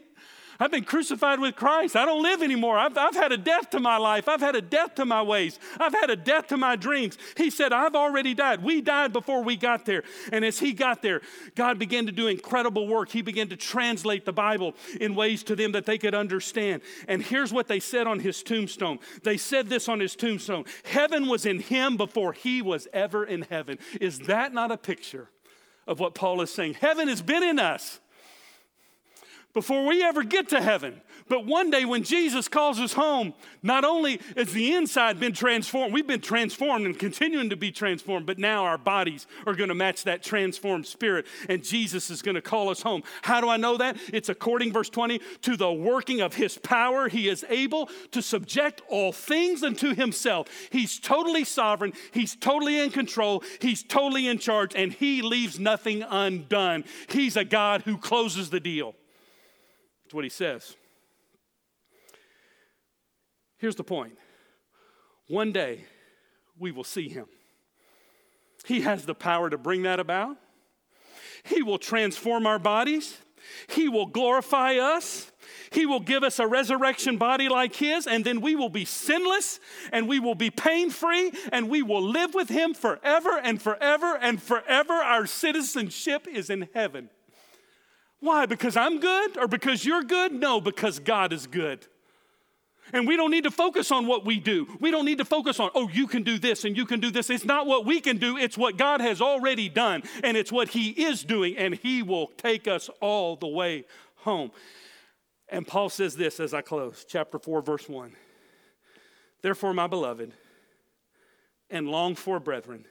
I've 0.60 0.72
been 0.72 0.84
crucified 0.84 1.39
with 1.39 1.56
Christ. 1.56 1.96
I 1.96 2.06
don't 2.06 2.24
live 2.24 2.41
anymore. 2.41 2.78
I've, 2.78 2.98
I've 2.98 3.15
had 3.15 3.32
a 3.32 3.38
death 3.38 3.70
to 3.72 3.80
my 3.80 3.98
life. 3.98 4.28
I've 4.28 4.41
had 4.41 4.56
a 4.56 4.62
death 4.62 4.96
to 4.96 5.06
my 5.06 5.22
ways. 5.22 5.60
I've 5.80 5.94
had 5.94 6.10
a 6.10 6.15
death 6.15 6.48
to 6.48 6.58
my 6.58 6.76
dreams. 6.76 7.18
He 7.36 7.50
said, 7.50 7.74
I've 7.74 7.96
already 7.96 8.34
died. 8.34 8.63
We 8.63 8.82
died 8.82 9.13
before 9.13 9.44
we 9.44 9.56
got 9.56 9.86
there. 9.86 10.04
And 10.32 10.46
as 10.46 10.60
he 10.60 10.74
got 10.74 11.02
there, 11.02 11.22
God 11.56 11.80
began 11.80 12.06
to 12.06 12.12
do 12.12 12.28
incredible 12.28 12.88
work. 12.88 13.10
He 13.10 13.22
began 13.22 13.50
to 13.50 13.58
translate 13.58 14.26
the 14.26 14.34
Bible 14.34 14.76
in 15.00 15.15
ways 15.15 15.44
to 15.44 15.56
them 15.56 15.74
that 15.74 15.86
they 15.86 15.98
could 15.98 16.15
understand. 16.15 16.82
And 17.08 17.22
here's 17.22 17.52
what 17.52 17.68
they 17.68 17.80
said 17.80 18.08
on 18.08 18.20
his 18.20 18.44
tombstone 18.44 19.00
they 19.24 19.38
said 19.38 19.70
this 19.70 19.89
on 19.89 20.00
his 20.00 20.15
tombstone 20.15 20.65
Heaven 20.84 21.28
was 21.28 21.46
in 21.46 21.60
him 21.60 21.98
before 21.98 22.34
he 22.34 22.62
was 22.62 22.88
ever 22.94 23.26
in 23.26 23.44
heaven. 23.44 23.78
Is 24.00 24.20
that 24.20 24.54
not 24.54 24.72
a 24.72 24.78
picture 24.78 25.30
of 25.88 26.00
what 26.00 26.15
Paul 26.15 26.41
is 26.41 26.52
saying? 26.52 26.76
Heaven 26.76 27.08
has 27.08 27.22
been 27.22 27.44
in 27.44 27.60
us 27.60 28.00
before 29.56 29.86
we 29.86 30.04
ever 30.04 30.22
get 30.22 30.50
to 30.50 30.62
heaven. 30.62 31.02
But 31.28 31.46
one 31.46 31.72
day 31.72 31.86
when 31.86 32.04
Jesus 32.04 32.48
calls 32.48 32.80
us 32.80 32.94
home, 32.94 33.34
not 33.63 33.84
only 33.84 34.20
has 34.38 34.54
the 34.54 34.76
inside 34.76 35.20
been 35.20 35.34
transformed, 35.34 35.91
we've 35.91 36.06
been 36.06 36.22
transformed 36.22 36.86
and 36.86 37.00
continuing 37.00 37.50
to 37.50 37.56
be 37.56 37.72
transformed, 37.72 38.28
but 38.28 38.38
now 38.38 38.65
our 38.65 38.78
bodies 38.78 39.26
are 39.48 39.56
going 39.56 39.70
to 39.70 39.76
match 39.76 40.04
that 40.04 40.22
transformed 40.22 40.86
spirit, 40.86 41.26
and 41.50 41.63
Jesus 41.63 42.12
is 42.12 42.22
going 42.22 42.36
to 42.36 42.41
call 42.41 42.70
us 42.70 42.84
home. 42.84 43.02
How 43.24 43.41
do 43.41 43.50
I 43.50 43.58
know 43.58 43.78
that? 43.78 43.98
It's 44.13 44.30
according, 44.30 44.74
verse 44.74 44.89
20, 44.89 45.20
to 45.44 45.58
the 45.58 45.72
working 45.72 46.22
of 46.22 46.36
his 46.36 46.58
power. 46.58 47.08
He 47.08 47.28
is 47.30 47.44
able 47.50 47.89
to 48.12 48.22
subject 48.22 48.82
all 48.89 49.13
things 49.13 49.63
unto 49.63 49.96
himself. 49.96 50.50
He's 50.70 51.00
totally 51.00 51.46
sovereign, 51.46 51.94
he's 52.12 52.36
totally 52.36 52.80
in 52.80 52.91
control, 52.91 53.41
he's 53.62 53.82
totally 53.82 54.28
in 54.28 54.38
charge, 54.38 54.76
and 54.76 54.91
he 54.91 55.22
leaves 55.22 55.60
nothing 55.60 56.04
undone. 56.04 56.84
He's 57.08 57.38
a 57.38 57.46
God 57.46 57.84
who 57.84 57.98
closes 57.98 58.50
the 58.50 58.60
deal. 58.60 58.96
That's 60.06 60.13
what 60.13 60.24
he 60.24 60.30
says. 60.30 60.76
Here's 63.58 63.76
the 63.76 63.84
point 63.84 64.18
one 65.28 65.52
day 65.52 65.86
we 66.60 66.72
will 66.72 66.84
see 66.84 67.10
him. 67.10 67.26
He 68.65 68.82
has 68.82 69.06
the 69.06 69.15
power 69.15 69.50
to 69.50 69.58
bring 69.58 69.82
that 69.84 70.00
about. 70.00 70.38
He 71.44 71.63
will 71.63 71.80
transform 71.80 72.46
our 72.46 72.60
bodies. 72.60 73.18
He 73.68 73.89
will 73.89 74.06
glorify 74.06 74.76
us. 74.76 75.32
He 75.72 75.86
will 75.86 76.00
give 76.00 76.24
us 76.24 76.39
a 76.39 76.48
resurrection 76.48 77.18
body 77.18 77.50
like 77.50 77.76
His, 77.76 78.08
and 78.08 78.24
then 78.26 78.41
we 78.41 78.56
will 78.56 78.70
be 78.70 78.86
sinless 78.86 79.60
and 79.91 80.08
we 80.08 80.20
will 80.20 80.36
be 80.36 80.50
pain 80.50 80.89
free 80.89 81.32
and 81.52 81.70
we 81.70 81.84
will 81.84 82.02
live 82.02 82.34
with 82.34 82.50
Him 82.50 82.74
forever 82.74 83.39
and 83.44 83.62
forever 83.62 84.18
and 84.20 84.41
forever. 84.41 84.94
Our 84.94 85.28
citizenship 85.28 86.28
is 86.28 86.50
in 86.50 86.70
heaven. 86.74 87.10
Why? 88.19 88.45
Because 88.45 88.75
I'm 88.75 88.99
good 88.99 89.38
or 89.38 89.47
because 89.47 89.86
you're 89.86 90.04
good? 90.04 90.32
No, 90.32 90.60
because 90.62 90.99
God 90.99 91.34
is 91.34 91.47
good. 91.47 91.86
And 92.93 93.08
we 93.08 93.17
don't 93.17 93.32
need 93.32 93.45
to 93.45 93.51
focus 93.51 93.91
on 93.91 94.06
what 94.06 94.25
we 94.25 94.39
do. 94.39 94.67
We 94.80 94.91
don't 94.91 95.06
need 95.06 95.17
to 95.17 95.25
focus 95.25 95.60
on, 95.60 95.71
oh, 95.73 95.89
you 95.89 96.08
can 96.08 96.23
do 96.23 96.38
this 96.38 96.65
and 96.65 96.78
you 96.78 96.86
can 96.86 96.99
do 96.99 97.10
this. 97.10 97.30
It's 97.30 97.45
not 97.45 97.65
what 97.65 97.86
we 97.86 97.99
can 97.99 98.17
do, 98.17 98.38
it's 98.38 98.58
what 98.58 98.78
God 98.78 99.01
has 99.01 99.21
already 99.21 99.69
done. 99.69 100.04
And 100.23 100.38
it's 100.38 100.51
what 100.51 100.69
He 100.69 100.89
is 100.89 101.23
doing, 101.23 101.58
and 101.58 101.75
He 101.75 102.04
will 102.04 102.28
take 102.38 102.67
us 102.67 102.89
all 103.01 103.36
the 103.36 103.47
way 103.47 103.86
home. 104.17 104.51
And 105.49 105.67
Paul 105.67 105.89
says 105.89 106.15
this 106.15 106.39
as 106.39 106.54
I 106.54 106.62
close, 106.62 107.06
chapter 107.08 107.39
4, 107.39 107.62
verse 107.62 107.89
1. 107.89 108.13
Therefore, 109.41 109.73
my 109.73 109.88
beloved 109.88 110.32
and 111.69 111.88
long 111.88 112.15
for 112.15 112.39
brethren, 112.39 112.86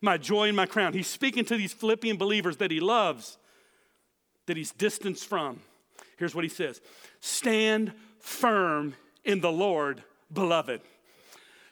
my 0.00 0.18
joy 0.18 0.48
and 0.48 0.56
my 0.56 0.66
crown. 0.66 0.92
He's 0.92 1.06
speaking 1.06 1.44
to 1.46 1.56
these 1.56 1.72
Philippian 1.72 2.16
believers 2.16 2.58
that 2.58 2.70
he 2.70 2.80
loves, 2.80 3.38
that 4.46 4.56
he's 4.56 4.72
distanced 4.72 5.26
from. 5.26 5.60
Here's 6.16 6.34
what 6.34 6.44
he 6.44 6.50
says 6.50 6.80
Stand 7.20 7.92
firm 8.18 8.94
in 9.24 9.40
the 9.40 9.52
Lord, 9.52 10.02
beloved. 10.32 10.80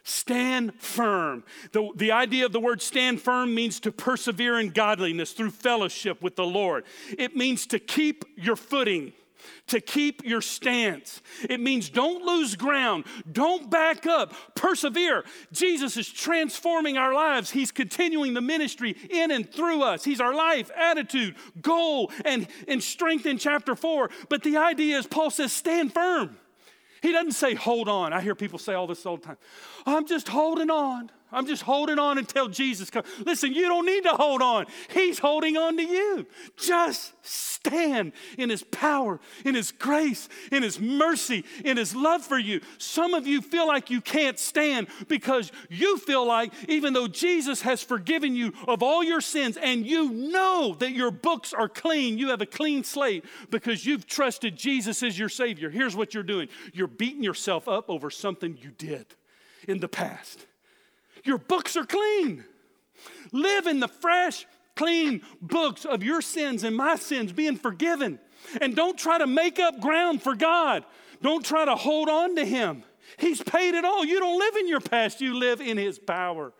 Stand 0.07 0.75
firm. 0.75 1.43
The, 1.71 1.89
the 1.95 2.11
idea 2.11 2.45
of 2.45 2.51
the 2.51 2.59
word 2.59 2.79
stand 2.79 3.19
firm 3.21 3.55
means 3.55 3.79
to 3.79 3.91
persevere 3.91 4.59
in 4.59 4.69
godliness 4.69 5.31
through 5.31 5.49
fellowship 5.49 6.21
with 6.21 6.35
the 6.35 6.45
Lord. 6.45 6.83
It 7.17 7.35
means 7.35 7.65
to 7.67 7.79
keep 7.79 8.23
your 8.37 8.55
footing 8.55 9.13
to 9.67 9.81
keep 9.81 10.23
your 10.23 10.41
stance. 10.41 11.21
It 11.49 11.59
means 11.59 11.89
don't 11.89 12.23
lose 12.23 12.55
ground, 12.55 13.05
don't 13.31 13.69
back 13.69 14.05
up, 14.05 14.33
persevere. 14.55 15.23
Jesus 15.51 15.97
is 15.97 16.11
transforming 16.11 16.97
our 16.97 17.13
lives. 17.13 17.51
He's 17.51 17.71
continuing 17.71 18.33
the 18.33 18.41
ministry 18.41 18.95
in 19.09 19.31
and 19.31 19.51
through 19.51 19.83
us. 19.83 20.03
He's 20.03 20.21
our 20.21 20.33
life, 20.33 20.71
attitude, 20.75 21.35
goal, 21.61 22.11
and, 22.23 22.47
and 22.67 22.83
strength 22.83 23.25
in 23.25 23.37
chapter 23.37 23.75
four. 23.75 24.09
But 24.29 24.43
the 24.43 24.57
idea 24.57 24.97
is, 24.97 25.07
Paul 25.07 25.29
says, 25.29 25.51
stand 25.51 25.93
firm. 25.93 26.37
He 27.01 27.11
doesn't 27.11 27.33
say, 27.33 27.53
hold 27.53 27.87
on. 27.87 28.13
I 28.13 28.21
hear 28.21 28.33
people 28.33 28.57
say 28.57 28.73
all 28.73 28.87
this 28.87 29.05
all 29.05 29.17
the 29.17 29.25
time. 29.27 29.37
I'm 29.85 30.07
just 30.07 30.27
holding 30.27 30.71
on. 30.71 31.11
I'm 31.35 31.45
just 31.45 31.63
holding 31.63 31.99
on 31.99 32.17
until 32.17 32.47
Jesus 32.47 32.89
comes. 32.89 33.07
Listen, 33.25 33.53
you 33.53 33.63
don't 33.63 33.85
need 33.85 34.03
to 34.03 34.11
hold 34.11 34.41
on. 34.41 34.65
He's 34.89 35.19
holding 35.19 35.57
on 35.57 35.77
to 35.77 35.83
you. 35.83 36.25
Just 36.57 37.13
stand 37.21 38.13
in 38.37 38.49
His 38.49 38.63
power, 38.63 39.19
in 39.43 39.55
His 39.55 39.71
grace, 39.71 40.29
in 40.51 40.63
His 40.63 40.79
mercy, 40.79 41.43
in 41.63 41.77
His 41.77 41.95
love 41.95 42.23
for 42.23 42.37
you. 42.37 42.61
Some 42.77 43.13
of 43.13 43.27
you 43.27 43.41
feel 43.41 43.67
like 43.67 43.89
you 43.89 44.01
can't 44.01 44.39
stand 44.39 44.87
because 45.07 45.51
you 45.69 45.97
feel 45.97 46.25
like, 46.25 46.53
even 46.69 46.93
though 46.93 47.07
Jesus 47.07 47.61
has 47.61 47.81
forgiven 47.81 48.35
you 48.35 48.53
of 48.67 48.81
all 48.81 49.03
your 49.03 49.21
sins 49.21 49.57
and 49.57 49.85
you 49.85 50.09
know 50.09 50.75
that 50.79 50.91
your 50.91 51.11
books 51.11 51.53
are 51.53 51.69
clean, 51.69 52.17
you 52.17 52.29
have 52.29 52.41
a 52.41 52.45
clean 52.45 52.83
slate 52.83 53.25
because 53.49 53.85
you've 53.85 54.07
trusted 54.07 54.55
Jesus 54.55 55.03
as 55.03 55.19
your 55.19 55.29
Savior. 55.29 55.69
Here's 55.69 55.95
what 55.95 56.13
you're 56.13 56.23
doing 56.23 56.47
you're 56.73 56.87
beating 56.87 57.23
yourself 57.23 57.67
up 57.67 57.89
over 57.89 58.09
something 58.09 58.57
you 58.61 58.71
did 58.71 59.05
in 59.67 59.79
the 59.79 59.87
past. 59.87 60.45
Your 61.25 61.37
books 61.37 61.75
are 61.75 61.85
clean. 61.85 62.45
Live 63.31 63.67
in 63.67 63.79
the 63.79 63.87
fresh, 63.87 64.45
clean 64.75 65.21
books 65.41 65.83
of 65.83 66.03
your 66.03 66.21
sins 66.21 66.63
and 66.63 66.75
my 66.75 66.95
sins 66.95 67.31
being 67.31 67.57
forgiven. 67.57 68.19
And 68.61 68.75
don't 68.75 68.97
try 68.97 69.17
to 69.17 69.27
make 69.27 69.59
up 69.59 69.81
ground 69.81 70.21
for 70.21 70.35
God. 70.35 70.85
Don't 71.21 71.43
try 71.43 71.65
to 71.65 71.75
hold 71.75 72.07
on 72.07 72.35
to 72.35 72.45
Him. 72.45 72.83
He's 73.17 73.41
paid 73.41 73.73
it 73.73 73.83
all. 73.83 74.05
You 74.05 74.19
don't 74.19 74.39
live 74.39 74.55
in 74.55 74.67
your 74.67 74.79
past, 74.79 75.21
you 75.21 75.37
live 75.37 75.61
in 75.61 75.77
His 75.77 75.99
power. 75.99 76.53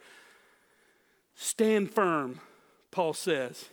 Stand 1.35 1.91
firm, 1.91 2.39
Paul 2.91 3.13
says, 3.13 3.65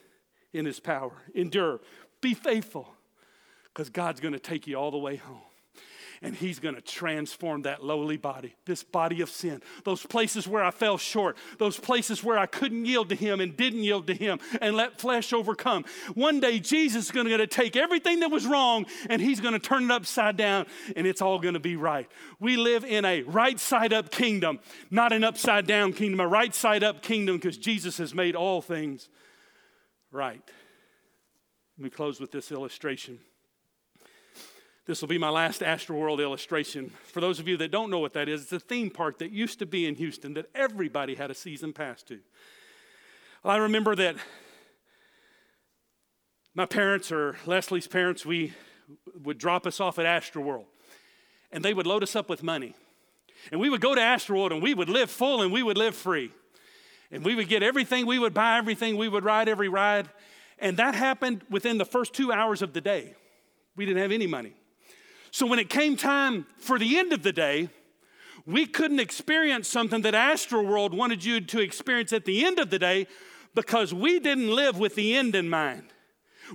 in 0.52 0.66
His 0.66 0.81
power. 0.81 1.12
Endure. 1.35 1.81
Be 2.20 2.35
faithful, 2.35 2.94
because 3.64 3.88
God's 3.88 4.20
going 4.20 4.35
to 4.35 4.40
take 4.40 4.66
you 4.66 4.76
all 4.76 4.90
the 4.90 4.98
way 4.98 5.16
home 5.16 5.51
and 6.22 6.35
He's 6.35 6.58
going 6.58 6.76
to 6.76 6.80
transform 6.80 7.62
that 7.62 7.85
lowly 7.85 8.16
body, 8.16 8.54
this 8.64 8.82
body 8.82 9.20
of 9.20 9.28
sin, 9.28 9.61
those 9.85 10.06
places 10.06 10.46
where 10.46 10.62
I 10.62 10.70
fell 10.70 10.96
short, 10.96 11.37
those 11.58 11.78
places 11.78 12.22
where 12.22 12.38
I 12.38 12.46
couldn't 12.46 12.87
yield 12.87 13.08
to 13.08 13.14
Him 13.14 13.40
and 13.40 13.56
didn't 13.56 13.82
yield 13.82 14.06
to 14.06 14.14
Him 14.14 14.38
and 14.61 14.76
let 14.76 15.00
flesh 15.00 15.32
overcome. 15.32 15.85
One 16.14 16.40
day, 16.40 16.61
Jesus 16.61 17.06
is 17.06 17.11
going 17.11 17.26
to 17.26 17.46
take 17.46 17.76
everything 17.76 18.20
that 18.20 18.30
was 18.30 18.46
wrong 18.46 18.87
and 19.11 19.20
He's 19.20 19.40
going 19.40 19.54
to 19.54 19.58
turn 19.58 19.85
it 19.85 19.90
upside 19.90 20.37
down 20.37 20.66
and 20.96 21.06
it's 21.06 21.20
all 21.20 21.38
going 21.38 21.54
to 21.54 21.61
be 21.61 21.76
right. 21.76 22.08
We 22.38 22.56
live 22.56 22.85
in 22.85 23.04
a 23.04 23.22
right 23.22 23.58
side 23.58 23.92
up 23.92 24.11
kingdom, 24.11 24.61
not 24.90 25.12
an 25.12 25.24
upside 25.24 25.66
down 25.66 25.92
kingdom, 25.92 26.20
a 26.20 26.28
right 26.28 26.54
side 26.54 26.85
up 26.85 27.02
kingdom 27.02 27.37
because 27.37 27.58
Jesus 27.58 27.98
has 27.98 28.14
made 28.14 28.37
all 28.37 28.62
things 28.62 29.08
right. 30.12 30.42
Let 31.78 31.85
me 31.85 31.90
close 31.90 32.20
with 32.20 32.30
this 32.30 32.52
illustration. 32.52 33.18
This 34.85 35.01
will 35.01 35.09
be 35.09 35.18
my 35.18 35.29
last 35.29 35.61
Astroworld 35.61 36.21
illustration. 36.21 36.90
For 37.05 37.21
those 37.21 37.38
of 37.38 37.47
you 37.47 37.57
that 37.59 37.71
don't 37.71 37.88
know 37.88 38.01
what 38.01 38.14
that 38.14 38.29
is, 38.29 38.42
it's 38.42 38.53
a 38.53 38.59
theme 38.59 38.90
park 38.90 39.18
that 39.18 39.31
used 39.31 39.61
to 39.61 39.66
be 39.66 39.87
in 39.87 39.95
Houston 39.95 40.35
that 40.35 40.51
everybody 40.57 41.14
had 41.14 41.31
a 41.31 41.35
season 41.35 41.73
pass 41.73 42.03
to. 42.05 42.18
Well, 43.45 43.55
I 43.55 43.59
remember 43.59 43.95
that 43.95 44.16
my 46.55 46.66
parents 46.66 47.12
or 47.12 47.37
Leslie's 47.47 47.87
parents, 47.87 48.27
we 48.27 48.55
would 49.23 49.38
drop 49.38 49.66
us 49.68 49.79
off 49.79 50.01
at 50.01 50.05
Astroworld, 50.05 50.64
and 51.53 51.64
they 51.64 51.75
would 51.75 51.87
load 51.87 52.03
us 52.03 52.16
up 52.16 52.29
with 52.29 52.42
money. 52.42 52.75
And 53.53 53.61
we 53.61 53.71
would 53.71 53.81
go 53.81 53.95
to 53.95 54.01
Astroworld 54.01 54.53
and 54.53 54.62
we 54.62 54.75
would 54.75 54.88
live 54.88 55.11
full 55.11 55.42
and 55.42 55.53
we 55.53 55.62
would 55.62 55.79
live 55.79 55.95
free. 55.95 56.33
And 57.11 57.25
we 57.25 57.35
would 57.35 57.49
get 57.49 57.62
everything, 57.62 58.07
we 58.07 58.18
would 58.18 58.35
buy 58.35 58.59
everything, 58.59 58.97
we 58.97 59.09
would 59.09 59.25
ride 59.25 59.49
every 59.49 59.68
ride. 59.68 60.09
And 60.59 60.77
that 60.77 60.95
happened 60.95 61.42
within 61.51 61.79
the 61.79 61.85
first 61.85 62.14
two 62.14 62.33
hours 62.33 62.62
of 62.62 62.73
the 62.73 62.81
day. 62.81 63.14
We 63.77 63.85
didn't 63.85 64.03
have 64.03 64.12
any 64.12 64.27
money. 64.27 64.55
So 65.33 65.47
when 65.47 65.59
it 65.59 65.71
came 65.71 65.97
time 65.97 66.47
for 66.59 66.79
the 66.79 66.99
end 66.99 67.14
of 67.14 67.23
the 67.23 67.33
day, 67.33 67.71
we 68.45 68.66
couldn't 68.66 69.01
experience 69.01 69.66
something 69.66 70.03
that 70.03 70.12
Astroworld 70.12 70.92
wanted 70.95 71.25
you 71.25 71.40
to 71.40 71.61
experience 71.61 72.12
at 72.12 72.27
the 72.27 72.45
end 72.45 72.59
of 72.59 72.68
the 72.68 72.79
day 72.79 73.07
because 73.55 73.95
we 73.95 74.21
didn't 74.21 74.55
live 74.55 74.79
with 74.79 74.95
the 74.95 75.16
end 75.16 75.35
in 75.35 75.49
mind. 75.49 75.85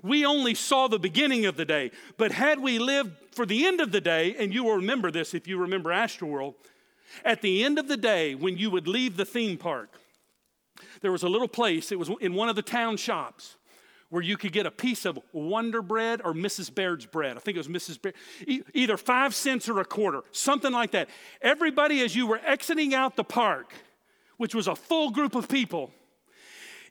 We 0.03 0.25
only 0.25 0.53
saw 0.53 0.87
the 0.87 0.99
beginning 0.99 1.47
of 1.47 1.57
the 1.57 1.65
day. 1.65 1.89
But 2.17 2.31
had 2.31 2.59
we 2.59 2.77
lived 2.77 3.11
for 3.33 3.47
the 3.47 3.65
end 3.65 3.81
of 3.81 3.91
the 3.91 4.01
day, 4.01 4.35
and 4.37 4.53
you 4.53 4.63
will 4.63 4.75
remember 4.75 5.09
this 5.09 5.33
if 5.33 5.47
you 5.47 5.57
remember 5.57 5.89
Astroworld, 5.89 6.53
at 7.25 7.41
the 7.41 7.63
end 7.63 7.79
of 7.79 7.87
the 7.87 7.97
day, 7.97 8.35
when 8.35 8.57
you 8.57 8.69
would 8.69 8.87
leave 8.87 9.17
the 9.17 9.25
theme 9.25 9.57
park, 9.57 9.89
there 11.01 11.11
was 11.11 11.23
a 11.23 11.29
little 11.29 11.47
place, 11.47 11.91
it 11.91 11.97
was 11.97 12.11
in 12.21 12.35
one 12.35 12.47
of 12.47 12.55
the 12.55 12.61
town 12.61 12.97
shops 12.97 13.55
where 14.09 14.23
you 14.23 14.37
could 14.37 14.53
get 14.53 14.65
a 14.65 14.71
piece 14.71 15.05
of 15.05 15.19
Wonder 15.33 15.81
Bread 15.81 16.21
or 16.23 16.33
Mrs. 16.33 16.73
Baird's 16.73 17.05
bread. 17.05 17.35
I 17.35 17.39
think 17.39 17.57
it 17.57 17.67
was 17.67 17.67
Mrs. 17.67 18.01
Baird, 18.01 18.15
either 18.73 18.97
five 18.97 19.35
cents 19.35 19.67
or 19.67 19.79
a 19.79 19.85
quarter, 19.85 20.21
something 20.31 20.71
like 20.71 20.91
that. 20.91 21.09
Everybody, 21.41 22.01
as 22.01 22.15
you 22.15 22.25
were 22.25 22.39
exiting 22.45 22.93
out 22.93 23.15
the 23.15 23.23
park, 23.23 23.73
which 24.37 24.55
was 24.55 24.67
a 24.67 24.75
full 24.75 25.11
group 25.11 25.35
of 25.35 25.49
people, 25.49 25.91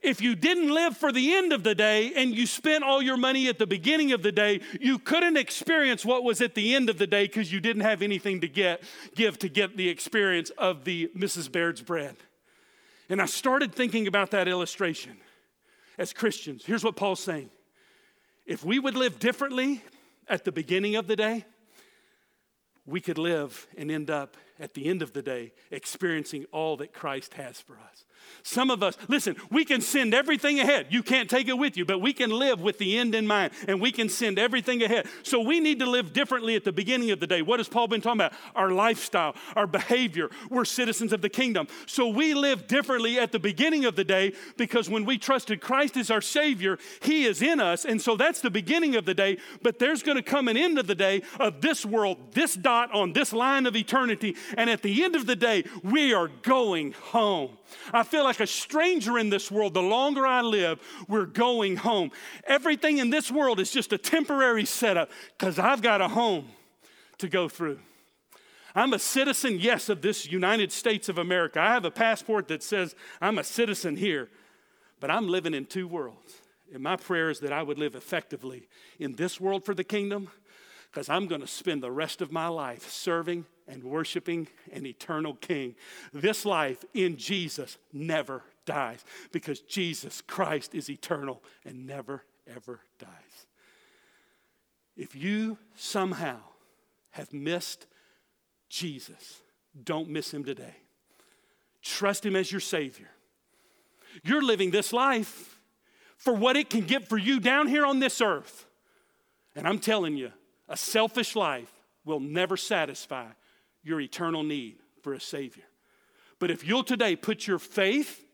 if 0.03 0.21
you 0.21 0.37
didn't 0.37 0.71
live 0.71 0.97
for 0.97 1.11
the 1.11 1.35
end 1.35 1.53
of 1.53 1.63
the 1.63 1.75
day 1.75 2.13
and 2.15 2.37
you 2.37 2.47
spent 2.47 2.85
all 2.85 3.01
your 3.01 3.17
money 3.17 3.49
at 3.49 3.59
the 3.59 3.67
beginning 3.67 4.13
of 4.13 4.23
the 4.23 4.31
day, 4.31 4.61
you 4.79 4.99
couldn't 4.99 5.39
experience 5.39 6.05
what 6.05 6.23
was 6.23 6.43
at 6.43 6.55
the 6.55 6.75
end 6.75 6.91
of 6.91 6.99
the 6.99 7.07
day 7.07 7.25
because 7.27 7.51
you 7.51 7.61
didn't 7.61 7.83
have 7.83 8.03
anything 8.03 8.43
to 8.43 8.49
get, 8.49 8.83
give 9.15 9.39
to 9.39 9.49
get 9.49 9.77
the 9.77 9.89
experience 9.89 10.51
of 10.51 10.85
the 10.85 11.11
Mrs. 11.17 11.51
Baird's 11.51 11.81
bread. 11.81 12.17
And 13.09 13.23
I 13.23 13.27
started 13.27 13.75
thinking 13.75 14.07
about 14.07 14.31
that 14.33 14.49
illustration 14.49 15.17
as 15.99 16.13
Christians. 16.13 16.65
Here's 16.65 16.85
what 16.85 16.97
Paul's 16.97 17.21
saying 17.21 17.51
if 18.47 18.65
we 18.65 18.79
would 18.79 18.97
live 18.97 19.19
differently 19.19 19.83
at 20.29 20.45
the 20.45 20.53
beginning 20.53 20.97
of 20.97 21.07
the 21.07 21.17
day, 21.17 21.45
we 22.87 23.01
could 23.01 23.19
live 23.19 23.67
and 23.77 23.91
end 23.91 24.11
up 24.11 24.37
at 24.59 24.75
the 24.75 24.87
end 24.87 25.03
of 25.03 25.13
the 25.13 25.23
day 25.23 25.53
experiencing 25.71 26.47
all 26.53 26.77
that 26.79 26.93
Christ 26.93 27.35
has 27.35 27.61
for 27.61 27.75
us. 27.75 28.06
Some 28.43 28.71
of 28.71 28.83
us, 28.83 28.97
listen, 29.09 29.37
we 29.51 29.65
can 29.65 29.81
send 29.81 30.15
everything 30.15 30.61
ahead. 30.61 30.87
You 30.91 31.03
can't 31.03 31.29
take 31.29 31.49
it 31.49 31.59
with 31.59 31.77
you, 31.77 31.85
but 31.85 32.01
we 32.01 32.13
can 32.13 32.31
live 32.31 32.61
with 32.61 32.79
the 32.79 32.97
end 32.97 33.15
in 33.15 33.27
mind 33.27 33.53
and 33.67 33.81
we 33.81 33.93
can 33.93 34.09
send 34.09 34.39
everything 34.39 34.83
ahead. 34.83 35.09
So 35.23 35.41
we 35.41 35.61
need 35.61 35.81
to 35.81 35.87
live 35.87 36.13
differently 36.13 36.55
at 36.57 36.65
the 36.65 36.73
beginning 36.73 37.11
of 37.11 37.21
the 37.21 37.27
day. 37.27 37.43
What 37.43 37.61
has 37.61 37.69
Paul 37.69 37.89
been 37.89 38.01
talking 38.01 38.21
about? 38.21 38.33
Our 38.55 38.71
lifestyle, 38.71 39.35
our 39.55 39.67
behavior. 39.67 40.31
We're 40.51 40.65
citizens 40.65 41.13
of 41.13 41.23
the 41.23 41.29
kingdom. 41.29 41.67
So 41.87 42.09
we 42.09 42.35
live 42.35 42.67
differently 42.67 43.19
at 43.19 43.33
the 43.33 43.39
beginning 43.39 43.85
of 43.85 43.97
the 43.97 44.05
day 44.05 44.33
because 44.57 44.89
when 44.89 45.05
we 45.05 45.19
trusted 45.19 45.61
Christ 45.61 45.97
as 45.97 46.11
our 46.11 46.21
Savior, 46.21 46.79
He 47.03 47.25
is 47.25 47.43
in 47.43 47.61
us. 47.61 47.85
And 47.85 48.01
so 48.01 48.17
that's 48.17 48.41
the 48.41 48.51
beginning 48.51 48.97
of 48.97 49.05
the 49.05 49.15
day. 49.15 49.39
But 49.63 49.79
there's 49.79 50.03
going 50.03 50.17
to 50.17 50.23
come 50.23 50.49
an 50.49 50.57
end 50.57 50.79
of 50.79 50.87
the 50.87 50.95
day 50.95 51.23
of 51.41 51.61
this 51.61 51.85
world, 51.85 52.19
this 52.33 52.55
dot 52.55 52.93
on 52.95 53.13
this 53.13 53.33
line 53.33 53.67
of 53.67 53.77
eternity. 53.77 54.37
And 54.57 54.71
at 54.71 54.83
the 54.83 55.05
end 55.05 55.17
of 55.17 55.27
the 55.27 55.37
day, 55.37 55.65
we 55.83 56.15
are 56.15 56.29
going 56.29 56.93
home. 56.93 57.57
I 57.93 58.03
feel 58.03 58.25
like 58.25 58.41
a 58.41 58.47
stranger 58.47 59.19
in 59.19 59.31
this 59.31 59.51
world. 59.51 59.75
The 59.75 59.83
longer 59.83 60.27
I 60.27 60.41
live, 60.43 60.81
we're 61.09 61.27
going 61.27 61.77
home. 61.77 62.11
Everything 62.45 62.99
in 62.99 63.11
this 63.11 63.31
world 63.31 63.61
is 63.61 63.71
just 63.71 63.93
a 63.93 63.99
temporary 63.99 64.65
setup 64.65 65.11
because 65.39 65.59
I've 65.59 65.83
got 65.83 66.01
a 66.01 66.09
home 66.09 66.49
to 67.19 67.29
go 67.29 67.49
through. 67.49 67.79
I'm 68.75 68.93
a 68.93 68.99
citizen, 68.99 69.59
yes, 69.59 69.89
of 69.89 70.03
this 70.03 70.31
United 70.31 70.71
States 70.71 71.09
of 71.09 71.17
America. 71.17 71.61
I 71.61 71.73
have 71.73 71.87
a 71.87 71.91
passport 71.91 72.49
that 72.49 72.63
says 72.63 72.95
I'm 73.21 73.39
a 73.39 73.45
citizen 73.45 73.97
here, 73.97 74.29
but 75.01 75.11
I'm 75.11 75.29
living 75.29 75.55
in 75.55 75.65
two 75.65 75.89
worlds. 75.89 76.43
And 76.73 76.83
my 76.83 76.97
prayer 76.97 77.31
is 77.31 77.41
that 77.41 77.53
I 77.53 77.63
would 77.63 77.79
live 77.79 77.95
effectively 77.95 78.69
in 78.99 79.15
this 79.15 79.41
world 79.41 79.65
for 79.65 79.75
the 79.75 79.85
kingdom 79.85 80.29
because 80.97 81.11
I'm 81.11 81.27
going 81.27 81.43
to 81.43 81.47
spend 81.47 81.83
the 81.83 81.91
rest 81.91 82.23
of 82.23 82.33
my 82.33 82.49
life 82.49 82.89
serving 82.89 83.45
and 83.69 83.85
worshiping 83.85 84.49
an 84.73 84.87
eternal 84.87 85.35
King. 85.35 85.75
This 86.15 86.47
life 86.47 86.87
in 86.95 87.19
Jesus 87.19 87.77
never 87.93 88.43
dies 88.65 89.05
because 89.31 89.61
Jesus 89.61 90.23
Christ 90.23 90.75
is 90.75 90.89
eternal 90.89 91.43
and 91.67 91.87
never, 91.87 92.25
ever 92.47 92.81
dies. 92.99 93.11
If 94.97 95.15
you 95.15 95.59
somehow 95.75 96.39
have 97.11 97.31
missed 97.31 97.87
Jesus, 98.71 99.43
don't 99.85 100.09
miss 100.09 100.33
him 100.33 100.45
today. 100.45 100.77
Trust 101.83 102.25
him 102.25 102.35
as 102.35 102.51
your 102.51 102.63
Savior. 102.63 103.11
You're 104.25 104.41
living 104.41 104.71
this 104.71 104.95
life 104.95 105.61
for 106.17 106.33
what 106.33 106.57
it 106.57 106.71
can 106.71 106.87
get 106.87 107.07
for 107.07 107.19
you 107.19 107.39
down 107.39 107.69
here 107.69 107.85
on 107.85 107.99
this 107.99 108.23
earth. 108.23 108.65
And 109.55 109.69
I'm 109.69 109.79
telling 109.79 110.17
you, 110.17 110.33
a 110.69 110.77
selfish 110.77 111.37
life 111.37 111.73
will 112.05 112.21
never 112.21 112.57
satisfy 112.57 113.27
your 113.83 114.01
eternal 114.01 114.43
need 114.43 114.77
for 115.03 115.13
a 115.13 115.21
Savior. 115.21 115.65
But 116.39 116.51
if 116.51 116.67
you'll 116.67 116.85
today 116.85 117.17
put 117.17 117.47
your 117.47 117.59
faith 117.59 118.25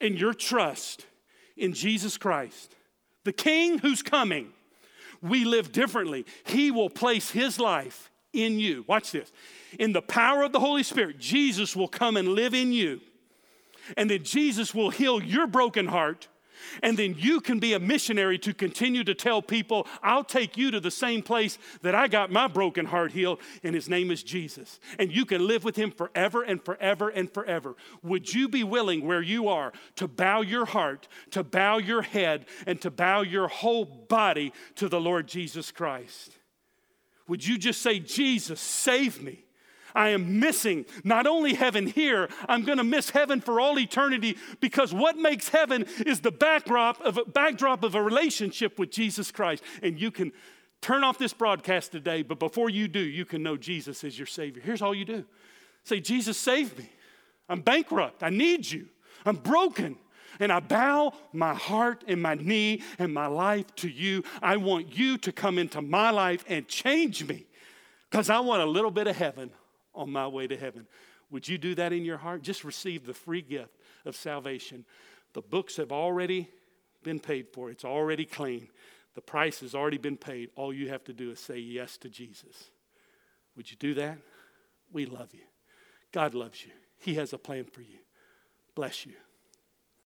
and 0.00 0.18
your 0.18 0.34
trust 0.34 1.06
in 1.56 1.72
Jesus 1.72 2.16
Christ, 2.16 2.74
the 3.24 3.32
King 3.32 3.78
who's 3.78 4.02
coming, 4.02 4.52
we 5.22 5.44
live 5.44 5.72
differently. 5.72 6.24
He 6.44 6.70
will 6.70 6.90
place 6.90 7.30
His 7.30 7.58
life 7.58 8.10
in 8.32 8.58
you. 8.58 8.84
Watch 8.86 9.12
this. 9.12 9.30
In 9.78 9.92
the 9.92 10.02
power 10.02 10.42
of 10.42 10.52
the 10.52 10.60
Holy 10.60 10.82
Spirit, 10.82 11.18
Jesus 11.18 11.76
will 11.76 11.88
come 11.88 12.16
and 12.16 12.28
live 12.28 12.54
in 12.54 12.72
you. 12.72 13.00
And 13.96 14.10
then 14.10 14.22
Jesus 14.22 14.74
will 14.74 14.90
heal 14.90 15.22
your 15.22 15.46
broken 15.46 15.86
heart 15.86 16.28
and 16.82 16.98
then 16.98 17.14
you 17.18 17.40
can 17.40 17.58
be 17.58 17.72
a 17.72 17.78
missionary 17.78 18.38
to 18.38 18.54
continue 18.54 19.04
to 19.04 19.14
tell 19.14 19.42
people, 19.42 19.86
I'll 20.02 20.24
take 20.24 20.56
you 20.56 20.70
to 20.70 20.80
the 20.80 20.90
same 20.90 21.22
place 21.22 21.58
that 21.82 21.94
I 21.94 22.08
got 22.08 22.30
my 22.30 22.48
broken 22.48 22.86
heart 22.86 23.12
healed, 23.12 23.40
and 23.62 23.74
his 23.74 23.88
name 23.88 24.10
is 24.10 24.22
Jesus. 24.22 24.80
And 24.98 25.12
you 25.12 25.24
can 25.24 25.46
live 25.46 25.64
with 25.64 25.76
him 25.76 25.90
forever 25.90 26.42
and 26.42 26.64
forever 26.64 27.08
and 27.08 27.32
forever. 27.32 27.76
Would 28.02 28.32
you 28.32 28.48
be 28.48 28.64
willing, 28.64 29.06
where 29.06 29.22
you 29.22 29.48
are, 29.48 29.72
to 29.96 30.08
bow 30.08 30.40
your 30.42 30.64
heart, 30.64 31.08
to 31.32 31.42
bow 31.42 31.78
your 31.78 32.02
head, 32.02 32.46
and 32.66 32.80
to 32.80 32.90
bow 32.90 33.22
your 33.22 33.48
whole 33.48 33.84
body 33.84 34.52
to 34.76 34.88
the 34.88 35.00
Lord 35.00 35.26
Jesus 35.26 35.70
Christ? 35.70 36.36
Would 37.28 37.46
you 37.46 37.58
just 37.58 37.80
say, 37.80 38.00
Jesus, 38.00 38.60
save 38.60 39.22
me? 39.22 39.44
I 39.94 40.10
am 40.10 40.40
missing 40.40 40.86
not 41.04 41.26
only 41.26 41.54
heaven 41.54 41.86
here, 41.86 42.28
I'm 42.48 42.64
going 42.64 42.78
to 42.78 42.84
miss 42.84 43.10
heaven 43.10 43.40
for 43.40 43.60
all 43.60 43.78
eternity 43.78 44.36
because 44.60 44.92
what 44.92 45.16
makes 45.16 45.48
heaven 45.48 45.86
is 46.06 46.20
the 46.20 46.30
backdrop 46.30 47.00
of 47.00 47.18
a 47.18 47.24
backdrop 47.24 47.82
of 47.82 47.94
a 47.94 48.02
relationship 48.02 48.78
with 48.78 48.90
Jesus 48.90 49.30
Christ. 49.30 49.62
And 49.82 50.00
you 50.00 50.10
can 50.10 50.32
turn 50.80 51.04
off 51.04 51.18
this 51.18 51.32
broadcast 51.32 51.92
today, 51.92 52.22
but 52.22 52.38
before 52.38 52.70
you 52.70 52.88
do, 52.88 53.00
you 53.00 53.24
can 53.24 53.42
know 53.42 53.56
Jesus 53.56 54.04
is 54.04 54.18
your 54.18 54.26
Savior. 54.26 54.62
Here's 54.64 54.82
all 54.82 54.94
you 54.94 55.04
do 55.04 55.24
say, 55.82 55.98
Jesus, 56.00 56.36
save 56.36 56.76
me. 56.78 56.88
I'm 57.48 57.62
bankrupt. 57.62 58.22
I 58.22 58.30
need 58.30 58.70
you. 58.70 58.86
I'm 59.24 59.36
broken. 59.36 59.96
And 60.38 60.52
I 60.52 60.60
bow 60.60 61.12
my 61.32 61.54
heart 61.54 62.04
and 62.06 62.22
my 62.22 62.34
knee 62.34 62.82
and 62.98 63.12
my 63.12 63.26
life 63.26 63.74
to 63.76 63.88
you. 63.88 64.22
I 64.40 64.56
want 64.56 64.96
you 64.96 65.18
to 65.18 65.32
come 65.32 65.58
into 65.58 65.82
my 65.82 66.10
life 66.10 66.44
and 66.48 66.66
change 66.68 67.26
me 67.26 67.46
because 68.08 68.30
I 68.30 68.40
want 68.40 68.62
a 68.62 68.66
little 68.66 68.90
bit 68.90 69.06
of 69.06 69.16
heaven 69.16 69.50
on 69.94 70.10
my 70.10 70.26
way 70.26 70.46
to 70.46 70.56
heaven. 70.56 70.86
Would 71.30 71.48
you 71.48 71.58
do 71.58 71.74
that 71.76 71.92
in 71.92 72.04
your 72.04 72.18
heart? 72.18 72.42
Just 72.42 72.64
receive 72.64 73.06
the 73.06 73.14
free 73.14 73.42
gift 73.42 73.76
of 74.04 74.16
salvation. 74.16 74.84
The 75.32 75.42
books 75.42 75.76
have 75.76 75.92
already 75.92 76.48
been 77.02 77.20
paid 77.20 77.48
for, 77.52 77.70
it's 77.70 77.84
already 77.84 78.24
clean. 78.24 78.68
The 79.14 79.20
price 79.20 79.60
has 79.60 79.74
already 79.74 79.98
been 79.98 80.16
paid. 80.16 80.50
All 80.54 80.72
you 80.72 80.88
have 80.90 81.04
to 81.04 81.12
do 81.12 81.30
is 81.30 81.40
say 81.40 81.58
yes 81.58 81.96
to 81.98 82.08
Jesus. 82.08 82.70
Would 83.56 83.70
you 83.70 83.76
do 83.76 83.94
that? 83.94 84.18
We 84.92 85.06
love 85.06 85.34
you. 85.34 85.42
God 86.12 86.34
loves 86.34 86.64
you. 86.64 86.72
He 86.98 87.14
has 87.14 87.32
a 87.32 87.38
plan 87.38 87.64
for 87.64 87.80
you. 87.80 87.98
Bless 88.74 89.06
you. 89.06 89.14